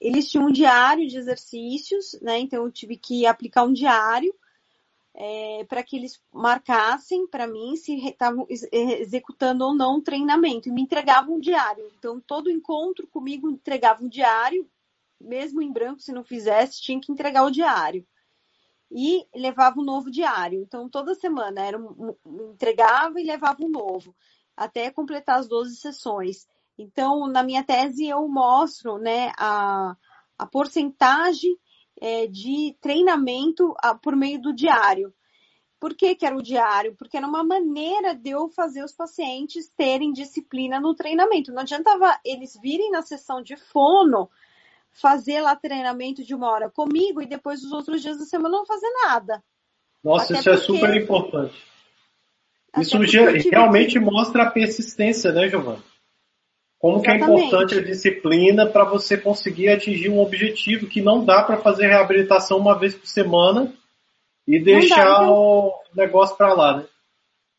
eles 0.00 0.28
tinham 0.30 0.46
um 0.46 0.52
diário 0.52 1.06
de 1.06 1.16
exercícios, 1.16 2.18
né? 2.22 2.38
Então 2.38 2.64
eu 2.64 2.70
tive 2.70 2.96
que 2.96 3.26
aplicar 3.26 3.64
um 3.64 3.72
diário 3.72 4.34
é, 5.14 5.64
para 5.68 5.82
que 5.82 5.96
eles 5.96 6.20
marcassem 6.32 7.26
para 7.26 7.46
mim 7.46 7.74
se 7.74 7.96
estavam 8.06 8.46
executando 8.48 9.64
ou 9.64 9.74
não 9.74 9.96
o 9.96 10.02
treinamento 10.02 10.68
e 10.68 10.72
me 10.72 10.82
entregavam 10.82 11.36
um 11.36 11.40
diário. 11.40 11.90
Então 11.98 12.20
todo 12.20 12.50
encontro 12.50 13.06
comigo 13.08 13.50
entregava 13.50 14.04
um 14.04 14.08
diário, 14.08 14.68
mesmo 15.20 15.60
em 15.60 15.72
branco, 15.72 16.00
se 16.00 16.12
não 16.12 16.22
fizesse, 16.22 16.80
tinha 16.80 17.00
que 17.00 17.10
entregar 17.10 17.44
o 17.44 17.50
diário. 17.50 18.06
E 18.90 19.26
levava 19.34 19.80
um 19.80 19.84
novo 19.84 20.10
diário. 20.10 20.62
Então 20.62 20.88
toda 20.88 21.14
semana 21.16 21.60
era 21.60 21.76
um, 21.76 22.14
entregava 22.52 23.20
e 23.20 23.24
levava 23.24 23.64
um 23.64 23.68
novo, 23.68 24.14
até 24.58 24.90
completar 24.90 25.38
as 25.38 25.48
12 25.48 25.76
sessões. 25.76 26.46
Então, 26.76 27.26
na 27.28 27.42
minha 27.42 27.62
tese, 27.62 28.06
eu 28.06 28.26
mostro 28.28 28.98
né, 28.98 29.32
a, 29.38 29.96
a 30.36 30.46
porcentagem 30.46 31.56
é, 32.00 32.26
de 32.26 32.76
treinamento 32.80 33.74
a, 33.78 33.94
por 33.94 34.14
meio 34.16 34.40
do 34.40 34.52
diário. 34.52 35.12
Por 35.80 35.94
que, 35.94 36.16
que 36.16 36.26
era 36.26 36.36
o 36.36 36.42
diário? 36.42 36.96
Porque 36.96 37.16
era 37.16 37.26
uma 37.26 37.44
maneira 37.44 38.14
de 38.14 38.30
eu 38.30 38.48
fazer 38.48 38.82
os 38.82 38.92
pacientes 38.92 39.70
terem 39.76 40.12
disciplina 40.12 40.80
no 40.80 40.94
treinamento. 40.94 41.52
Não 41.52 41.62
adiantava 41.62 42.18
eles 42.24 42.58
virem 42.60 42.90
na 42.90 43.02
sessão 43.02 43.40
de 43.40 43.56
fono, 43.56 44.28
fazer 44.90 45.40
lá 45.40 45.54
treinamento 45.54 46.24
de 46.24 46.34
uma 46.34 46.50
hora 46.50 46.68
comigo 46.68 47.22
e 47.22 47.26
depois 47.26 47.62
os 47.62 47.72
outros 47.72 48.02
dias 48.02 48.18
da 48.18 48.24
semana 48.24 48.56
não 48.56 48.66
fazer 48.66 48.90
nada. 49.04 49.42
Nossa, 50.02 50.32
Até 50.32 50.40
isso 50.40 50.50
é 50.50 50.54
é 50.54 50.56
super 50.56 50.96
importante. 50.96 51.64
Isso 52.76 52.98
realmente 53.50 53.98
mostra 53.98 54.44
a 54.44 54.50
persistência, 54.50 55.32
né, 55.32 55.48
Giovana? 55.48 55.82
Como 56.78 57.02
que 57.02 57.10
é 57.10 57.16
importante 57.16 57.76
a 57.76 57.82
disciplina 57.82 58.64
para 58.66 58.84
você 58.84 59.18
conseguir 59.18 59.68
atingir 59.68 60.10
um 60.10 60.20
objetivo 60.20 60.86
que 60.86 61.00
não 61.00 61.24
dá 61.24 61.42
para 61.42 61.56
fazer 61.56 61.88
reabilitação 61.88 62.58
uma 62.58 62.78
vez 62.78 62.94
por 62.94 63.06
semana 63.06 63.72
e 64.46 64.60
deixar 64.60 65.04
dá, 65.04 65.24
então... 65.24 65.34
o 65.34 65.74
negócio 65.94 66.36
para 66.36 66.54
lá, 66.54 66.76
né? 66.78 66.86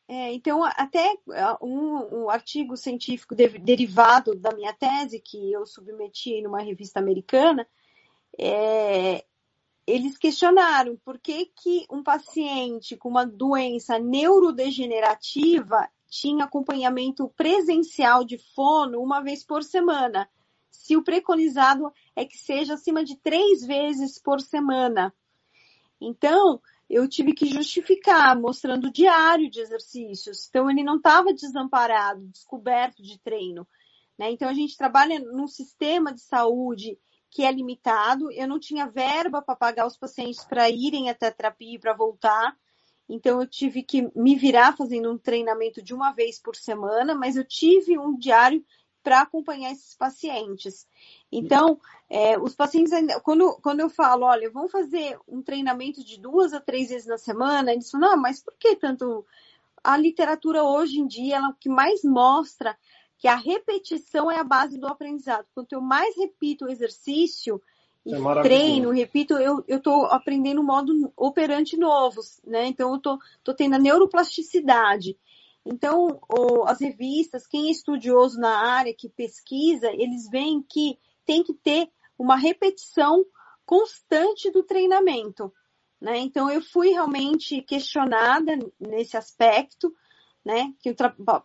É, 0.08 0.34
então, 0.34 0.64
até 0.64 1.14
um, 1.62 2.24
um 2.24 2.30
artigo 2.30 2.76
científico 2.76 3.36
de, 3.36 3.48
derivado 3.60 4.34
da 4.34 4.52
minha 4.54 4.74
tese, 4.74 5.20
que 5.20 5.52
eu 5.52 5.68
submeti 5.68 6.42
numa 6.42 6.62
revista 6.62 7.00
americana, 7.00 7.68
é, 8.40 9.24
eles 9.90 10.18
questionaram 10.18 10.96
por 10.98 11.20
que, 11.20 11.48
que 11.48 11.86
um 11.90 12.04
paciente 12.04 12.96
com 12.96 13.10
uma 13.10 13.26
doença 13.26 13.98
neurodegenerativa 13.98 15.90
tinha 16.08 16.46
acompanhamento 16.46 17.28
presencial 17.36 18.24
de 18.24 18.38
fono 18.38 19.02
uma 19.02 19.22
vez 19.22 19.44
por 19.44 19.64
semana, 19.64 20.30
se 20.70 20.96
o 20.96 21.04
preconizado 21.04 21.92
é 22.16 22.24
que 22.24 22.38
seja 22.38 22.76
acima 22.76 23.04
de 23.04 23.16
três 23.18 23.66
vezes 23.66 24.20
por 24.22 24.42
semana. 24.42 25.14
Então, 26.00 26.62
eu 26.90 27.08
tive 27.08 27.34
que 27.34 27.48
justificar, 27.48 28.40
mostrando 28.40 28.88
o 28.88 28.92
diário 28.92 29.50
de 29.50 29.60
exercícios. 29.60 30.48
Então, 30.48 30.70
ele 30.70 30.84
não 30.84 30.98
estava 30.98 31.34
desamparado, 31.34 32.28
descoberto 32.28 33.02
de 33.04 33.20
treino. 33.20 33.68
Né? 34.18 34.32
Então, 34.32 34.50
a 34.50 34.54
gente 34.54 34.78
trabalha 34.78 35.20
num 35.20 35.48
sistema 35.48 36.14
de 36.14 36.22
saúde 36.22 36.98
que 37.30 37.44
é 37.44 37.52
limitado. 37.52 38.32
Eu 38.32 38.48
não 38.48 38.60
tinha 38.60 38.88
verba 38.88 39.42
para 39.42 39.56
pagar 39.56 39.86
os 39.86 39.98
pacientes 39.98 40.44
para 40.44 40.70
irem 40.70 41.10
até 41.10 41.28
a 41.28 41.32
terapia 41.32 41.76
e 41.76 41.80
para 41.80 41.94
voltar. 41.94 42.56
Então 43.08 43.42
eu 43.42 43.48
tive 43.48 43.82
que 43.82 44.10
me 44.16 44.36
virar 44.36 44.76
fazendo 44.76 45.12
um 45.12 45.18
treinamento 45.18 45.82
de 45.82 45.94
uma 45.94 46.12
vez 46.12 46.40
por 46.40 46.56
semana, 46.56 47.16
mas 47.16 47.36
eu 47.36 47.44
tive 47.44 47.98
um 47.98 48.18
diário 48.18 48.64
para 49.02 49.22
acompanhar 49.22 49.72
esses 49.72 49.96
pacientes. 49.96 50.88
Então, 51.32 51.80
é, 52.10 52.38
os 52.38 52.56
pacientes, 52.56 52.92
quando, 53.24 53.58
quando 53.62 53.80
eu 53.80 53.90
falo, 53.90 54.26
olha, 54.26 54.52
vamos 54.52 54.72
fazer 54.72 55.18
um 55.28 55.42
treinamento 55.42 56.04
de 56.04 56.20
duas 56.20 56.54
a 56.54 56.60
três 56.60 56.90
vezes 56.90 57.08
na 57.08 57.18
semana, 57.18 57.72
eles 57.72 57.90
falam, 57.90 58.12
não, 58.12 58.22
mas 58.22 58.44
por 58.44 58.54
que 58.58 58.76
tanto? 58.76 59.26
A 59.82 59.96
literatura 59.96 60.64
hoje 60.64 61.00
em 61.00 61.08
dia, 61.08 61.38
ela 61.38 61.56
que 61.58 61.70
mais 61.70 62.04
mostra 62.04 62.78
que 63.20 63.28
a 63.28 63.36
repetição 63.36 64.32
é 64.32 64.40
a 64.40 64.44
base 64.44 64.80
do 64.80 64.88
aprendizado. 64.88 65.46
Quanto 65.54 65.74
eu 65.74 65.82
mais 65.82 66.16
repito 66.18 66.66
o 66.66 66.70
exercício, 66.70 67.62
é 68.08 68.42
treino, 68.42 68.92
repito, 68.92 69.34
eu 69.38 69.64
estou 69.68 70.06
aprendendo 70.06 70.62
um 70.62 70.66
modo 70.66 71.12
operante 71.18 71.76
novo, 71.76 72.22
né? 72.46 72.66
Então, 72.66 72.92
eu 72.92 72.96
estou 72.96 73.18
tô, 73.18 73.24
tô 73.44 73.54
tendo 73.54 73.76
a 73.76 73.80
neuroplasticidade. 73.80 75.18
Então, 75.66 76.20
o, 76.30 76.64
as 76.64 76.80
revistas, 76.80 77.46
quem 77.46 77.68
é 77.68 77.72
estudioso 77.72 78.40
na 78.40 78.58
área, 78.58 78.94
que 78.94 79.10
pesquisa, 79.10 79.92
eles 79.92 80.30
veem 80.30 80.64
que 80.64 80.98
tem 81.26 81.44
que 81.44 81.54
ter 81.54 81.90
uma 82.18 82.38
repetição 82.38 83.26
constante 83.66 84.50
do 84.50 84.64
treinamento. 84.64 85.54
Né? 86.00 86.20
Então, 86.20 86.50
eu 86.50 86.62
fui 86.62 86.92
realmente 86.92 87.62
questionada 87.62 88.58
nesse 88.80 89.18
aspecto, 89.18 89.94
né? 90.50 90.74
Que 90.82 90.90
o 90.90 90.96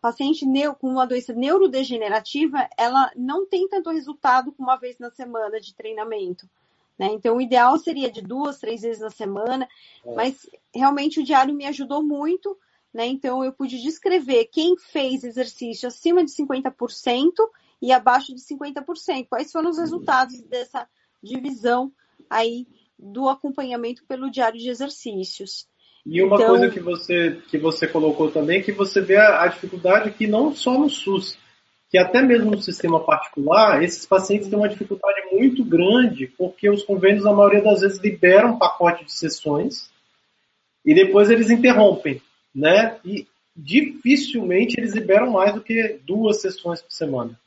paciente 0.01 0.47
com 0.81 0.89
uma 0.89 1.07
doença 1.07 1.35
neurodegenerativa, 1.35 2.67
ela 2.75 3.13
não 3.15 3.45
tem 3.45 3.69
tanto 3.69 3.91
resultado 3.91 4.51
como 4.51 4.71
uma 4.71 4.79
vez 4.79 4.99
na 4.99 5.11
semana 5.11 5.61
de 5.61 5.75
treinamento. 5.75 6.49
Né? 6.99 7.09
Então, 7.13 7.37
o 7.37 7.41
ideal 7.41 7.77
seria 7.77 8.11
de 8.11 8.23
duas, 8.23 8.59
três 8.59 8.81
vezes 8.81 9.03
na 9.03 9.11
semana, 9.11 9.69
é. 10.07 10.15
mas 10.15 10.49
realmente 10.75 11.21
o 11.21 11.23
diário 11.23 11.55
me 11.55 11.67
ajudou 11.67 12.03
muito, 12.03 12.57
né? 12.95 13.05
Então, 13.07 13.45
eu 13.45 13.53
pude 13.53 13.83
descrever 13.83 14.47
quem 14.47 14.75
fez 14.79 15.23
exercício 15.23 15.87
acima 15.87 16.25
de 16.25 16.31
50% 16.31 17.31
e 17.83 17.93
abaixo 17.93 18.35
de 18.35 18.41
50%. 18.41 19.27
Quais 19.29 19.53
foram 19.53 19.69
os 19.69 19.77
resultados 19.77 20.41
dessa 20.45 20.89
divisão 21.23 21.93
aí 22.31 22.67
do 22.99 23.29
acompanhamento 23.29 24.03
pelo 24.07 24.31
diário 24.31 24.59
de 24.59 24.71
exercícios. 24.71 25.69
E 26.07 26.23
uma 26.23 26.37
então... 26.37 26.49
coisa 26.49 26.71
que 26.71 26.81
você, 26.81 27.39
que 27.49 27.57
você 27.57 27.87
colocou 27.87 28.31
também, 28.31 28.63
que 28.63 28.73
você 28.73 29.01
vê 29.01 29.17
a, 29.17 29.43
a 29.43 29.47
dificuldade 29.49 30.11
que 30.11 30.27
não 30.27 30.55
só 30.55 30.79
no 30.79 30.91
SUS, 30.91 31.39
que 31.91 31.99
até 31.99 32.21
mesmo 32.21 32.51
no 32.51 32.61
sistema 32.61 33.01
particular, 33.01 33.83
esses 33.83 34.05
pacientes 34.05 34.49
têm 34.49 34.59
uma 34.59 34.69
dificuldade 34.69 35.23
muito 35.33 35.65
grande, 35.65 36.27
porque 36.27 36.69
os 36.69 36.83
convênios, 36.83 37.25
na 37.25 37.33
maioria 37.33 37.63
das 37.63 37.81
vezes, 37.81 38.01
liberam 38.01 38.55
um 38.55 38.59
pacote 38.59 39.05
de 39.05 39.13
sessões 39.13 39.91
e 40.85 40.95
depois 40.95 41.31
eles 41.31 41.51
interrompem, 41.51 42.21
né? 42.55 42.99
E 43.05 43.27
dificilmente 43.57 44.79
eles 44.79 44.93
liberam 44.95 45.31
mais 45.31 45.55
do 45.55 45.61
que 45.61 46.01
duas 46.05 46.41
sessões 46.41 46.83
por 46.83 46.91
semana. 46.91 47.39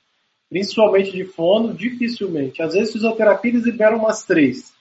Principalmente 0.49 1.11
de 1.11 1.25
fono, 1.25 1.73
dificilmente. 1.73 2.61
Às 2.61 2.73
vezes, 2.73 2.93
fisioterapia, 2.93 3.51
eles 3.51 3.65
liberam 3.65 3.97
umas 3.97 4.23
três. 4.23 4.73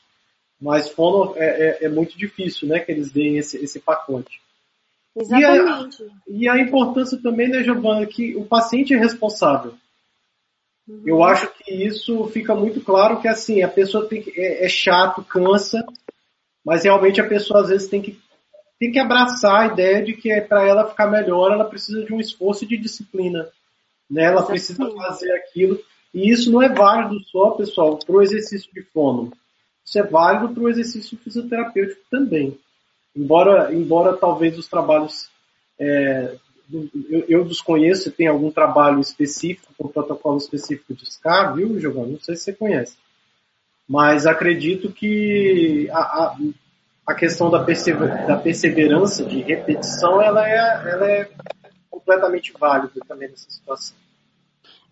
Mas 0.60 0.88
fono 0.88 1.34
é, 1.36 1.44
é, 1.44 1.84
é, 1.84 1.88
muito 1.88 2.16
difícil, 2.16 2.68
né, 2.68 2.80
que 2.80 2.90
eles 2.90 3.10
deem 3.10 3.36
esse, 3.36 3.56
esse 3.62 3.78
pacote. 3.78 4.40
Exatamente. 5.14 6.02
E 6.28 6.48
a, 6.48 6.54
e 6.54 6.60
a 6.60 6.62
importância 6.62 7.18
também, 7.22 7.48
né, 7.48 7.62
Giovana, 7.62 8.06
que 8.06 8.34
o 8.36 8.44
paciente 8.44 8.94
é 8.94 8.98
responsável. 8.98 9.74
Uhum. 10.88 11.02
Eu 11.04 11.24
acho 11.24 11.52
que 11.54 11.72
isso 11.72 12.26
fica 12.28 12.54
muito 12.54 12.80
claro 12.80 13.20
que 13.20 13.28
assim, 13.28 13.62
a 13.62 13.68
pessoa 13.68 14.08
tem 14.08 14.22
que, 14.22 14.32
é, 14.40 14.64
é 14.64 14.68
chato, 14.68 15.22
cansa, 15.24 15.84
mas 16.64 16.84
realmente 16.84 17.20
a 17.20 17.28
pessoa 17.28 17.60
às 17.60 17.68
vezes 17.68 17.88
tem 17.88 18.00
que, 18.00 18.18
tem 18.78 18.92
que 18.92 18.98
abraçar 18.98 19.62
a 19.62 19.72
ideia 19.72 20.02
de 20.02 20.14
que 20.14 20.30
é 20.30 20.40
para 20.40 20.66
ela 20.66 20.88
ficar 20.88 21.08
melhor, 21.08 21.52
ela 21.52 21.64
precisa 21.64 22.04
de 22.04 22.14
um 22.14 22.20
esforço 22.20 22.66
de 22.66 22.76
disciplina. 22.76 23.48
Né? 24.10 24.24
Ela 24.24 24.36
Exatamente. 24.36 24.48
precisa 24.48 24.90
fazer 24.90 25.32
aquilo. 25.32 25.78
E 26.14 26.30
isso 26.30 26.50
não 26.50 26.62
é 26.62 26.68
válido 26.68 27.22
só, 27.24 27.50
pessoal, 27.50 27.98
para 27.98 28.16
o 28.16 28.22
exercício 28.22 28.72
de 28.72 28.82
fono. 28.82 29.32
Isso 29.86 29.98
é 29.98 30.02
válido 30.02 30.52
para 30.52 30.62
o 30.62 30.68
exercício 30.68 31.16
fisioterapêutico 31.18 32.02
também. 32.10 32.58
Embora, 33.14 33.72
embora 33.72 34.16
talvez 34.16 34.58
os 34.58 34.66
trabalhos 34.66 35.30
é, 35.78 36.36
eu, 36.72 37.24
eu 37.28 37.44
desconheço 37.44 38.04
se 38.04 38.10
tem 38.10 38.26
algum 38.26 38.50
trabalho 38.50 39.00
específico, 39.00 39.72
com 39.78 39.88
protocolo 39.88 40.36
específico 40.36 40.94
de 40.94 41.10
SCA, 41.10 41.52
viu, 41.52 41.78
Giovanni? 41.80 42.12
Não 42.12 42.20
sei 42.20 42.36
se 42.36 42.44
você 42.44 42.52
conhece. 42.52 42.96
Mas 43.88 44.26
acredito 44.26 44.90
que 44.90 45.88
a, 45.92 45.98
a, 45.98 46.36
a 47.06 47.14
questão 47.14 47.48
da, 47.50 47.62
persever, 47.62 48.26
da 48.26 48.36
perseverança, 48.36 49.24
de 49.24 49.40
repetição, 49.40 50.20
ela 50.20 50.48
é, 50.48 50.90
ela 50.90 51.10
é 51.10 51.30
completamente 51.88 52.52
válida 52.58 53.00
também 53.06 53.28
nessa 53.28 53.48
situação. 53.48 53.96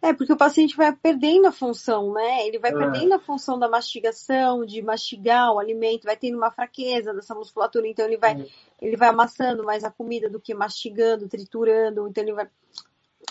É, 0.04 0.12
porque 0.12 0.34
o 0.34 0.36
paciente 0.36 0.76
vai 0.76 0.94
perdendo 0.94 1.46
a 1.46 1.52
função, 1.52 2.12
né? 2.12 2.46
Ele 2.46 2.58
vai 2.58 2.72
é. 2.72 2.74
perdendo 2.76 3.14
a 3.14 3.18
função 3.18 3.58
da 3.58 3.70
mastigação, 3.70 4.62
de 4.66 4.82
mastigar 4.82 5.50
o 5.50 5.58
alimento, 5.58 6.04
vai 6.04 6.14
tendo 6.14 6.36
uma 6.36 6.50
fraqueza 6.50 7.14
dessa 7.14 7.34
musculatura, 7.34 7.88
então 7.88 8.04
ele 8.04 8.18
vai, 8.18 8.38
é. 8.38 8.46
ele 8.82 8.98
vai 8.98 9.08
amassando 9.08 9.64
mais 9.64 9.82
a 9.82 9.90
comida 9.90 10.28
do 10.28 10.38
que 10.38 10.52
mastigando, 10.52 11.26
triturando, 11.26 12.06
então 12.06 12.22
ele 12.22 12.34
vai, 12.34 12.46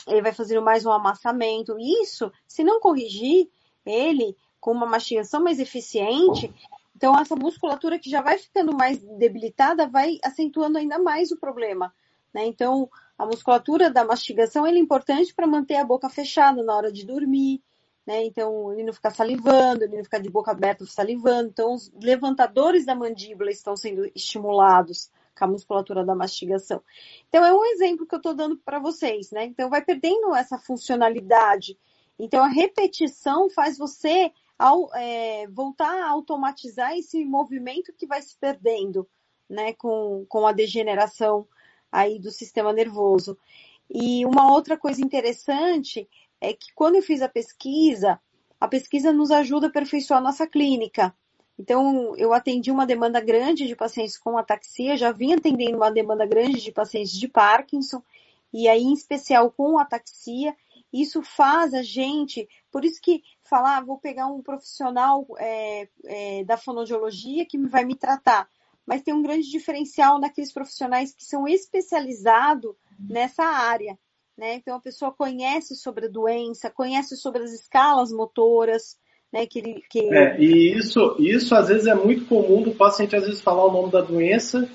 ele 0.08 0.24
vai 0.24 0.34
fazendo 0.34 0.64
mais 0.64 0.84
um 0.84 0.92
amassamento. 0.92 1.78
Isso, 1.80 2.32
se 2.48 2.64
não 2.64 2.80
corrigir 2.80 3.52
ele 3.86 4.36
com 4.60 4.72
uma 4.72 4.88
mastigação 4.88 5.44
mais 5.44 5.60
eficiente, 5.60 6.52
então 6.96 7.16
essa 7.20 7.36
musculatura 7.36 8.00
que 8.00 8.10
já 8.10 8.24
vai 8.24 8.40
ficando 8.40 8.76
mais 8.76 8.98
debilitada 8.98 9.88
vai 9.88 10.18
acentuando 10.24 10.80
ainda 10.80 10.98
mais 10.98 11.30
o 11.32 11.38
problema. 11.38 11.94
Né? 12.34 12.48
Então, 12.48 12.90
a 13.18 13.26
musculatura 13.26 13.89
da 13.89 14.03
mastigação 14.03 14.66
é 14.66 14.78
importante 14.78 15.34
para 15.34 15.47
manter 15.47 15.76
a 15.76 15.86
boca 15.86 16.09
fechada 16.09 16.64
na 16.64 16.76
hora 16.76 16.91
de 16.91 17.05
dormir, 17.05 17.61
né? 18.05 18.26
Então, 18.26 18.74
ele 18.74 18.84
não 18.84 18.93
ficar 18.93 19.11
salivando, 19.11 19.84
ele 19.84 19.97
não 19.97 20.03
ficar 20.03 20.20
de 20.20 20.30
boca 20.30 20.51
aberta 20.51 20.86
salivando. 20.86 21.49
Então, 21.49 21.74
os 21.74 21.91
levantadores 22.01 22.86
da 22.86 22.95
mandíbula 22.95 23.49
estão 23.49 23.78
sendo 23.78 24.05
estimulados 24.14 25.09
com 25.38 25.45
a 25.45 25.47
musculatura 25.47 26.03
da 26.05 26.16
mastigação. 26.16 26.82
Então, 27.30 27.45
é 27.45 27.53
um 27.53 27.66
exemplo 27.66 28.05
que 28.05 28.14
eu 28.14 28.18
estou 28.18 28.34
dando 28.34 28.57
para 28.57 28.80
vocês, 28.80 29.32
né? 29.32 29.45
Então, 29.45 29.70
vai 29.70 29.84
perdendo 29.84 30.36
essa 30.36 30.57
funcionalidade. 30.57 31.78
Então, 32.20 32.43
a 32.43 32.47
repetição 32.47 33.49
faz 33.49 33.78
você 33.78 34.32
ao, 34.57 34.93
é, 34.95 35.47
voltar 35.47 36.03
a 36.03 36.09
automatizar 36.09 36.97
esse 36.97 37.24
movimento 37.24 37.93
que 37.93 38.05
vai 38.05 38.22
se 38.22 38.38
perdendo, 38.38 39.07
né? 39.49 39.74
Com, 39.74 40.26
com 40.28 40.45
a 40.45 40.51
degeneração 40.51 41.47
aí 41.94 42.18
do 42.18 42.32
sistema 42.32 42.74
nervoso. 42.74 43.38
E 43.89 44.26
uma 44.26 44.52
outra 44.52 44.76
coisa 44.76 45.00
interessante 45.00 46.10
é 46.41 46.52
que 46.52 46.74
quando 46.74 46.96
eu 46.96 47.04
fiz 47.04 47.22
a 47.22 47.30
pesquisa, 47.30 48.20
a 48.60 48.68
pesquisa 48.68 49.14
nos 49.14 49.30
ajuda 49.30 49.68
a 49.68 49.70
aperfeiçoar 49.70 50.20
a 50.20 50.24
nossa 50.24 50.48
clínica. 50.48 51.16
Então, 51.58 52.16
eu 52.18 52.34
atendi 52.34 52.72
uma 52.72 52.88
demanda 52.88 53.22
grande 53.22 53.68
de 53.68 53.76
pacientes 53.76 54.18
com 54.18 54.38
ataxia, 54.38 54.98
já 54.98 55.12
vim 55.12 55.34
atendendo 55.34 55.78
uma 55.78 55.91
demanda 55.91 56.26
grande 56.26 56.60
de 56.60 56.72
pacientes 56.72 57.14
de 57.14 57.28
Parkinson, 57.28 58.02
e 58.52 58.68
aí, 58.68 58.82
em 58.82 58.94
especial 58.94 59.52
com 59.52 59.78
ataxia, 59.78 60.56
isso 60.91 61.22
faz 61.22 61.74
a 61.76 61.84
gente, 61.84 62.48
por 62.72 62.84
isso 62.84 63.00
que 63.02 63.22
falar, 63.44 63.78
ah, 63.78 63.82
vou 63.82 64.00
pegar 64.00 64.28
um 64.28 64.41
profissional 64.41 65.28
é, 65.38 65.88
é, 66.06 66.44
da 66.44 66.58
fonoaudiologia 66.58 67.46
que 67.46 67.58
vai 67.58 67.86
me 67.86 67.96
tratar 67.96 68.50
mas 68.86 69.02
tem 69.02 69.14
um 69.14 69.22
grande 69.22 69.50
diferencial 69.50 70.20
naqueles 70.20 70.54
profissionais 70.54 71.14
que 71.14 71.24
são 71.24 71.48
especializados 71.48 72.76
nessa 73.00 73.44
área. 73.44 73.98
Né? 74.38 74.56
Então 74.56 74.76
a 74.76 74.82
pessoa 74.82 75.12
conhece 75.12 75.76
sobre 75.76 76.08
a 76.08 76.10
doença, 76.10 76.70
conhece 76.70 77.16
sobre 77.16 77.44
as 77.44 77.52
escalas 77.52 78.12
motoras, 78.12 78.98
né? 79.32 79.46
Que, 79.46 79.62
que... 79.90 80.14
É, 80.14 80.40
e 80.40 80.76
isso, 80.76 81.16
isso 81.20 81.56
às 81.56 81.68
vezes 81.68 81.88
é 81.88 81.96
muito 81.96 82.26
comum 82.26 82.62
do 82.62 82.72
paciente 82.72 83.16
às 83.16 83.26
vezes 83.26 83.42
falar 83.42 83.66
o 83.66 83.72
nome 83.72 83.92
da 83.92 84.02
doença 84.02 84.70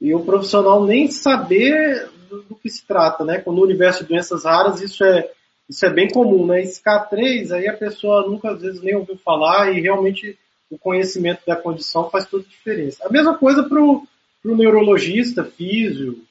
e 0.00 0.14
o 0.14 0.24
profissional 0.24 0.84
nem 0.84 1.10
saber 1.10 2.08
do, 2.28 2.42
do 2.42 2.54
que 2.54 2.68
se 2.70 2.86
trata, 2.86 3.24
né? 3.24 3.42
No 3.44 3.62
universo 3.62 4.02
de 4.02 4.10
doenças 4.10 4.44
raras 4.44 4.80
isso 4.80 5.04
é 5.04 5.30
isso 5.68 5.86
é 5.86 5.90
bem 5.90 6.08
comum, 6.08 6.46
né? 6.46 6.62
Esse 6.62 6.82
K3 6.82 7.50
aí 7.52 7.68
a 7.68 7.76
pessoa 7.76 8.26
nunca 8.28 8.50
às 8.50 8.60
vezes 8.60 8.82
nem 8.82 8.94
ouviu 8.94 9.16
falar 9.18 9.72
e 9.72 9.80
realmente 9.80 10.38
o 10.74 10.78
conhecimento 10.78 11.42
da 11.46 11.56
condição 11.56 12.10
faz 12.10 12.26
toda 12.26 12.44
a 12.44 12.48
diferença. 12.48 13.06
A 13.06 13.10
mesma 13.10 13.38
coisa 13.38 13.62
para 13.62 13.80
o 13.80 14.06
neurologista, 14.44 15.44
físio. 15.44 16.24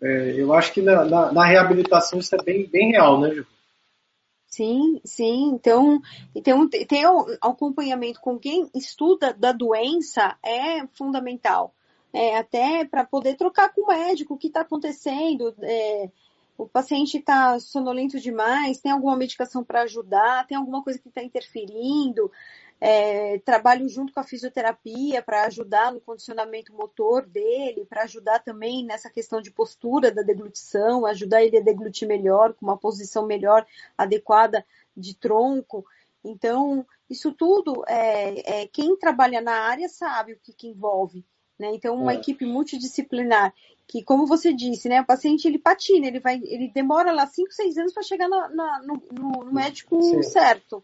É, 0.00 0.34
eu 0.36 0.52
acho 0.52 0.72
que 0.72 0.82
na, 0.82 1.04
na, 1.04 1.32
na, 1.32 1.44
reabilitação 1.44 2.18
isso 2.18 2.34
é 2.34 2.42
bem, 2.42 2.66
bem 2.66 2.90
real, 2.90 3.20
né, 3.20 3.34
Ju? 3.34 3.46
Sim, 4.46 5.00
sim. 5.04 5.52
Então, 5.54 6.00
então 6.34 6.68
tem 6.68 7.06
o 7.06 7.26
acompanhamento 7.40 8.20
com 8.20 8.38
quem 8.38 8.68
estuda 8.74 9.32
da 9.32 9.52
doença 9.52 10.36
é 10.44 10.86
fundamental. 10.88 11.74
É, 12.12 12.36
até 12.36 12.84
para 12.84 13.04
poder 13.04 13.36
trocar 13.36 13.72
com 13.72 13.82
o 13.82 13.86
médico 13.86 14.34
o 14.34 14.38
que 14.38 14.48
está 14.48 14.60
acontecendo. 14.62 15.54
É, 15.62 16.10
o 16.58 16.66
paciente 16.66 17.18
está 17.18 17.58
sonolento 17.58 18.20
demais, 18.20 18.80
tem 18.80 18.92
alguma 18.92 19.16
medicação 19.16 19.64
para 19.64 19.82
ajudar, 19.82 20.46
tem 20.46 20.56
alguma 20.56 20.82
coisa 20.82 20.98
que 20.98 21.08
está 21.08 21.22
interferindo. 21.22 22.30
É, 22.84 23.38
trabalho 23.38 23.88
junto 23.88 24.12
com 24.12 24.18
a 24.18 24.24
fisioterapia 24.24 25.22
para 25.22 25.44
ajudar 25.44 25.92
no 25.92 26.00
condicionamento 26.00 26.72
motor 26.72 27.24
dele, 27.24 27.86
para 27.88 28.02
ajudar 28.02 28.40
também 28.40 28.84
nessa 28.84 29.08
questão 29.08 29.40
de 29.40 29.52
postura 29.52 30.10
da 30.10 30.22
deglutição, 30.22 31.06
ajudar 31.06 31.44
ele 31.44 31.58
a 31.58 31.62
deglutir 31.62 32.08
melhor, 32.08 32.52
com 32.54 32.66
uma 32.66 32.76
posição 32.76 33.24
melhor, 33.24 33.64
adequada 33.96 34.66
de 34.96 35.14
tronco. 35.14 35.86
Então, 36.24 36.84
isso 37.08 37.30
tudo, 37.30 37.84
é, 37.86 38.62
é 38.62 38.66
quem 38.66 38.96
trabalha 38.96 39.40
na 39.40 39.60
área 39.60 39.88
sabe 39.88 40.32
o 40.32 40.40
que, 40.42 40.52
que 40.52 40.66
envolve. 40.66 41.24
Né? 41.56 41.70
Então, 41.76 41.94
uma 41.94 42.14
é. 42.14 42.16
equipe 42.16 42.44
multidisciplinar, 42.44 43.54
que, 43.86 44.02
como 44.02 44.26
você 44.26 44.52
disse, 44.52 44.88
né, 44.88 45.02
o 45.02 45.06
paciente 45.06 45.46
ele 45.46 45.60
patina, 45.60 46.08
ele, 46.08 46.18
vai, 46.18 46.40
ele 46.42 46.66
demora 46.74 47.12
lá 47.12 47.28
5, 47.28 47.52
6 47.52 47.78
anos 47.78 47.92
para 47.92 48.02
chegar 48.02 48.28
na, 48.28 48.48
na, 48.48 48.82
no, 48.82 49.02
no, 49.12 49.52
médico 49.52 50.02
Sim. 50.02 50.20
certo 50.24 50.82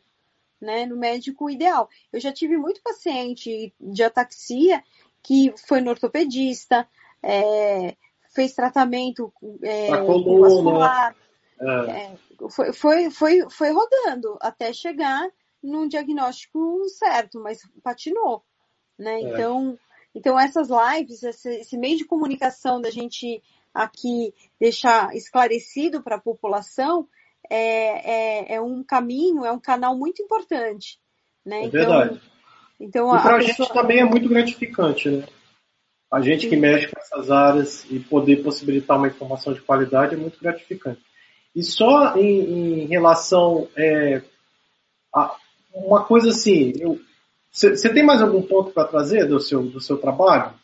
né, 0.60 0.86
no 0.86 0.96
médico 0.96 1.48
ideal. 1.48 1.88
Eu 2.12 2.20
já 2.20 2.32
tive 2.32 2.56
muito 2.56 2.82
paciente 2.82 3.72
de 3.80 4.02
ataxia 4.02 4.82
que 5.22 5.52
foi 5.66 5.80
no 5.80 5.90
ortopedista, 5.90 6.88
é, 7.22 7.96
fez 8.34 8.54
tratamento 8.54 9.32
é, 9.62 9.90
vascular, 9.90 11.14
é. 11.60 11.66
é. 11.66 12.16
foi, 12.50 12.72
foi, 12.72 13.10
foi, 13.10 13.50
foi 13.50 13.70
rodando 13.70 14.38
até 14.40 14.72
chegar 14.72 15.28
num 15.62 15.88
diagnóstico 15.88 16.88
certo, 16.88 17.40
mas 17.40 17.60
patinou, 17.82 18.44
né? 18.96 19.14
É. 19.14 19.20
Então, 19.22 19.78
então 20.14 20.38
essas 20.38 20.68
lives, 20.68 21.22
esse, 21.22 21.48
esse 21.56 21.76
meio 21.76 21.98
de 21.98 22.04
comunicação 22.04 22.80
da 22.80 22.90
gente 22.90 23.42
aqui 23.74 24.34
deixar 24.58 25.14
esclarecido 25.14 26.02
para 26.02 26.16
a 26.16 26.20
população 26.20 27.08
é, 27.50 28.52
é, 28.52 28.54
é, 28.54 28.60
um 28.60 28.82
caminho, 28.82 29.44
é 29.44 29.52
um 29.52 29.60
canal 29.60 29.96
muito 29.96 30.22
importante. 30.22 30.98
Né? 31.44 31.62
É 31.62 31.64
então, 31.66 31.80
verdade. 31.80 32.20
Então, 32.80 33.16
e 33.16 33.22
para 33.22 33.36
a 33.36 33.38
pessoa... 33.38 33.66
gente 33.66 33.72
também 33.72 33.98
é 33.98 34.04
muito 34.04 34.28
gratificante, 34.28 35.08
né? 35.10 35.24
A 36.10 36.20
gente 36.20 36.42
Sim. 36.42 36.50
que 36.50 36.56
mexe 36.56 36.88
com 36.88 36.98
essas 36.98 37.30
áreas 37.30 37.84
e 37.90 38.00
poder 38.00 38.42
possibilitar 38.42 38.96
uma 38.96 39.08
informação 39.08 39.52
de 39.52 39.60
qualidade 39.60 40.14
é 40.14 40.18
muito 40.18 40.40
gratificante. 40.40 41.00
E 41.54 41.62
só 41.62 42.16
em, 42.16 42.82
em 42.82 42.86
relação 42.86 43.68
é, 43.76 44.22
a 45.14 45.36
uma 45.74 46.04
coisa 46.04 46.30
assim, 46.30 46.72
você 47.52 47.92
tem 47.92 48.02
mais 48.02 48.22
algum 48.22 48.42
ponto 48.42 48.70
para 48.70 48.88
trazer 48.88 49.26
do 49.26 49.38
seu, 49.38 49.62
do 49.62 49.80
seu 49.80 49.98
trabalho? 49.98 50.54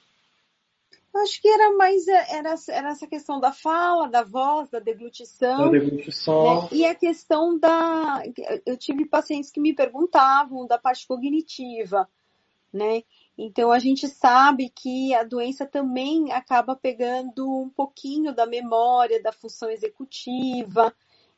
Acho 1.17 1.41
que 1.41 1.49
era 1.49 1.73
mais 1.77 2.09
é, 2.09 2.37
era, 2.39 2.55
era 2.69 2.89
essa 2.91 3.07
questão 3.07 3.39
da 3.39 3.53
fala, 3.53 4.09
da 4.09 4.25
voz, 4.25 4.69
da 4.69 4.81
deglutição. 4.81 5.67
Da 5.67 5.79
deglutição. 5.79 6.63
Né? 6.63 6.69
E 6.73 6.85
a 6.85 6.95
questão 6.95 7.57
da. 7.57 8.23
Eu 8.67 8.77
tive 8.77 9.07
pacientes 9.07 9.51
que 9.51 9.61
me 9.61 9.73
perguntavam 9.73 10.67
da 10.67 10.77
parte 10.77 11.07
cognitiva, 11.07 12.09
né? 12.73 13.05
Então 13.39 13.71
a 13.71 13.79
gente 13.79 14.09
sabe 14.09 14.69
que 14.69 15.15
a 15.15 15.23
doença 15.23 15.65
também 15.65 16.33
acaba 16.33 16.75
pegando 16.75 17.49
um 17.61 17.69
pouquinho 17.69 18.35
da 18.35 18.45
memória, 18.45 19.23
da 19.23 19.33
função 19.33 19.71
executiva. 19.71 20.93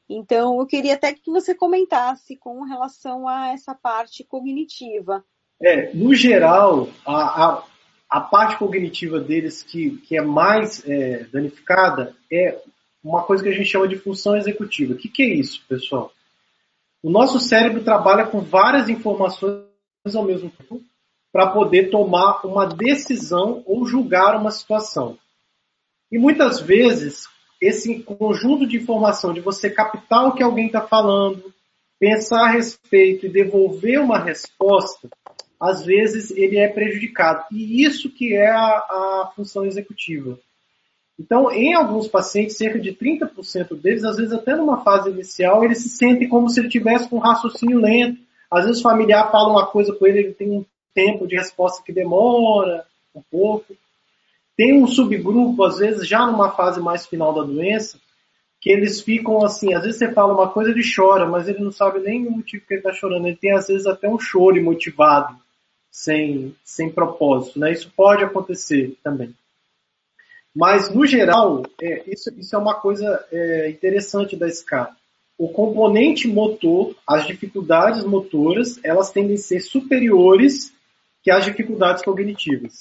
Então 0.09 0.59
eu 0.59 0.66
queria 0.66 0.95
até 0.95 1.12
que 1.12 1.31
você 1.31 1.55
comentasse 1.55 2.37
com 2.37 2.62
relação 2.62 3.29
a 3.29 3.49
essa 3.49 3.74
parte 3.74 4.24
cognitiva. 4.24 5.22
É, 5.61 5.93
no 5.95 6.14
geral, 6.14 6.89
a, 7.05 7.45
a 7.45 7.64
a 8.09 8.20
parte 8.20 8.57
cognitiva 8.57 9.20
deles 9.20 9.62
que, 9.62 9.98
que 9.98 10.16
é 10.16 10.22
mais 10.22 10.82
é, 10.86 11.24
danificada 11.32 12.14
é 12.30 12.61
uma 13.02 13.22
coisa 13.22 13.42
que 13.42 13.48
a 13.48 13.52
gente 13.52 13.68
chama 13.68 13.88
de 13.88 13.96
função 13.96 14.36
executiva. 14.36 14.94
O 14.94 14.96
que, 14.96 15.09
que 15.09 15.22
é 15.22 15.34
isso, 15.34 15.62
pessoal? 15.68 16.12
O 17.02 17.11
nosso 17.11 17.38
cérebro 17.38 17.84
trabalha 17.84 18.26
com 18.26 18.40
várias 18.40 18.88
informações 18.88 19.64
ao 20.14 20.24
mesmo 20.24 20.50
tempo 20.50 20.82
para 21.32 21.50
poder 21.50 21.90
tomar 21.90 22.44
uma 22.46 22.66
decisão 22.66 23.62
ou 23.66 23.86
julgar 23.86 24.36
uma 24.36 24.50
situação. 24.50 25.18
E 26.11 26.18
muitas 26.18 26.61
vezes, 26.61 27.28
esse 27.61 28.02
conjunto 28.02 28.66
de 28.66 28.76
informação 28.76 29.32
de 29.32 29.40
você 29.40 29.68
captar 29.68 30.26
o 30.26 30.32
que 30.34 30.42
alguém 30.42 30.66
está 30.66 30.80
falando, 30.80 31.52
pensar 31.98 32.44
a 32.44 32.50
respeito 32.50 33.26
e 33.26 33.30
devolver 33.30 34.00
uma 34.00 34.18
resposta, 34.18 35.09
às 35.61 35.84
vezes 35.84 36.30
ele 36.30 36.59
é 36.59 36.68
prejudicado. 36.68 37.44
E 37.50 37.84
isso 37.84 38.11
que 38.11 38.34
é 38.34 38.48
a, 38.48 38.66
a 38.66 39.32
função 39.34 39.64
executiva. 39.64 40.38
Então, 41.18 41.50
em 41.50 41.74
alguns 41.74 42.07
pacientes, 42.07 42.57
cerca 42.57 42.78
de 42.78 42.92
30% 42.92 43.74
deles, 43.80 44.04
às 44.04 44.16
vezes 44.16 44.32
até 44.32 44.54
numa 44.54 44.82
fase 44.82 45.11
inicial, 45.11 45.64
eles 45.64 45.78
se 45.78 45.88
sentem 45.88 46.28
como 46.28 46.48
se 46.50 46.61
ele 46.61 46.68
tivesse 46.68 47.09
com 47.09 47.16
um 47.16 47.20
raciocínio 47.20 47.78
lento. 47.78 48.20
Às 48.50 48.66
vezes 48.66 48.80
o 48.80 48.82
familiar 48.82 49.30
fala 49.30 49.50
uma 49.50 49.66
coisa 49.66 49.94
com 49.94 50.07
ele, 50.07 50.18
ele 50.18 50.34
tem 50.34 50.50
um 50.50 50.64
tempo 50.94 51.26
de 51.26 51.36
resposta 51.36 51.82
que 51.82 51.92
demora 51.92 52.84
um 53.14 53.22
pouco. 53.30 53.74
Tem 54.57 54.82
um 54.82 54.86
subgrupo, 54.86 55.64
às 55.64 55.78
vezes, 55.78 56.07
já 56.07 56.26
numa 56.26 56.50
fase 56.52 56.80
mais 56.80 57.07
final 57.07 57.34
da 57.34 57.42
doença, 57.42 57.98
que 58.61 58.70
eles 58.70 59.00
ficam 59.00 59.44
assim, 59.44 59.74
às 59.74 59.82
vezes 59.82 59.98
você 59.98 60.12
fala 60.12 60.34
uma 60.34 60.48
coisa, 60.48 60.70
ele 60.70 60.82
chora, 60.82 61.26
mas 61.26 61.48
ele 61.48 61.62
não 61.62 61.70
sabe 61.70 62.00
nem 62.00 62.26
o 62.26 62.30
motivo 62.30 62.64
que 62.66 62.74
ele 62.74 62.80
está 62.80 62.92
chorando. 62.92 63.26
Ele 63.26 63.36
tem, 63.36 63.52
às 63.52 63.68
vezes, 63.68 63.86
até 63.86 64.09
um 64.09 64.18
choro 64.18 64.57
imotivado, 64.57 65.36
sem, 65.97 66.55
sem 66.62 66.90
propósito. 66.90 67.59
Né? 67.59 67.72
Isso 67.72 67.90
pode 67.97 68.22
acontecer 68.22 68.94
também. 69.03 69.34
Mas, 70.55 70.94
no 70.94 71.07
geral, 71.07 71.62
é, 71.80 72.05
isso, 72.07 72.30
isso, 72.38 72.55
é 72.55 72.59
uma 72.59 72.74
coisa 72.74 73.24
é, 73.32 73.70
interessante 73.70 74.36
da 74.36 74.47
SCA. 74.47 74.94
O 75.38 75.49
componente 75.49 76.28
motor, 76.28 76.94
as 77.07 77.26
dificuldades 77.26 78.05
motoras, 78.05 78.78
elas 78.84 79.11
tendem 79.11 79.36
a 79.36 79.38
ser 79.38 79.61
superiores 79.61 80.70
que 81.22 81.30
as 81.30 81.47
dificuldades 81.47 82.05
cognitivas. 82.05 82.78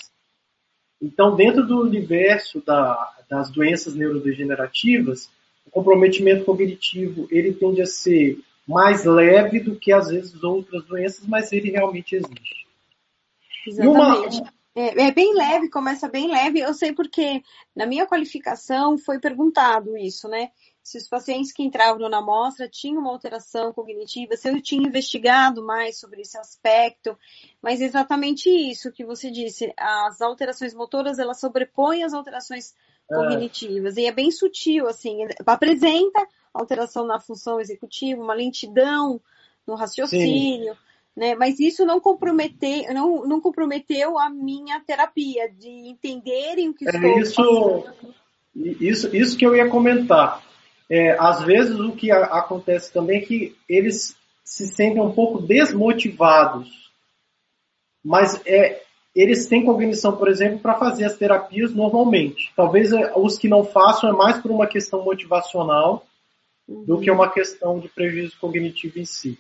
Então, 1.02 1.38
dentro 1.38 1.66
do 1.66 1.82
universo 1.82 2.62
da, 2.66 3.14
das 3.30 3.50
doenças 3.50 3.96
neurodegenerativas, 3.96 5.30
o 5.66 5.72
comprometimento 5.72 6.44
cognitivo 6.44 7.28
ele 7.32 7.54
tende 7.54 7.82
a 7.82 7.86
ser 7.86 8.40
mais 8.68 9.06
leve 9.06 9.60
do 9.62 9.76
que 9.76 9.94
às 9.94 10.10
vezes 10.10 10.44
outras 10.44 10.84
doenças, 10.86 11.26
mas 11.26 11.52
ele 11.54 11.72
realmente 11.72 12.16
existe. 12.16 12.65
Exatamente. 13.66 14.42
Uma, 14.42 14.54
é, 14.76 15.08
é, 15.08 15.12
bem 15.12 15.34
leve, 15.34 15.70
começa 15.70 16.10
bem 16.10 16.28
leve. 16.28 16.60
Eu 16.60 16.74
sei 16.74 16.94
porque 16.94 17.42
na 17.74 17.86
minha 17.86 18.06
qualificação 18.06 18.98
foi 18.98 19.20
perguntado 19.20 19.98
isso, 19.98 20.28
né? 20.28 20.52
Se 20.84 20.98
os 20.98 21.08
pacientes 21.08 21.52
que 21.52 21.64
entravam 21.64 22.10
na 22.10 22.18
amostra 22.18 22.70
tinham 22.70 23.02
uma 23.02 23.12
alteração 23.12 23.72
cognitiva, 23.72 24.36
se 24.36 24.50
eu 24.50 24.62
tinha 24.62 24.86
investigado 24.86 25.66
mais 25.66 25.98
sobre 25.98 26.22
esse 26.22 26.38
aspecto, 26.38 27.18
mas 27.62 27.82
exatamente 27.82 28.50
isso 28.50 28.92
que 28.92 29.06
você 29.06 29.32
disse, 29.32 29.74
as 29.78 30.22
alterações 30.22 30.76
motoras, 30.76 31.18
elas 31.18 31.40
sobrepõem 31.40 32.04
as 32.04 32.14
alterações 32.14 32.76
é. 33.10 33.16
cognitivas, 33.16 33.98
e 33.98 34.06
é 34.06 34.12
bem 34.12 34.30
sutil, 34.30 34.88
assim, 34.88 35.26
apresenta 35.44 36.28
alteração 36.54 37.08
na 37.08 37.20
função 37.20 37.60
executiva, 37.60 38.22
uma 38.22 38.36
lentidão 38.36 39.20
no 39.66 39.74
raciocínio, 39.74 40.74
Sim 40.74 40.86
né? 41.16 41.36
Mas 41.36 41.60
isso 41.60 41.86
não 41.86 42.00
comprometeu, 42.00 42.94
não, 42.94 43.26
não 43.26 43.40
comprometeu 43.40 44.20
a 44.20 44.30
minha 44.30 44.80
terapia, 44.82 45.50
de 45.50 45.70
entenderem 45.70 46.70
o 46.70 46.74
que 46.74 46.86
é 46.88 47.20
estou 47.20 47.88
isso, 48.56 48.76
isso, 48.80 49.16
isso 49.16 49.38
que 49.38 49.46
eu 49.46 49.56
ia 49.56 49.70
comentar. 49.70 50.44
É, 50.90 51.18
às 51.20 51.42
vezes 51.44 51.80
o 51.80 51.94
que 51.94 52.12
a, 52.12 52.26
acontece 52.26 52.92
também 52.92 53.20
é 53.20 53.26
que 53.26 53.56
eles 53.68 54.16
se 54.44 54.68
sentem 54.68 55.02
um 55.02 55.12
pouco 55.12 55.42
desmotivados, 55.42 56.92
mas 58.04 58.40
é, 58.46 58.84
eles 59.16 59.48
têm 59.48 59.66
cognição, 59.66 60.16
por 60.16 60.28
exemplo, 60.28 60.60
para 60.60 60.78
fazer 60.78 61.06
as 61.06 61.18
terapias 61.18 61.74
normalmente. 61.74 62.52
Talvez 62.56 62.92
é, 62.92 63.14
os 63.16 63.38
que 63.38 63.48
não 63.48 63.64
façam 63.64 64.10
é 64.10 64.14
mais 64.14 64.38
por 64.40 64.52
uma 64.52 64.68
questão 64.68 65.04
motivacional 65.04 66.06
uhum. 66.68 66.84
do 66.84 67.00
que 67.00 67.10
uma 67.10 67.32
questão 67.32 67.80
de 67.80 67.88
prejuízo 67.88 68.38
cognitivo 68.40 69.00
em 69.00 69.06
si. 69.06 69.40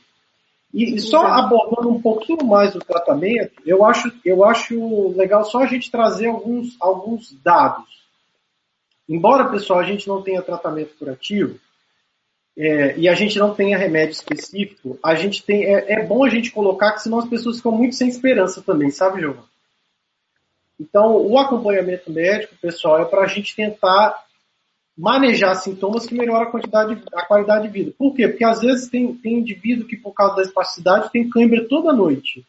E, 0.76 0.95
e 0.95 0.99
só 0.99 1.26
abordando 1.26 1.89
um 1.89 2.01
pouquinho 2.01 2.45
mais 2.45 2.76
o 2.76 2.80
tratamento, 2.80 3.53
eu 3.65 3.86
acho, 3.86 4.11
eu 4.26 4.43
acho 4.43 5.07
legal 5.15 5.45
só 5.45 5.59
a 5.59 5.65
gente 5.65 5.89
trazer 5.89 6.28
alguns, 6.28 6.76
alguns 6.82 7.32
dados. 7.41 8.03
Embora, 9.07 9.49
pessoal, 9.49 9.80
a 9.80 9.86
gente 9.86 10.05
não 10.05 10.21
tenha 10.21 10.41
tratamento 10.41 10.93
curativo, 10.97 11.57
é, 12.57 12.97
e 12.97 13.07
a 13.07 13.13
gente 13.13 13.39
não 13.39 13.55
tenha 13.55 13.78
remédio 13.78 14.11
específico, 14.11 14.99
a 15.01 15.15
gente 15.15 15.43
tem, 15.43 15.63
é, 15.63 15.93
é, 15.93 16.05
bom 16.05 16.26
a 16.26 16.30
gente 16.30 16.51
colocar 16.51 16.91
que 16.91 17.03
senão 17.03 17.19
as 17.19 17.30
pessoas 17.30 17.57
ficam 17.57 17.71
muito 17.71 17.95
sem 17.95 18.09
esperança 18.09 18.61
também, 18.61 18.89
sabe, 18.89 19.21
Giovanni? 19.21 19.47
Então, 20.78 21.26
o 21.26 21.39
acompanhamento 21.39 22.11
médico, 22.11 22.53
pessoal, 22.61 23.01
é 23.01 23.05
para 23.05 23.21
a 23.21 23.28
gente 23.28 23.55
tentar 23.55 24.24
manejar 24.98 25.56
sintomas 25.56 26.06
que 26.06 26.16
melhora 26.16 26.46
a 26.46 26.52
quantidade, 26.52 27.02
a 27.14 27.26
qualidade 27.26 27.68
de 27.68 27.74
vida. 27.74 27.93
Por 27.98 28.14
quê? 28.14 28.28
Porque 28.28 28.46
às 28.46 28.62
vezes 28.62 28.89
tem, 28.89 29.14
tem 29.16 29.39
indivíduo 29.39 29.88
que 29.88 29.98
por 29.98 30.14
causa 30.14 30.38
da 30.38 30.41
espasticidade 30.43 31.12
tem 31.12 31.30
cãibra 31.30 31.68
toda 31.68 31.91
noite. 31.91 32.46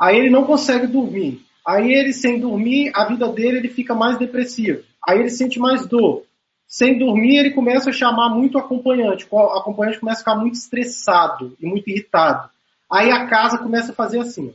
Aí 0.00 0.16
ele 0.16 0.30
não 0.30 0.44
consegue 0.44 0.86
dormir. 0.86 1.44
Aí 1.66 1.92
ele 1.92 2.12
sem 2.12 2.38
dormir, 2.38 2.92
a 2.94 3.06
vida 3.06 3.26
dele 3.28 3.58
ele 3.58 3.68
fica 3.68 3.94
mais 3.94 4.18
depressivo. 4.18 4.82
Aí 5.06 5.18
ele 5.18 5.30
sente 5.30 5.58
mais 5.58 5.86
dor. 5.86 6.24
Sem 6.68 6.98
dormir, 6.98 7.38
ele 7.38 7.50
começa 7.50 7.90
a 7.90 7.92
chamar 7.92 8.28
muito 8.28 8.56
o 8.56 8.58
acompanhante. 8.58 9.26
O 9.30 9.38
acompanhante 9.38 10.00
começa 10.00 10.18
a 10.18 10.24
ficar 10.24 10.36
muito 10.36 10.54
estressado 10.54 11.56
e 11.60 11.66
muito 11.66 11.88
irritado. 11.88 12.48
Aí 12.90 13.10
a 13.10 13.26
casa 13.26 13.58
começa 13.58 13.92
a 13.92 13.94
fazer 13.94 14.20
assim. 14.20 14.54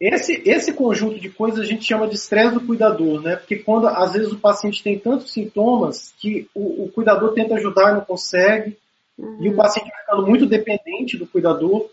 Esse, 0.00 0.42
esse 0.46 0.72
conjunto 0.72 1.20
de 1.20 1.28
coisas 1.28 1.60
a 1.60 1.64
gente 1.64 1.84
chama 1.84 2.08
de 2.08 2.14
estresse 2.14 2.54
do 2.54 2.62
cuidador, 2.62 3.20
né? 3.20 3.36
Porque 3.36 3.56
quando 3.56 3.86
às 3.86 4.14
vezes 4.14 4.32
o 4.32 4.38
paciente 4.38 4.82
tem 4.82 4.98
tantos 4.98 5.30
sintomas 5.30 6.14
que 6.18 6.48
o, 6.54 6.84
o 6.84 6.88
cuidador 6.90 7.34
tenta 7.34 7.56
ajudar 7.56 7.90
e 7.90 7.94
não 7.96 8.00
consegue, 8.00 8.78
uhum. 9.18 9.36
e 9.40 9.48
o 9.48 9.50
uhum. 9.50 9.56
paciente 9.58 9.90
vai 9.90 10.00
ficando 10.00 10.26
muito 10.26 10.46
dependente 10.46 11.18
do 11.18 11.26
cuidador, 11.26 11.90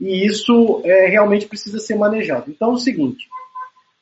e 0.00 0.26
isso 0.26 0.82
é, 0.84 1.06
realmente 1.06 1.46
precisa 1.46 1.78
ser 1.78 1.94
manejado. 1.94 2.50
Então 2.50 2.72
é 2.72 2.74
o 2.74 2.78
seguinte, 2.78 3.28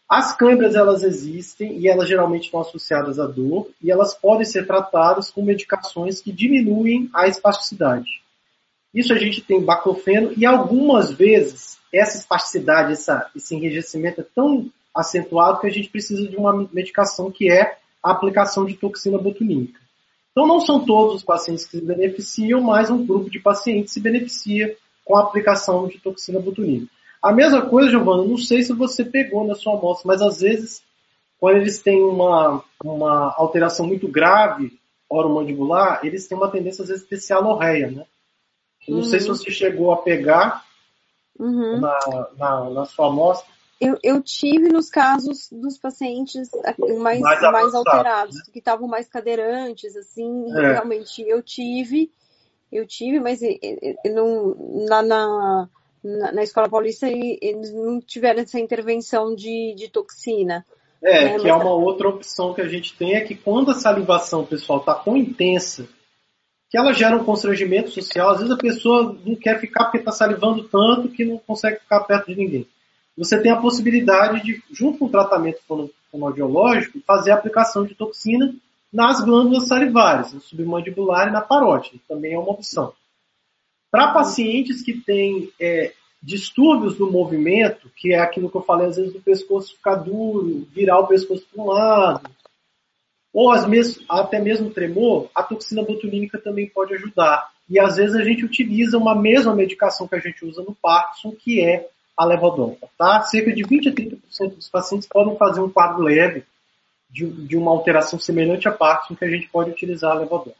as 0.09 0.35
câimbras 0.35 0.75
elas 0.75 1.03
existem 1.03 1.79
e 1.79 1.89
elas 1.89 2.09
geralmente 2.09 2.45
estão 2.45 2.61
associadas 2.61 3.21
à 3.21 3.27
dor, 3.27 3.69
e 3.83 3.91
elas 3.91 4.15
podem 4.15 4.47
ser 4.47 4.67
tratadas 4.67 5.31
com 5.31 5.43
medicações 5.43 6.23
que 6.23 6.33
diminuem 6.33 7.11
a 7.13 7.29
espasticidade. 7.29 8.22
Isso 8.95 9.13
a 9.13 9.19
gente 9.19 9.41
tem 9.41 9.63
baclofeno 9.63 10.33
e 10.37 10.45
algumas 10.45 11.11
vezes 11.11 11.79
essa 11.93 12.19
espasticidade, 12.19 12.93
essa, 12.93 13.31
esse 13.35 13.55
enrijecimento 13.55 14.21
é 14.21 14.27
tão 14.35 14.71
acentuado 14.95 15.61
que 15.61 15.67
a 15.67 15.71
gente 15.71 15.89
precisa 15.89 16.29
de 16.29 16.37
uma 16.37 16.69
medicação 16.73 17.31
que 17.31 17.51
é 17.51 17.79
a 18.03 18.11
aplicação 18.11 18.65
de 18.65 18.75
toxina 18.75 19.17
botulínica. 19.19 19.81
Então 20.31 20.47
não 20.47 20.61
são 20.61 20.85
todos 20.85 21.17
os 21.17 21.25
pacientes 21.25 21.65
que 21.65 21.79
se 21.79 21.85
beneficiam, 21.85 22.61
mas 22.61 22.91
um 22.91 23.05
grupo 23.05 23.31
de 23.31 23.39
pacientes 23.39 23.93
se 23.93 24.01
beneficia 24.01 24.77
com 25.05 25.17
a 25.17 25.23
aplicação 25.23 25.87
de 25.87 25.99
toxina 25.99 26.41
botulínica. 26.41 26.91
A 27.23 27.33
mesma 27.33 27.63
coisa, 27.63 27.91
Giovana, 27.91 28.25
não 28.25 28.37
sei 28.37 28.63
se 28.63 28.73
você 28.73 29.05
pegou 29.05 29.47
na 29.47 29.55
sua 29.55 29.75
amostra, 29.75 30.09
mas 30.09 30.21
às 30.21 30.41
vezes, 30.41 30.83
quando 31.39 31.59
eles 31.59 31.81
têm 31.81 32.03
uma, 32.03 32.65
uma 32.83 33.35
alteração 33.37 33.87
muito 33.87 34.09
grave 34.09 34.73
oromandibular, 35.09 36.01
eles 36.03 36.27
têm 36.27 36.37
uma 36.37 36.51
tendência 36.51 36.83
às 36.83 36.89
vezes 36.89 37.05
a 37.05 37.09
ter 37.09 37.19
cianorreia, 37.19 37.91
né? 37.91 38.05
Não 38.89 39.03
sei 39.03 39.21
se 39.21 39.29
uhum. 39.29 39.35
você 39.35 39.51
chegou 39.51 39.93
a 39.93 39.99
pegar, 39.99 40.65
uhum. 41.39 41.81
na, 41.81 41.99
na, 42.37 42.71
na, 42.71 42.85
sua 42.85 43.07
amostra? 43.07 43.51
Eu, 43.81 43.97
eu, 44.03 44.23
tive 44.23 44.69
nos 44.69 44.89
casos 44.89 45.49
dos 45.51 45.79
pacientes 45.79 46.49
mais, 47.01 47.21
mais, 47.21 47.41
mais 47.41 47.75
alterados, 47.75 48.37
né? 48.37 48.43
que 48.53 48.59
estavam 48.59 48.89
mais 48.89 49.09
cadeirantes, 49.09 49.97
assim, 49.97 50.53
é. 50.57 50.73
realmente 50.73 51.23
eu 51.23 51.43
tive, 51.43 52.11
eu 52.71 52.87
tive, 52.87 53.19
mas 53.19 53.41
eu 53.43 54.15
não, 54.15 54.87
na, 54.87 55.03
na, 55.03 55.69
na, 56.33 56.43
Escola 56.43 56.69
Paulista 56.69 57.09
eles 57.09 57.73
não 57.73 58.01
tiveram 58.01 58.43
essa 58.43 58.59
intervenção 58.59 59.35
de, 59.35 59.75
de 59.77 59.89
toxina. 59.89 60.65
É, 61.03 61.25
né? 61.25 61.39
que 61.41 61.49
é 61.49 61.53
mas, 61.53 61.61
é 61.61 61.65
uma 61.65 61.75
outra 61.75 62.09
opção 62.09 62.55
que 62.55 62.61
a 62.61 62.69
gente 62.69 62.97
tem, 62.97 63.15
é 63.15 63.21
que 63.23 63.35
quando 63.35 63.73
a 63.73 63.75
salivação, 63.75 64.47
pessoal, 64.47 64.79
está 64.79 64.95
tão 64.95 65.17
intensa 65.17 65.89
que 66.73 66.79
ela 66.79 66.95
gera 66.95 67.15
um 67.15 67.25
constrangimento 67.25 67.91
social. 67.91 68.31
Às 68.31 68.39
vezes 68.39 68.51
a 68.51 68.57
pessoa 68.57 69.15
não 69.27 69.37
quer 69.37 69.61
ficar 69.61 69.85
porque 69.85 69.99
está 69.99 70.11
salivando 70.11 70.65
tanto 70.65 71.11
que 71.11 71.23
não 71.23 71.37
consegue 71.37 71.81
ficar 71.81 72.01
perto 72.01 72.29
de 72.29 72.37
ninguém. 72.37 72.67
Você 73.15 73.39
tem 73.43 73.53
a 73.53 73.61
possibilidade 73.61 74.43
de, 74.43 74.63
junto 74.73 74.99
com 74.99 75.05
o 75.05 75.11
tratamento 75.11 75.61
fonoaudiológico, 76.11 76.99
fazer 77.07 77.31
a 77.31 77.35
aplicação 77.35 77.85
de 77.85 77.95
toxina 77.95 78.55
nas 78.91 79.23
glândulas 79.23 79.69
salivares, 79.69 80.33
no 80.33 80.41
submandibular 80.41 81.29
e 81.29 81.33
na 81.33 81.43
parótida. 81.43 82.01
Também 82.09 82.33
é 82.33 82.39
uma 82.39 82.53
opção. 82.53 82.95
Para 83.91 84.15
pacientes 84.15 84.81
que 84.81 84.95
têm 84.95 85.53
é, 85.61 85.93
distúrbios 86.23 86.97
do 86.97 87.11
movimento, 87.13 87.91
que 87.95 88.15
é 88.15 88.19
aquilo 88.19 88.49
que 88.49 88.57
eu 88.57 88.63
falei 88.63 88.87
às 88.87 88.97
vezes 88.97 89.13
do 89.13 89.21
pescoço 89.21 89.75
ficar 89.77 89.97
duro, 89.97 90.67
virar 90.73 91.01
o 91.01 91.07
pescoço 91.07 91.47
para 91.53 91.63
um 91.63 91.67
lado, 91.67 92.31
ou 93.33 93.51
até 94.09 94.39
mesmo 94.39 94.71
tremor, 94.71 95.31
a 95.35 95.43
toxina 95.43 95.83
botulínica 95.83 96.39
também 96.39 96.69
pode 96.69 96.95
ajudar. 96.95 97.51
E 97.69 97.79
às 97.79 97.97
vezes 97.97 98.15
a 98.15 98.23
gente 98.23 98.45
utiliza 98.45 98.99
uma 98.99 99.15
mesma 99.15 99.55
medicação 99.55 100.07
que 100.07 100.15
a 100.15 100.21
gente 100.21 100.45
usa 100.45 100.63
no 100.63 100.75
Parkinson, 100.75 101.33
que 101.33 101.61
é 101.61 101.89
a 102.17 102.25
levodopa. 102.27 102.89
Tá? 102.99 103.23
Cerca 103.23 103.53
de 103.53 103.63
20 103.63 103.89
a 103.89 103.93
30% 103.93 104.57
dos 104.57 104.69
pacientes 104.69 105.09
podem 105.09 105.37
fazer 105.37 105.61
um 105.61 105.71
quadro 105.71 106.03
leve 106.03 106.45
de, 107.11 107.27
de, 107.27 107.57
uma 107.57 107.71
alteração 107.71 108.19
semelhante 108.19 108.69
a 108.69 108.73
Parkinson, 108.73 109.15
que 109.15 109.25
a 109.25 109.31
gente 109.31 109.49
pode 109.49 109.71
utilizar 109.71 110.13
a 110.13 110.21
levodopa. 110.21 110.57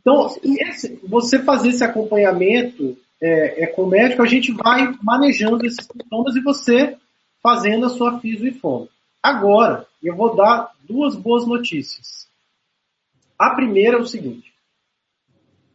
Então, 0.00 0.28
esse, 0.42 1.00
você 1.04 1.38
fazer 1.40 1.70
esse 1.70 1.84
acompanhamento 1.84 2.96
é, 3.20 3.64
é, 3.64 3.66
com 3.66 3.82
o 3.82 3.88
médico, 3.88 4.22
a 4.22 4.26
gente 4.26 4.52
vai 4.52 4.94
manejando 5.02 5.66
esses 5.66 5.84
sintomas 5.84 6.34
e 6.36 6.40
você 6.40 6.96
fazendo 7.42 7.86
a 7.86 7.90
sua 7.90 8.18
fisio 8.18 8.48
e 8.48 8.52
fono. 8.52 8.88
Agora, 9.22 9.86
eu 10.02 10.16
vou 10.16 10.34
dar 10.34 10.70
duas 10.90 11.14
boas 11.14 11.46
notícias. 11.46 12.28
A 13.38 13.54
primeira 13.54 13.96
é 13.96 14.00
o 14.00 14.06
seguinte: 14.06 14.52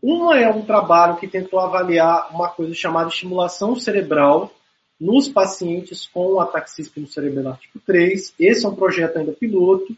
uma 0.02 0.38
é 0.38 0.50
um 0.50 0.66
trabalho 0.66 1.18
que 1.18 1.28
tentou 1.28 1.60
avaliar 1.60 2.30
uma 2.36 2.50
coisa 2.50 2.74
chamada 2.74 3.10
estimulação 3.10 3.76
cerebral 3.76 4.52
nos 5.00 5.30
pacientes 5.30 6.06
com 6.08 6.40
ataxia 6.40 6.84
espinocerebelar 6.84 7.58
tipo 7.58 7.80
3. 7.80 8.34
Esse 8.40 8.66
é 8.66 8.70
um 8.70 8.76
projeto 8.76 9.18
ainda 9.18 9.32
piloto, 9.32 9.96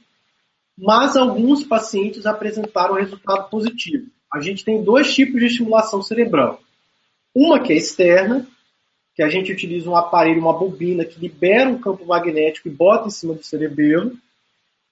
mas 0.77 1.17
alguns 1.17 1.63
pacientes 1.63 2.25
apresentaram 2.25 2.95
resultado 2.95 3.49
positivo. 3.49 4.07
A 4.31 4.39
gente 4.39 4.63
tem 4.63 4.83
dois 4.83 5.13
tipos 5.13 5.39
de 5.39 5.47
estimulação 5.47 6.01
cerebral. 6.01 6.61
Uma 7.33 7.59
que 7.59 7.73
é 7.73 7.77
externa, 7.77 8.47
que 9.15 9.23
a 9.23 9.29
gente 9.29 9.51
utiliza 9.51 9.89
um 9.89 9.95
aparelho, 9.95 10.41
uma 10.41 10.57
bobina, 10.57 11.03
que 11.03 11.19
libera 11.19 11.69
um 11.69 11.79
campo 11.79 12.05
magnético 12.05 12.67
e 12.67 12.71
bota 12.71 13.07
em 13.07 13.11
cima 13.11 13.33
do 13.33 13.43
cerebelo. 13.43 14.15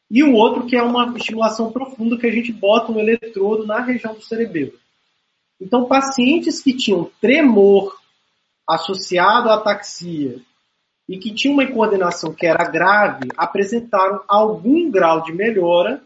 E 0.09 0.23
o 0.23 0.33
outro 0.33 0.65
que 0.65 0.75
é 0.75 0.83
uma 0.83 1.13
estimulação 1.17 1.71
profunda, 1.71 2.17
que 2.17 2.27
a 2.27 2.31
gente 2.31 2.51
bota 2.51 2.91
um 2.91 2.99
eletrodo 2.99 3.65
na 3.65 3.81
região 3.81 4.13
do 4.13 4.21
cerebelo. 4.21 4.73
Então, 5.59 5.85
pacientes 5.85 6.61
que 6.61 6.75
tinham 6.75 7.09
tremor 7.19 7.95
associado 8.67 9.49
à 9.49 9.55
ataxia 9.55 10.39
e 11.07 11.17
que 11.17 11.33
tinham 11.33 11.53
uma 11.53 11.67
coordenação 11.67 12.33
que 12.33 12.45
era 12.45 12.69
grave, 12.69 13.29
apresentaram 13.37 14.21
algum 14.27 14.89
grau 14.89 15.21
de 15.21 15.31
melhora. 15.31 16.01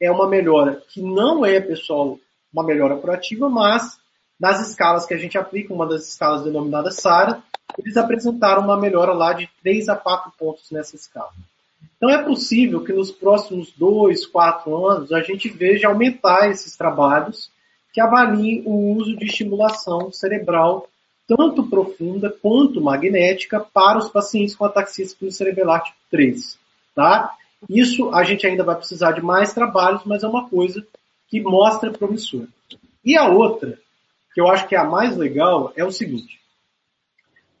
É 0.00 0.10
uma 0.10 0.28
melhora 0.28 0.82
que 0.88 1.00
não 1.00 1.46
é, 1.46 1.60
pessoal, 1.60 2.18
uma 2.52 2.64
melhora 2.64 2.96
curativa, 2.96 3.48
mas 3.48 3.98
nas 4.38 4.68
escalas 4.68 5.06
que 5.06 5.14
a 5.14 5.18
gente 5.18 5.38
aplica, 5.38 5.72
uma 5.72 5.86
das 5.86 6.08
escalas 6.08 6.42
denominada 6.42 6.90
SARA, 6.90 7.42
eles 7.78 7.96
apresentaram 7.96 8.62
uma 8.64 8.76
melhora 8.76 9.12
lá 9.12 9.32
de 9.32 9.48
3 9.62 9.88
a 9.88 9.96
4 9.96 10.32
pontos 10.36 10.70
nessa 10.70 10.96
escala. 10.96 11.30
Então 12.02 12.10
é 12.10 12.20
possível 12.20 12.82
que 12.82 12.92
nos 12.92 13.12
próximos 13.12 13.72
2, 13.76 14.26
4 14.26 14.86
anos 14.86 15.12
a 15.12 15.22
gente 15.22 15.48
veja 15.48 15.86
aumentar 15.86 16.50
esses 16.50 16.76
trabalhos 16.76 17.48
que 17.92 18.00
avaliem 18.00 18.60
o 18.66 18.96
uso 18.96 19.16
de 19.16 19.26
estimulação 19.26 20.10
cerebral 20.10 20.88
tanto 21.28 21.62
profunda 21.70 22.28
quanto 22.28 22.80
magnética 22.80 23.60
para 23.60 23.98
os 23.98 24.08
pacientes 24.08 24.56
com 24.56 24.64
ataxia 24.64 25.06
cerebelar 25.30 25.84
tipo 25.84 25.96
3. 26.10 26.58
Tá? 26.92 27.36
Isso 27.70 28.12
a 28.12 28.24
gente 28.24 28.44
ainda 28.48 28.64
vai 28.64 28.74
precisar 28.74 29.12
de 29.12 29.22
mais 29.22 29.54
trabalhos, 29.54 30.02
mas 30.04 30.24
é 30.24 30.26
uma 30.26 30.48
coisa 30.48 30.84
que 31.28 31.40
mostra 31.40 31.92
promissor. 31.92 32.48
E 33.04 33.16
a 33.16 33.28
outra, 33.28 33.78
que 34.34 34.40
eu 34.40 34.48
acho 34.48 34.66
que 34.66 34.74
é 34.74 34.78
a 34.78 34.84
mais 34.84 35.16
legal, 35.16 35.72
é 35.76 35.84
o 35.84 35.92
seguinte. 35.92 36.40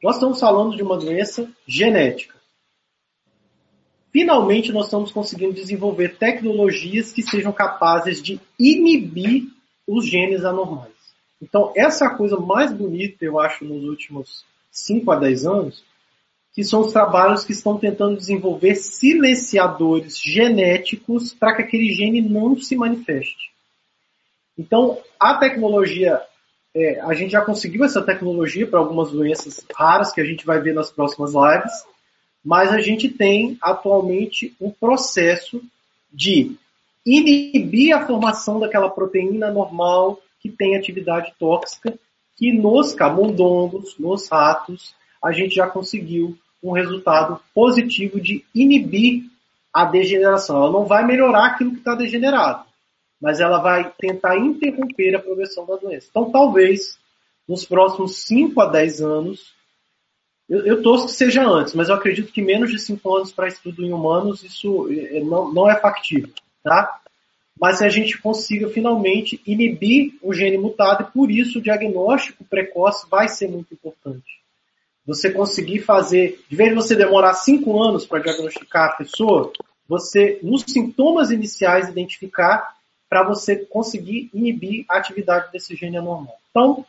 Nós 0.02 0.16
estamos 0.16 0.40
falando 0.40 0.76
de 0.76 0.82
uma 0.82 0.98
doença 0.98 1.48
genética. 1.64 2.41
Finalmente, 4.12 4.70
nós 4.70 4.84
estamos 4.84 5.10
conseguindo 5.10 5.54
desenvolver 5.54 6.16
tecnologias 6.16 7.12
que 7.12 7.22
sejam 7.22 7.50
capazes 7.50 8.22
de 8.22 8.38
inibir 8.58 9.48
os 9.86 10.06
genes 10.06 10.44
anormais. 10.44 10.92
Então, 11.40 11.72
essa 11.74 12.04
é 12.04 12.08
a 12.08 12.14
coisa 12.14 12.36
mais 12.36 12.72
bonita, 12.72 13.24
eu 13.24 13.40
acho, 13.40 13.64
nos 13.64 13.82
últimos 13.82 14.44
5 14.70 15.10
a 15.10 15.16
10 15.16 15.46
anos, 15.46 15.84
que 16.52 16.62
são 16.62 16.80
os 16.80 16.92
trabalhos 16.92 17.44
que 17.44 17.52
estão 17.52 17.78
tentando 17.78 18.16
desenvolver 18.16 18.74
silenciadores 18.74 20.20
genéticos 20.20 21.32
para 21.32 21.56
que 21.56 21.62
aquele 21.62 21.90
gene 21.92 22.20
não 22.20 22.56
se 22.56 22.76
manifeste. 22.76 23.50
Então, 24.58 24.98
a 25.18 25.34
tecnologia 25.34 26.20
é, 26.74 27.00
a 27.00 27.14
gente 27.14 27.32
já 27.32 27.40
conseguiu 27.40 27.84
essa 27.84 28.02
tecnologia 28.02 28.66
para 28.66 28.78
algumas 28.78 29.10
doenças 29.10 29.64
raras 29.74 30.12
que 30.12 30.20
a 30.20 30.24
gente 30.24 30.44
vai 30.44 30.60
ver 30.60 30.74
nas 30.74 30.90
próximas 30.90 31.32
lives, 31.32 31.72
mas 32.44 32.72
a 32.72 32.80
gente 32.80 33.08
tem 33.08 33.56
atualmente 33.60 34.54
um 34.60 34.70
processo 34.70 35.62
de 36.12 36.56
inibir 37.06 37.96
a 37.96 38.06
formação 38.06 38.60
daquela 38.60 38.90
proteína 38.90 39.50
normal 39.50 40.20
que 40.40 40.50
tem 40.50 40.76
atividade 40.76 41.32
tóxica, 41.38 41.94
que 42.36 42.52
nos 42.52 42.94
camundongos, 42.94 43.96
nos 43.98 44.28
ratos, 44.28 44.94
a 45.22 45.30
gente 45.30 45.54
já 45.54 45.68
conseguiu 45.68 46.36
um 46.62 46.72
resultado 46.72 47.40
positivo 47.54 48.20
de 48.20 48.44
inibir 48.54 49.24
a 49.72 49.84
degeneração. 49.84 50.56
Ela 50.56 50.72
não 50.72 50.84
vai 50.84 51.04
melhorar 51.06 51.46
aquilo 51.46 51.72
que 51.72 51.78
está 51.78 51.94
degenerado, 51.94 52.64
mas 53.20 53.40
ela 53.40 53.58
vai 53.58 53.92
tentar 53.98 54.36
interromper 54.36 55.14
a 55.14 55.20
progressão 55.20 55.64
da 55.64 55.76
doença. 55.76 56.08
Então, 56.10 56.30
talvez, 56.30 56.98
nos 57.48 57.64
próximos 57.64 58.24
5 58.24 58.60
a 58.60 58.66
10 58.66 59.00
anos, 59.00 59.54
eu, 60.52 60.66
eu 60.66 60.82
torço 60.82 61.06
que 61.06 61.12
seja 61.12 61.42
antes, 61.42 61.72
mas 61.72 61.88
eu 61.88 61.94
acredito 61.94 62.30
que 62.30 62.42
menos 62.42 62.70
de 62.70 62.78
5 62.78 63.16
anos 63.16 63.32
para 63.32 63.48
estudo 63.48 63.82
em 63.82 63.90
humanos, 63.90 64.44
isso 64.44 64.86
é, 64.92 65.18
não, 65.20 65.50
não 65.50 65.70
é 65.70 65.80
factível, 65.80 66.28
tá? 66.62 67.00
Mas 67.58 67.78
se 67.78 67.86
a 67.86 67.88
gente 67.88 68.18
consiga 68.18 68.68
finalmente 68.68 69.40
inibir 69.46 70.12
o 70.20 70.34
gene 70.34 70.58
mutado, 70.58 71.04
e 71.04 71.10
por 71.10 71.30
isso 71.30 71.58
o 71.58 71.62
diagnóstico 71.62 72.44
precoce 72.44 73.06
vai 73.08 73.28
ser 73.28 73.48
muito 73.48 73.72
importante. 73.72 74.42
Você 75.06 75.30
conseguir 75.30 75.80
fazer, 75.80 76.44
de 76.46 76.54
vez 76.54 76.68
de 76.68 76.74
você 76.74 76.94
demorar 76.94 77.32
5 77.32 77.82
anos 77.82 78.04
para 78.04 78.22
diagnosticar 78.22 78.90
a 78.90 78.92
pessoa, 78.92 79.50
você, 79.88 80.38
nos 80.42 80.64
sintomas 80.68 81.30
iniciais, 81.30 81.88
identificar 81.88 82.76
para 83.08 83.22
você 83.22 83.56
conseguir 83.56 84.28
inibir 84.34 84.84
a 84.86 84.98
atividade 84.98 85.50
desse 85.50 85.74
gene 85.74 85.96
anormal. 85.96 86.36
Então, 86.50 86.84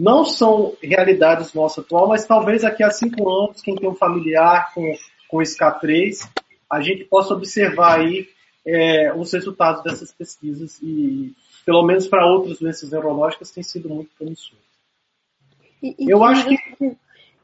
não 0.00 0.24
são 0.24 0.74
realidades 0.82 1.52
nossa 1.52 1.82
atual, 1.82 2.08
mas 2.08 2.24
talvez 2.24 2.62
daqui 2.62 2.82
a 2.82 2.90
cinco 2.90 3.28
anos, 3.28 3.60
quem 3.60 3.76
tem 3.76 3.86
um 3.86 3.94
familiar 3.94 4.72
com, 4.72 4.94
com 5.28 5.36
SK3, 5.36 6.26
a 6.70 6.80
gente 6.80 7.04
possa 7.04 7.34
observar 7.34 8.00
aí 8.00 8.26
é, 8.66 9.12
os 9.12 9.30
resultados 9.30 9.82
dessas 9.82 10.10
pesquisas 10.10 10.80
e, 10.82 11.34
pelo 11.66 11.84
menos 11.84 12.08
para 12.08 12.26
outras 12.26 12.58
doenças 12.58 12.90
neurológicas, 12.90 13.50
tem 13.50 13.62
sido 13.62 13.90
muito 13.90 14.10
promissor. 14.16 14.56
E, 15.82 15.94
e 15.98 16.10
Eu 16.10 16.24
acho 16.24 16.48
que... 16.48 16.96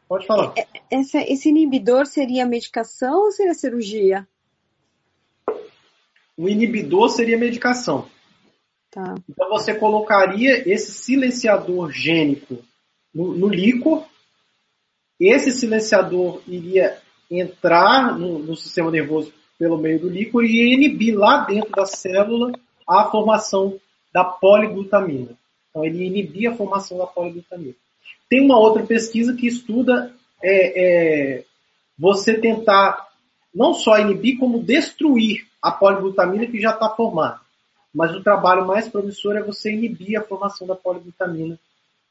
Pode 0.09 0.27
falar. 0.27 0.55
É, 0.57 0.67
essa, 0.91 1.19
esse 1.19 1.51
inibidor 1.51 2.07
seria 2.07 2.47
medicação 2.47 3.25
ou 3.25 3.33
seria 3.33 3.53
cirurgia? 3.53 4.27
O 6.35 6.49
inibidor 6.49 7.11
seria 7.11 7.37
medicação. 7.37 8.09
Tá. 8.97 9.15
Então 9.29 9.51
você 9.51 9.75
colocaria 9.75 10.67
esse 10.67 10.91
silenciador 10.91 11.91
gênico 11.91 12.65
no, 13.15 13.35
no 13.35 13.47
líquor. 13.47 14.07
Esse 15.21 15.53
silenciador 15.53 16.41
iria 16.49 16.97
entrar 17.31 18.19
no, 18.19 18.39
no, 18.39 18.57
sistema 18.57 18.91
nervoso 18.91 19.35
pelo 19.59 19.77
meio 19.77 20.01
do 20.01 20.09
líquor 20.09 20.47
e 20.47 20.73
inibir 20.73 21.15
lá 21.15 21.45
dentro 21.45 21.71
da 21.73 21.85
célula 21.85 22.53
a 22.89 23.05
formação 23.11 23.79
da 24.15 24.25
poliglutamina. 24.25 25.37
Então 25.69 25.85
ele 25.85 26.07
inibia 26.07 26.53
a 26.53 26.57
formação 26.57 26.97
da 26.97 27.07
poliglutamina. 27.07 27.75
Tem 28.31 28.43
uma 28.43 28.59
outra 28.59 28.83
pesquisa 28.83 29.35
que 29.35 29.47
estuda 29.47 30.11
é, 30.43 31.35
é, 31.37 31.45
você 31.99 32.41
tentar 32.41 33.09
não 33.55 33.75
só 33.75 33.99
inibir, 33.99 34.39
como 34.39 34.63
destruir 34.63 35.47
a 35.61 35.71
poliglutamina 35.71 36.47
que 36.47 36.59
já 36.59 36.71
está 36.71 36.89
formada. 36.89 37.45
Mas 37.97 38.15
o 38.15 38.23
trabalho 38.23 38.67
mais 38.67 38.87
promissor 38.87 39.37
é 39.37 39.43
você 39.43 39.73
inibir 39.73 40.21
a 40.21 40.23
formação 40.23 40.67
da 40.67 40.77
poliglutamina, 40.77 41.59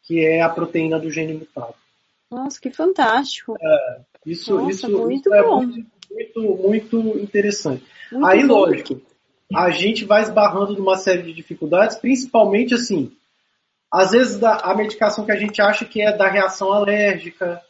que 0.01 0.19
é 0.25 0.41
a 0.41 0.49
proteína 0.49 0.97
do 0.97 1.11
gene 1.11 1.33
mutado. 1.33 1.75
Nossa, 2.31 2.59
que 2.59 2.71
fantástico! 2.71 3.55
É, 3.61 3.99
isso, 4.25 4.55
Nossa, 4.55 4.71
isso, 4.71 4.89
muito 4.89 5.29
isso 5.29 5.35
é 5.35 5.43
muito, 5.43 5.85
muito, 6.09 6.41
muito 6.41 7.19
interessante. 7.19 7.85
Muito 8.11 8.25
Aí, 8.25 8.47
bom. 8.47 8.61
lógico, 8.61 8.99
a 9.53 9.69
gente 9.69 10.05
vai 10.05 10.23
esbarrando 10.23 10.73
numa 10.73 10.97
série 10.97 11.21
de 11.21 11.33
dificuldades, 11.33 11.97
principalmente 11.97 12.73
assim, 12.73 13.15
às 13.93 14.09
vezes 14.09 14.41
a 14.43 14.73
medicação 14.73 15.23
que 15.23 15.31
a 15.31 15.37
gente 15.37 15.61
acha 15.61 15.85
que 15.85 16.01
é 16.01 16.11
da 16.11 16.27
reação 16.27 16.73
alérgica, 16.73 17.61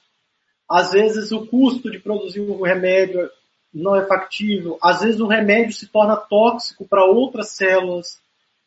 às 0.70 0.92
vezes 0.92 1.34
o 1.34 1.46
custo 1.46 1.92
de 1.92 2.00
produzir 2.00 2.40
o 2.40 2.64
remédio 2.64 3.30
não 3.76 3.96
é 3.96 4.06
factível. 4.06 4.78
Às 4.82 5.02
vezes 5.02 5.20
o 5.20 5.28
remédio 5.28 5.74
se 5.74 5.88
torna 5.88 6.16
tóxico 6.16 6.88
para 6.88 7.04
outras 7.04 7.50
células. 7.50 8.20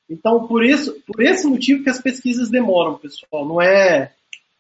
Então, 0.09 0.47
por 0.47 0.63
isso, 0.63 1.03
por 1.07 1.23
esse 1.23 1.47
motivo 1.47 1.83
que 1.83 1.91
as 1.91 2.01
pesquisas 2.01 2.51
demoram, 2.51 2.99
pessoal. 2.99 3.47
Não 3.47 3.61
é, 3.61 4.13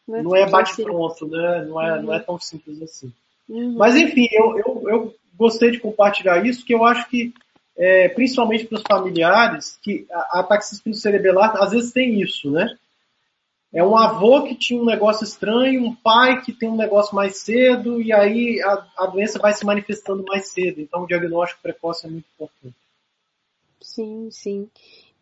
não 0.07 0.16
é, 0.16 0.22
não 0.22 0.36
é 0.36 0.49
bate-pronto, 0.49 1.26
né? 1.26 1.66
Não 1.68 1.80
é, 1.80 1.96
uhum. 1.96 2.03
não 2.03 2.14
é 2.14 2.20
tão 2.20 2.38
simples 2.40 2.80
assim. 2.80 3.12
Uhum. 3.49 3.74
Mas 3.76 3.94
enfim, 3.96 4.26
eu, 4.32 4.59
eu, 4.59 4.82
eu 4.88 5.14
gostei 5.36 5.70
de 5.70 5.80
compartilhar 5.80 6.44
isso, 6.44 6.64
que 6.64 6.74
eu 6.74 6.84
acho 6.84 7.09
que, 7.09 7.34
é, 7.76 8.09
principalmente 8.09 8.66
para 8.66 8.76
os 8.76 8.84
familiares, 8.88 9.78
que 9.82 10.07
a, 10.11 10.40
a 10.40 10.42
taxismo 10.42 10.94
cerebelar 10.94 11.62
às 11.62 11.72
vezes 11.72 11.92
tem 11.92 12.20
isso, 12.20 12.51
né? 12.51 12.74
É 13.72 13.84
um 13.84 13.96
avô 13.96 14.44
que 14.44 14.54
tinha 14.54 14.80
um 14.80 14.86
negócio 14.86 15.24
estranho, 15.24 15.84
um 15.84 15.94
pai 15.94 16.40
que 16.40 16.52
tem 16.52 16.68
um 16.68 16.76
negócio 16.76 17.14
mais 17.14 17.38
cedo, 17.38 18.00
e 18.00 18.12
aí 18.12 18.60
a, 18.62 18.86
a 19.04 19.06
doença 19.06 19.38
vai 19.38 19.52
se 19.52 19.64
manifestando 19.64 20.24
mais 20.26 20.48
cedo. 20.48 20.80
Então 20.80 21.02
o 21.02 21.06
diagnóstico 21.06 21.62
precoce 21.62 22.06
é 22.06 22.10
muito 22.10 22.26
importante. 22.34 22.76
Sim, 23.80 24.30
sim. 24.30 24.70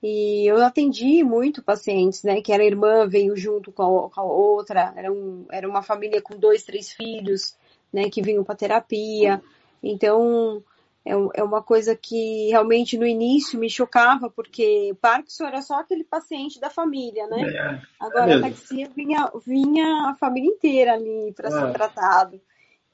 E 0.03 0.47
eu 0.47 0.63
atendi 0.63 1.25
muito 1.25 1.63
pacientes, 1.63 2.23
né? 2.23 2.41
Que 2.41 2.53
era 2.53 2.65
irmã, 2.65 3.09
veio 3.09 3.37
junto 3.37 3.73
com 3.73 3.83
a, 3.83 4.11
com 4.11 4.21
a 4.21 4.25
outra, 4.25 4.93
era, 4.97 5.13
um, 5.13 5.47
era 5.51 5.69
uma 5.69 5.83
família 5.83 6.23
com 6.23 6.39
dois, 6.39 6.63
três 6.63 6.93
filhos, 6.93 7.57
né? 7.93 8.09
Que 8.09 8.23
vinham 8.23 8.45
para 8.45 8.55
terapia. 8.55 9.43
Então, 9.83 10.63
é, 11.07 11.41
é 11.41 11.45
uma 11.45 11.63
coisa 11.63 11.95
que 11.95 12.49
realmente 12.49 12.99
no 12.99 13.07
início 13.07 13.59
me 13.61 13.71
chocava, 13.71 14.29
porque 14.29 14.93
Parkinson 15.01 15.47
era 15.47 15.63
só 15.63 15.79
aquele 15.79 16.03
paciente 16.03 16.59
da 16.59 16.69
família, 16.69 17.29
né? 17.29 17.43
É, 17.49 17.83
Agora 18.01 18.33
é 18.33 18.35
a 18.35 18.41
taxia 18.41 18.91
vinha, 18.95 19.31
vinha 19.47 20.11
a 20.11 20.17
família 20.17 20.51
inteira 20.51 20.95
ali 20.95 21.33
para 21.33 21.49
é. 21.49 21.53
ser 21.53 21.73
tratado. 21.73 22.41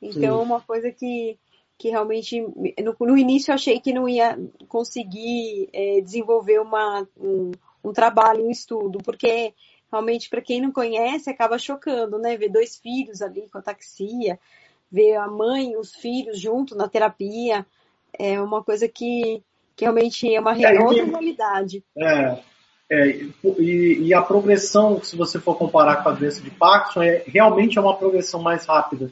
Então, 0.01 0.21
Sim. 0.21 0.27
É 0.27 0.33
uma 0.33 0.61
coisa 0.61 0.91
que, 0.91 1.39
que 1.79 1.89
realmente 1.89 2.39
no, 2.39 2.95
no, 3.01 3.17
início 3.17 3.51
eu 3.51 3.55
achei 3.55 3.81
que 3.81 3.95
não 3.95 4.07
ia 4.07 4.39
conseguir 4.69 5.71
é, 5.73 6.03
desenvolver 6.03 6.61
uma, 6.61 7.09
um, 7.17 7.53
um 7.83 7.93
trabalho, 7.95 8.45
um 8.45 8.51
estudo, 8.51 8.99
porque 9.03 9.55
realmente 9.91 10.29
para 10.29 10.43
quem 10.43 10.61
não 10.61 10.71
conhece 10.71 11.31
acaba 11.31 11.57
chocando, 11.57 12.19
né? 12.19 12.37
Ver 12.37 12.51
dois 12.51 12.77
filhos 12.77 13.23
ali 13.23 13.49
com 13.49 13.57
a 13.57 13.63
taxia, 13.63 14.39
ver 14.91 15.15
a 15.15 15.27
mãe 15.27 15.73
e 15.73 15.77
os 15.79 15.95
filhos 15.95 16.39
junto 16.39 16.77
na 16.77 16.89
terapia 16.89 17.67
é 18.19 18.41
uma 18.41 18.63
coisa 18.63 18.89
que, 18.89 19.43
que 19.77 19.85
realmente 19.85 20.33
é 20.33 20.41
uma 20.41 20.61
é, 20.61 20.81
outra 20.81 21.05
realidade. 21.05 21.85
É, 21.97 22.39
é 22.91 23.09
e, 23.59 23.99
e, 24.01 24.15
a 24.15 24.23
progressão, 24.23 25.03
se 25.03 25.17
você 25.17 25.39
for 25.39 25.57
comparar 25.57 26.03
com 26.03 26.09
a 26.09 26.13
doença 26.13 26.41
de 26.41 26.51
Parkinson, 26.51 27.03
é, 27.03 27.23
realmente 27.27 27.79
é 27.79 27.81
uma 27.81 27.97
progressão 27.97 28.43
mais 28.43 28.67
rápida. 28.67 29.11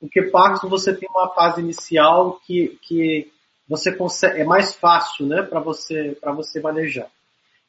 Porque 0.00 0.22
Parkinson 0.22 0.68
você 0.68 0.94
tem 0.94 1.08
uma 1.08 1.28
fase 1.30 1.60
inicial 1.60 2.40
que, 2.46 2.78
que 2.82 3.30
você 3.68 3.92
consegue, 3.92 4.40
é 4.40 4.44
mais 4.44 4.74
fácil 4.74 5.26
né, 5.26 5.42
para 5.42 5.60
você, 5.60 6.16
você 6.36 6.60
manejar. 6.60 7.08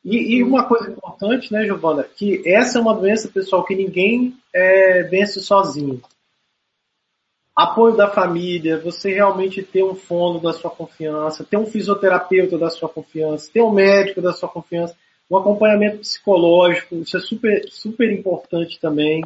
E, 0.04 0.36
e, 0.36 0.44
uma 0.44 0.66
coisa 0.66 0.92
importante, 0.92 1.52
né, 1.52 1.66
Giovana, 1.66 2.04
que 2.04 2.44
essa 2.46 2.78
é 2.78 2.82
uma 2.82 2.94
doença, 2.94 3.28
pessoal, 3.28 3.64
que 3.64 3.76
ninguém 3.76 4.38
é, 4.54 5.04
vence 5.04 5.42
sozinho 5.42 6.02
apoio 7.56 7.96
da 7.96 8.10
família, 8.10 8.78
você 8.78 9.14
realmente 9.14 9.64
ter 9.64 9.84
um 9.84 9.96
fono 9.96 10.42
da 10.42 10.52
sua 10.52 10.70
confiança, 10.70 11.46
ter 11.46 11.56
um 11.56 11.66
fisioterapeuta 11.66 12.58
da 12.58 12.70
sua 12.70 12.90
confiança, 12.90 13.50
ter 13.52 13.62
um 13.62 13.72
médico 13.72 14.22
da 14.22 14.34
sua 14.34 14.50
confiança, 14.50 14.96
um 15.32 15.38
acompanhamento 15.38 16.00
psicológico, 16.00 16.96
isso 16.96 17.16
é 17.16 17.20
super, 17.20 17.66
super 17.70 18.12
importante 18.12 18.80
também, 18.80 19.24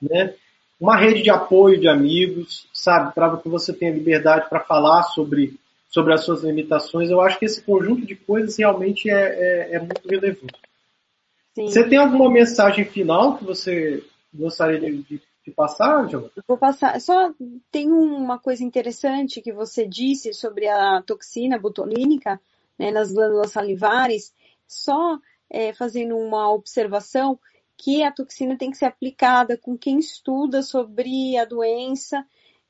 né? 0.00 0.34
Uma 0.80 0.96
rede 0.96 1.22
de 1.22 1.30
apoio 1.30 1.78
de 1.78 1.88
amigos, 1.88 2.66
sabe, 2.72 3.14
para 3.14 3.36
que 3.36 3.48
você 3.48 3.72
tenha 3.72 3.92
liberdade 3.92 4.48
para 4.48 4.60
falar 4.60 5.02
sobre, 5.04 5.54
sobre 5.88 6.14
as 6.14 6.24
suas 6.24 6.42
limitações. 6.42 7.10
Eu 7.10 7.20
acho 7.20 7.38
que 7.38 7.44
esse 7.44 7.62
conjunto 7.62 8.04
de 8.06 8.16
coisas 8.16 8.56
realmente 8.56 9.08
é, 9.08 9.14
é, 9.14 9.74
é 9.74 9.78
muito 9.78 10.08
relevante. 10.08 10.54
Sim. 11.54 11.66
Você 11.68 11.88
tem 11.88 11.98
alguma 11.98 12.30
mensagem 12.30 12.84
final 12.84 13.36
que 13.36 13.44
você 13.44 14.02
gostaria 14.34 14.80
de, 14.80 15.02
de 15.02 15.20
de 15.44 15.50
passar, 15.50 16.06
Vou 16.46 16.56
passar. 16.56 17.00
Só 17.00 17.34
tem 17.70 17.90
uma 17.90 18.38
coisa 18.38 18.62
interessante 18.62 19.40
que 19.40 19.52
você 19.52 19.86
disse 19.86 20.32
sobre 20.32 20.68
a 20.68 21.02
toxina 21.02 21.58
botulínica 21.58 22.40
né, 22.78 22.90
nas 22.90 23.12
glândulas 23.12 23.50
salivares. 23.50 24.32
Só 24.66 25.18
é, 25.50 25.72
fazendo 25.72 26.16
uma 26.16 26.52
observação 26.52 27.38
que 27.76 28.04
a 28.04 28.12
toxina 28.12 28.56
tem 28.56 28.70
que 28.70 28.76
ser 28.76 28.84
aplicada 28.86 29.56
com 29.56 29.76
quem 29.76 29.98
estuda 29.98 30.62
sobre 30.62 31.36
a 31.36 31.44
doença, 31.44 32.24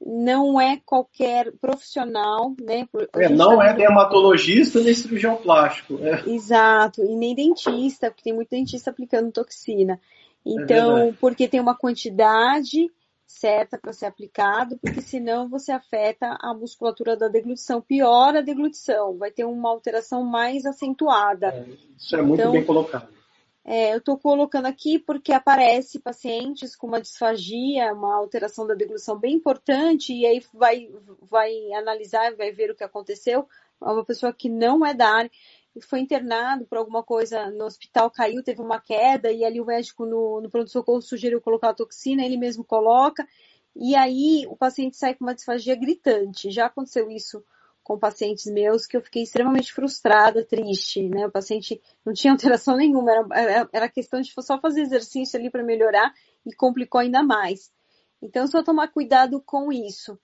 não 0.04 0.60
é 0.60 0.80
qualquer 0.84 1.52
profissional, 1.60 2.54
né? 2.60 2.88
É, 3.14 3.28
não 3.28 3.62
é 3.62 3.72
dermatologista 3.74 4.80
nem 4.80 4.94
cirurgião 4.94 5.36
plástico. 5.36 5.98
É. 6.00 6.28
Exato, 6.28 7.04
e 7.04 7.14
nem 7.14 7.34
dentista, 7.34 8.10
porque 8.10 8.24
tem 8.24 8.32
muito 8.32 8.50
dentista 8.50 8.90
aplicando 8.90 9.30
toxina. 9.30 10.00
É 10.44 10.50
então, 10.50 10.98
é 10.98 11.12
porque 11.12 11.48
tem 11.48 11.60
uma 11.60 11.76
quantidade 11.76 12.90
certa 13.26 13.78
para 13.78 13.92
ser 13.92 14.06
aplicado, 14.06 14.78
porque 14.78 15.00
senão 15.00 15.48
você 15.48 15.72
afeta 15.72 16.36
a 16.40 16.52
musculatura 16.54 17.16
da 17.16 17.28
deglutição, 17.28 17.80
piora 17.80 18.40
a 18.40 18.42
deglutição, 18.42 19.16
vai 19.16 19.30
ter 19.30 19.44
uma 19.44 19.70
alteração 19.70 20.22
mais 20.22 20.66
acentuada. 20.66 21.48
É, 21.48 21.64
isso 21.96 22.14
é 22.14 22.22
muito 22.22 22.40
então, 22.40 22.52
bem 22.52 22.64
colocado. 22.64 23.08
É, 23.64 23.92
eu 23.92 23.98
estou 23.98 24.18
colocando 24.18 24.66
aqui 24.66 24.98
porque 24.98 25.32
aparece 25.32 26.00
pacientes 26.00 26.74
com 26.74 26.88
uma 26.88 27.00
disfagia, 27.00 27.92
uma 27.92 28.16
alteração 28.16 28.66
da 28.66 28.74
deglutição 28.74 29.18
bem 29.18 29.34
importante, 29.34 30.12
e 30.12 30.26
aí 30.26 30.42
vai, 30.52 30.88
vai 31.22 31.72
analisar, 31.72 32.34
vai 32.34 32.50
ver 32.50 32.70
o 32.70 32.74
que 32.74 32.82
aconteceu. 32.84 33.46
É 33.80 33.84
uma 33.84 34.04
pessoa 34.04 34.32
que 34.32 34.48
não 34.48 34.84
é 34.84 34.92
da 34.92 35.08
área 35.08 35.30
foi 35.80 36.00
internado 36.00 36.66
por 36.66 36.78
alguma 36.78 37.02
coisa 37.02 37.50
no 37.50 37.64
hospital, 37.64 38.10
caiu, 38.10 38.42
teve 38.42 38.60
uma 38.60 38.80
queda, 38.80 39.32
e 39.32 39.44
ali 39.44 39.60
o 39.60 39.64
médico 39.64 40.04
no, 40.04 40.40
no 40.40 40.50
pronto-socorro 40.50 41.00
sugeriu 41.00 41.40
colocar 41.40 41.70
a 41.70 41.74
toxina, 41.74 42.24
ele 42.24 42.36
mesmo 42.36 42.64
coloca, 42.64 43.26
e 43.74 43.94
aí 43.94 44.46
o 44.48 44.56
paciente 44.56 44.96
sai 44.96 45.14
com 45.14 45.24
uma 45.24 45.34
disfagia 45.34 45.74
gritante. 45.74 46.50
Já 46.50 46.66
aconteceu 46.66 47.10
isso 47.10 47.42
com 47.82 47.98
pacientes 47.98 48.46
meus 48.46 48.86
que 48.86 48.96
eu 48.96 49.00
fiquei 49.00 49.22
extremamente 49.22 49.72
frustrada, 49.72 50.44
triste, 50.44 51.08
né? 51.08 51.26
O 51.26 51.30
paciente 51.30 51.80
não 52.04 52.12
tinha 52.12 52.32
alteração 52.32 52.76
nenhuma, 52.76 53.10
era, 53.32 53.68
era 53.72 53.88
questão 53.88 54.20
de 54.20 54.32
só 54.40 54.60
fazer 54.60 54.82
exercício 54.82 55.38
ali 55.38 55.50
para 55.50 55.64
melhorar 55.64 56.12
e 56.46 56.54
complicou 56.54 57.00
ainda 57.00 57.22
mais. 57.22 57.72
Então, 58.20 58.46
só 58.46 58.62
tomar 58.62 58.88
cuidado 58.88 59.42
com 59.44 59.72
isso, 59.72 60.16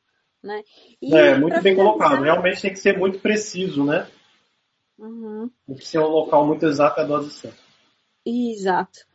né? 0.43 0.63
E 1.03 1.17
é, 1.17 1.37
muito 1.37 1.61
bem 1.61 1.75
colocado. 1.75 2.23
Realmente 2.23 2.63
tem 2.63 2.73
que 2.73 2.79
ser 2.79 2.97
muito 2.97 3.19
preciso, 3.19 3.85
né? 3.85 4.07
Uhum. 4.99 5.51
Tem 5.67 5.77
que 5.77 5.87
ser 5.87 6.01
um 6.01 6.09
local 6.09 6.47
muito 6.47 6.67
exato 6.67 7.01
a 7.01 7.05
dose 7.05 7.31
certa. 7.31 7.59
Exato. 8.27 9.07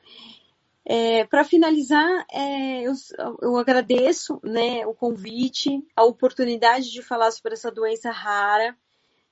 É, 0.85 1.25
Para 1.25 1.43
finalizar, 1.43 2.25
é, 2.31 2.81
eu, 2.81 2.93
eu, 3.41 3.57
agradeço 3.57 4.39
né, 4.43 4.85
o 4.85 4.93
convite, 4.93 5.69
a 5.95 6.03
oportunidade 6.03 6.91
de 6.91 7.01
falar 7.01 7.31
sobre 7.31 7.53
essa 7.53 7.71
doença 7.71 8.11
rara, 8.11 8.75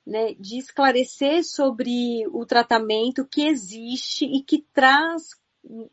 né, 0.05 0.33
de 0.33 0.57
esclarecer 0.57 1.43
sobre 1.43 2.25
o 2.27 2.45
tratamento 2.45 3.25
que 3.25 3.45
existe 3.45 4.25
e 4.25 4.41
que 4.41 4.65
traz 4.73 5.29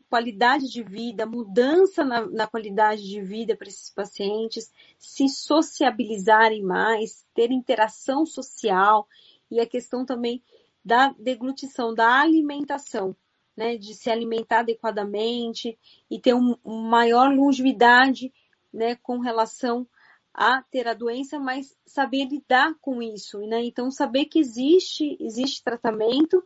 qualidade 0.09 0.67
de 0.67 0.81
vida, 0.81 1.25
mudança 1.25 2.03
na, 2.03 2.25
na 2.25 2.47
qualidade 2.47 3.07
de 3.07 3.21
vida 3.21 3.55
para 3.55 3.67
esses 3.67 3.89
pacientes, 3.93 4.71
se 4.97 5.29
sociabilizarem 5.29 6.63
mais, 6.63 7.25
ter 7.35 7.51
interação 7.51 8.25
social 8.25 9.07
e 9.49 9.59
a 9.59 9.65
questão 9.65 10.05
também 10.05 10.43
da 10.83 11.13
deglutição, 11.19 11.93
da 11.93 12.19
alimentação, 12.19 13.15
né, 13.55 13.77
de 13.77 13.93
se 13.93 14.09
alimentar 14.09 14.59
adequadamente 14.59 15.77
e 16.09 16.19
ter 16.19 16.33
um, 16.33 16.55
uma 16.63 16.89
maior 16.89 17.29
longevidade, 17.33 18.33
né, 18.71 18.95
com 18.95 19.19
relação 19.19 19.87
a 20.33 20.61
ter 20.71 20.87
a 20.87 20.93
doença, 20.93 21.39
mas 21.39 21.75
saber 21.85 22.25
lidar 22.25 22.73
com 22.79 23.01
isso, 23.01 23.39
né? 23.41 23.61
Então 23.63 23.91
saber 23.91 24.25
que 24.25 24.39
existe, 24.39 25.17
existe 25.19 25.63
tratamento 25.63 26.41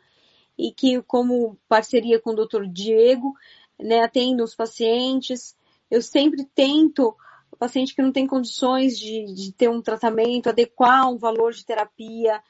e 0.57 0.71
que 0.71 1.01
como 1.03 1.57
parceria 1.67 2.19
com 2.19 2.31
o 2.31 2.35
Dr. 2.35 2.65
Diego, 2.65 3.35
né, 3.79 4.01
atendo 4.01 4.43
os 4.43 4.55
pacientes, 4.55 5.55
eu 5.91 6.01
sempre 6.01 6.45
tento 6.55 7.15
o 7.51 7.57
paciente 7.57 7.93
que 7.93 8.01
não 8.01 8.11
tem 8.11 8.25
condições 8.25 8.97
de, 8.97 9.25
de 9.33 9.51
ter 9.51 9.69
um 9.69 9.81
tratamento, 9.81 10.49
adequar 10.49 11.07
um 11.11 11.17
valor 11.17 11.53
de 11.53 11.65
terapia, 11.65 12.41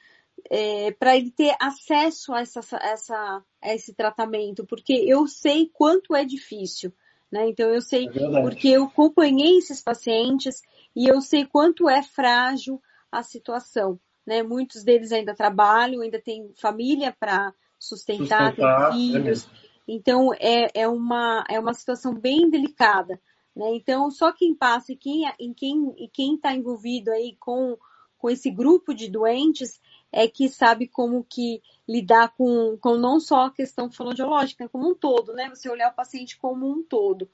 é, 0.49 0.91
para 0.91 1.15
ele 1.15 1.31
ter 1.31 1.55
acesso 1.59 2.33
a, 2.33 2.41
essa, 2.41 2.59
essa, 2.81 3.43
a 3.61 3.73
esse 3.73 3.93
tratamento, 3.93 4.65
porque 4.65 4.93
eu 4.93 5.27
sei 5.27 5.69
quanto 5.73 6.15
é 6.15 6.23
difícil. 6.25 6.93
Né? 7.31 7.49
Então 7.49 7.67
eu 7.69 7.81
sei 7.81 8.07
é 8.07 8.41
porque 8.41 8.67
eu 8.69 8.83
acompanhei 8.83 9.57
esses 9.57 9.81
pacientes 9.81 10.61
e 10.95 11.07
eu 11.07 11.19
sei 11.19 11.45
quanto 11.45 11.89
é 11.89 12.03
frágil 12.03 12.79
a 13.11 13.23
situação. 13.23 13.99
Né? 14.25 14.43
Muitos 14.43 14.83
deles 14.83 15.11
ainda 15.11 15.33
trabalham, 15.33 16.01
ainda 16.01 16.21
têm 16.21 16.51
família 16.55 17.15
para 17.19 17.51
sustentar, 17.79 18.49
sustentar, 18.49 18.55
têm 18.55 18.65
é 18.65 18.91
filhos. 18.91 19.45
É 19.45 19.63
então 19.87 20.33
é, 20.35 20.81
é, 20.81 20.87
uma, 20.87 21.43
é 21.49 21.59
uma 21.59 21.73
situação 21.73 22.13
bem 22.13 22.49
delicada. 22.49 23.19
Né? 23.55 23.75
Então 23.75 24.11
só 24.11 24.31
quem 24.31 24.53
passa 24.53 24.91
e 24.91 24.95
quem 24.95 25.23
está 25.23 25.35
quem, 25.57 26.09
quem 26.13 26.37
tá 26.37 26.53
envolvido 26.53 27.11
aí 27.11 27.35
com, 27.39 27.75
com 28.17 28.29
esse 28.29 28.51
grupo 28.51 28.93
de 28.93 29.09
doentes 29.09 29.81
é 30.13 30.27
que 30.27 30.47
sabe 30.47 30.87
como 30.87 31.25
que 31.27 31.59
lidar 31.89 32.33
com, 32.37 32.77
com 32.79 32.95
não 32.97 33.19
só 33.19 33.47
a 33.47 33.51
questão 33.51 33.91
fonoaudiológica, 33.91 34.69
como 34.69 34.91
um 34.91 34.93
todo, 34.95 35.33
né? 35.33 35.49
Você 35.49 35.67
olhar 35.67 35.91
o 35.91 35.95
paciente 35.95 36.37
como 36.37 36.69
um 36.69 36.83
todo. 36.83 37.27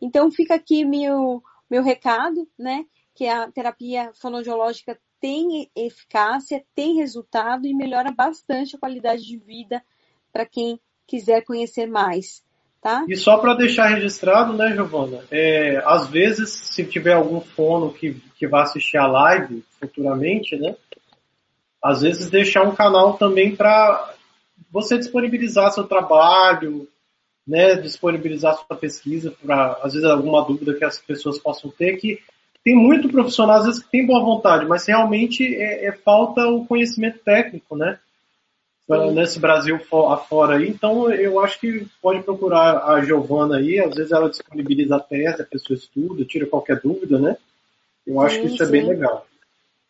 Então 0.00 0.30
fica 0.30 0.54
aqui 0.54 0.84
meu, 0.84 1.42
meu 1.68 1.82
recado, 1.82 2.48
né? 2.56 2.86
Que 3.12 3.26
a 3.26 3.50
terapia 3.50 4.12
fonoaudiológica 4.14 4.96
tem 5.20 5.68
eficácia, 5.76 6.64
tem 6.72 6.94
resultado 6.94 7.66
e 7.66 7.74
melhora 7.74 8.12
bastante 8.12 8.76
a 8.76 8.78
qualidade 8.78 9.26
de 9.26 9.36
vida 9.36 9.82
para 10.32 10.46
quem 10.46 10.80
quiser 11.06 11.42
conhecer 11.42 11.86
mais. 11.86 12.44
Tá? 12.80 13.04
E 13.06 13.14
só 13.14 13.36
para 13.36 13.52
deixar 13.52 13.88
registrado, 13.88 14.54
né, 14.54 14.72
Giovana? 14.72 15.22
É, 15.30 15.82
às 15.84 16.08
vezes, 16.08 16.48
se 16.50 16.82
tiver 16.82 17.12
algum 17.12 17.38
fono 17.38 17.92
que, 17.92 18.14
que 18.36 18.46
vá 18.46 18.62
assistir 18.62 18.96
a 18.96 19.06
live 19.06 19.62
futuramente, 19.78 20.56
né? 20.56 20.74
Às 21.82 22.02
vezes 22.02 22.30
deixar 22.30 22.62
um 22.62 22.74
canal 22.74 23.14
também 23.14 23.56
para 23.56 24.14
você 24.70 24.98
disponibilizar 24.98 25.72
seu 25.72 25.84
trabalho, 25.84 26.86
né, 27.46 27.74
disponibilizar 27.74 28.56
sua 28.56 28.76
pesquisa 28.76 29.32
para, 29.42 29.78
às 29.82 29.94
vezes, 29.94 30.08
alguma 30.08 30.44
dúvida 30.44 30.74
que 30.74 30.84
as 30.84 30.98
pessoas 30.98 31.38
possam 31.38 31.70
ter, 31.70 31.96
que 31.96 32.20
tem 32.62 32.76
muito 32.76 33.08
profissional, 33.08 33.56
às 33.56 33.64
vezes, 33.66 33.82
que 33.82 33.90
tem 33.90 34.06
boa 34.06 34.22
vontade, 34.22 34.66
mas 34.66 34.86
realmente 34.86 35.42
é, 35.56 35.86
é 35.86 35.92
falta 35.92 36.46
o 36.46 36.66
conhecimento 36.66 37.18
técnico, 37.24 37.74
né? 37.76 37.98
Sim. 38.86 39.12
Nesse 39.12 39.38
Brasil 39.38 39.80
afora 40.10 40.56
aí. 40.56 40.68
Então, 40.68 41.10
eu 41.12 41.38
acho 41.38 41.60
que 41.60 41.86
pode 42.02 42.22
procurar 42.22 42.84
a 42.84 43.00
Giovana 43.04 43.56
aí, 43.56 43.78
às 43.78 43.94
vezes 43.94 44.10
ela 44.10 44.28
disponibiliza 44.28 44.96
a 44.96 45.00
tese, 45.00 45.42
a 45.42 45.46
pessoa 45.46 45.76
estuda, 45.76 46.24
tira 46.24 46.46
qualquer 46.46 46.80
dúvida, 46.80 47.18
né? 47.18 47.36
Eu 48.06 48.20
acho 48.20 48.36
sim, 48.36 48.40
que 48.42 48.46
isso 48.48 48.56
sim. 48.58 48.64
é 48.64 48.66
bem 48.66 48.86
legal. 48.86 49.26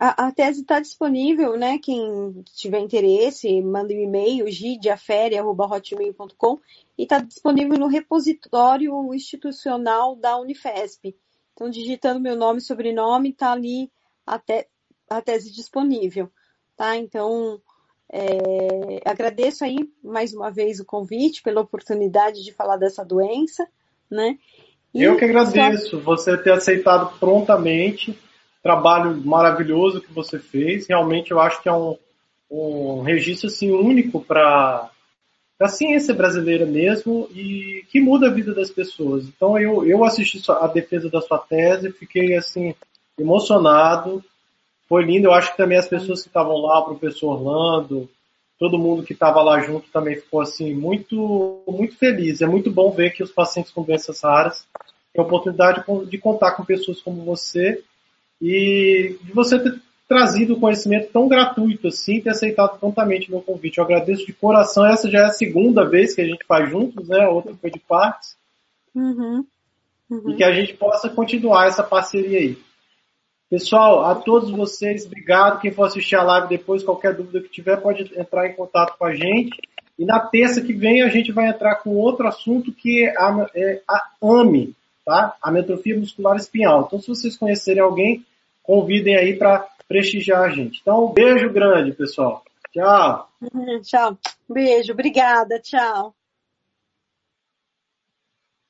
A, 0.00 0.28
a 0.28 0.32
tese 0.32 0.62
está 0.62 0.80
disponível, 0.80 1.58
né? 1.58 1.78
Quem 1.78 2.42
tiver 2.54 2.78
interesse, 2.78 3.60
manda 3.60 3.92
um 3.92 3.98
e-mail, 3.98 4.50
gidiafere.hotmail.com 4.50 6.58
e 6.96 7.02
está 7.02 7.18
disponível 7.18 7.78
no 7.78 7.86
repositório 7.86 9.12
institucional 9.12 10.16
da 10.16 10.38
Unifesp. 10.38 11.14
Então, 11.52 11.68
digitando 11.68 12.18
meu 12.18 12.34
nome 12.34 12.60
e 12.60 12.62
sobrenome, 12.62 13.28
está 13.28 13.52
ali 13.52 13.92
a, 14.26 14.38
te, 14.38 14.66
a, 15.10 15.20
tese 15.20 15.52
disponível. 15.52 16.30
Tá? 16.74 16.96
Então, 16.96 17.60
é, 18.10 19.02
agradeço 19.04 19.66
aí 19.66 19.86
mais 20.02 20.32
uma 20.32 20.50
vez 20.50 20.80
o 20.80 20.86
convite, 20.86 21.42
pela 21.42 21.60
oportunidade 21.60 22.42
de 22.42 22.54
falar 22.54 22.78
dessa 22.78 23.04
doença. 23.04 23.68
Né? 24.10 24.38
E 24.94 25.02
Eu 25.02 25.18
que 25.18 25.26
agradeço 25.26 25.90
só... 25.90 25.98
você 25.98 26.38
ter 26.38 26.52
aceitado 26.52 27.18
prontamente 27.18 28.18
trabalho 28.62 29.16
maravilhoso 29.24 30.00
que 30.00 30.12
você 30.12 30.38
fez. 30.38 30.86
Realmente 30.88 31.30
eu 31.30 31.40
acho 31.40 31.62
que 31.62 31.68
é 31.68 31.72
um, 31.72 31.96
um 32.50 33.02
registro 33.02 33.48
assim, 33.48 33.70
único 33.70 34.20
para 34.20 34.90
a 35.60 35.68
ciência 35.68 36.14
brasileira 36.14 36.64
mesmo 36.64 37.28
e 37.34 37.84
que 37.90 38.00
muda 38.00 38.28
a 38.28 38.32
vida 38.32 38.54
das 38.54 38.70
pessoas. 38.70 39.24
Então 39.24 39.58
eu, 39.58 39.86
eu 39.86 40.04
assisti 40.04 40.40
a 40.50 40.66
defesa 40.66 41.10
da 41.10 41.20
sua 41.20 41.38
tese, 41.38 41.92
fiquei 41.92 42.34
assim 42.34 42.74
emocionado, 43.18 44.24
foi 44.88 45.04
lindo. 45.04 45.28
Eu 45.28 45.34
acho 45.34 45.50
que 45.52 45.56
também 45.56 45.78
as 45.78 45.88
pessoas 45.88 46.22
que 46.22 46.28
estavam 46.28 46.56
lá, 46.56 46.80
o 46.80 46.86
professor 46.86 47.32
Orlando, 47.32 48.08
todo 48.58 48.78
mundo 48.78 49.02
que 49.02 49.12
estava 49.12 49.42
lá 49.42 49.60
junto 49.60 49.90
também 49.90 50.16
ficou 50.16 50.40
assim 50.40 50.74
muito 50.74 51.62
muito 51.66 51.96
feliz. 51.96 52.40
É 52.40 52.46
muito 52.46 52.70
bom 52.70 52.90
ver 52.90 53.10
que 53.10 53.22
os 53.22 53.30
pacientes 53.30 53.72
com 53.72 53.82
doenças 53.82 54.20
raras 54.22 54.66
têm 55.12 55.22
a 55.22 55.26
oportunidade 55.26 55.84
de 56.08 56.18
contar 56.18 56.52
com 56.52 56.64
pessoas 56.64 57.00
como 57.00 57.22
você 57.22 57.82
e 58.40 59.16
de 59.22 59.32
você 59.32 59.58
ter 59.58 59.80
trazido 60.08 60.54
o 60.54 60.60
conhecimento 60.60 61.12
tão 61.12 61.28
gratuito 61.28 61.88
assim, 61.88 62.20
ter 62.20 62.30
aceitado 62.30 62.78
prontamente 62.80 63.28
o 63.28 63.32
meu 63.32 63.40
convite. 63.40 63.78
Eu 63.78 63.84
agradeço 63.84 64.26
de 64.26 64.32
coração. 64.32 64.84
Essa 64.84 65.08
já 65.08 65.20
é 65.20 65.24
a 65.26 65.30
segunda 65.30 65.88
vez 65.88 66.14
que 66.14 66.20
a 66.20 66.26
gente 66.26 66.44
faz 66.46 66.68
juntos, 66.68 67.08
né? 67.08 67.20
A 67.20 67.30
outra 67.30 67.54
foi 67.54 67.70
de 67.70 67.78
partes. 67.78 68.36
Uhum. 68.92 69.44
Uhum. 70.10 70.30
E 70.30 70.34
que 70.34 70.42
a 70.42 70.52
gente 70.52 70.74
possa 70.74 71.08
continuar 71.08 71.68
essa 71.68 71.84
parceria 71.84 72.38
aí. 72.38 72.58
Pessoal, 73.48 74.04
a 74.04 74.14
todos 74.16 74.50
vocês, 74.50 75.06
obrigado. 75.06 75.60
Quem 75.60 75.72
for 75.72 75.84
assistir 75.84 76.16
a 76.16 76.22
live 76.22 76.48
depois, 76.48 76.82
qualquer 76.82 77.14
dúvida 77.14 77.40
que 77.40 77.48
tiver, 77.48 77.76
pode 77.76 78.12
entrar 78.18 78.48
em 78.48 78.54
contato 78.54 78.96
com 78.98 79.04
a 79.04 79.14
gente. 79.14 79.56
E 79.98 80.04
na 80.04 80.18
terça 80.18 80.60
que 80.60 80.72
vem 80.72 81.02
a 81.02 81.08
gente 81.08 81.30
vai 81.30 81.48
entrar 81.48 81.76
com 81.76 81.90
outro 81.90 82.26
assunto 82.26 82.72
que 82.72 83.04
é 83.04 83.10
a, 83.16 83.50
é 83.54 83.82
a 83.88 84.10
AME, 84.22 84.74
tá? 85.10 85.36
Ametrofia 85.42 85.98
muscular 85.98 86.36
espinhal. 86.36 86.84
Então, 86.86 87.00
se 87.00 87.08
vocês 87.08 87.36
conhecerem 87.36 87.82
alguém, 87.82 88.24
convidem 88.62 89.16
aí 89.16 89.36
para 89.36 89.66
prestigiar 89.88 90.42
a 90.42 90.50
gente. 90.50 90.78
Então, 90.80 91.06
um 91.06 91.12
beijo 91.12 91.52
grande, 91.52 91.92
pessoal. 91.92 92.44
Tchau. 92.72 93.28
Tchau. 93.82 94.16
Beijo, 94.48 94.92
obrigada, 94.92 95.58
tchau. 95.58 96.14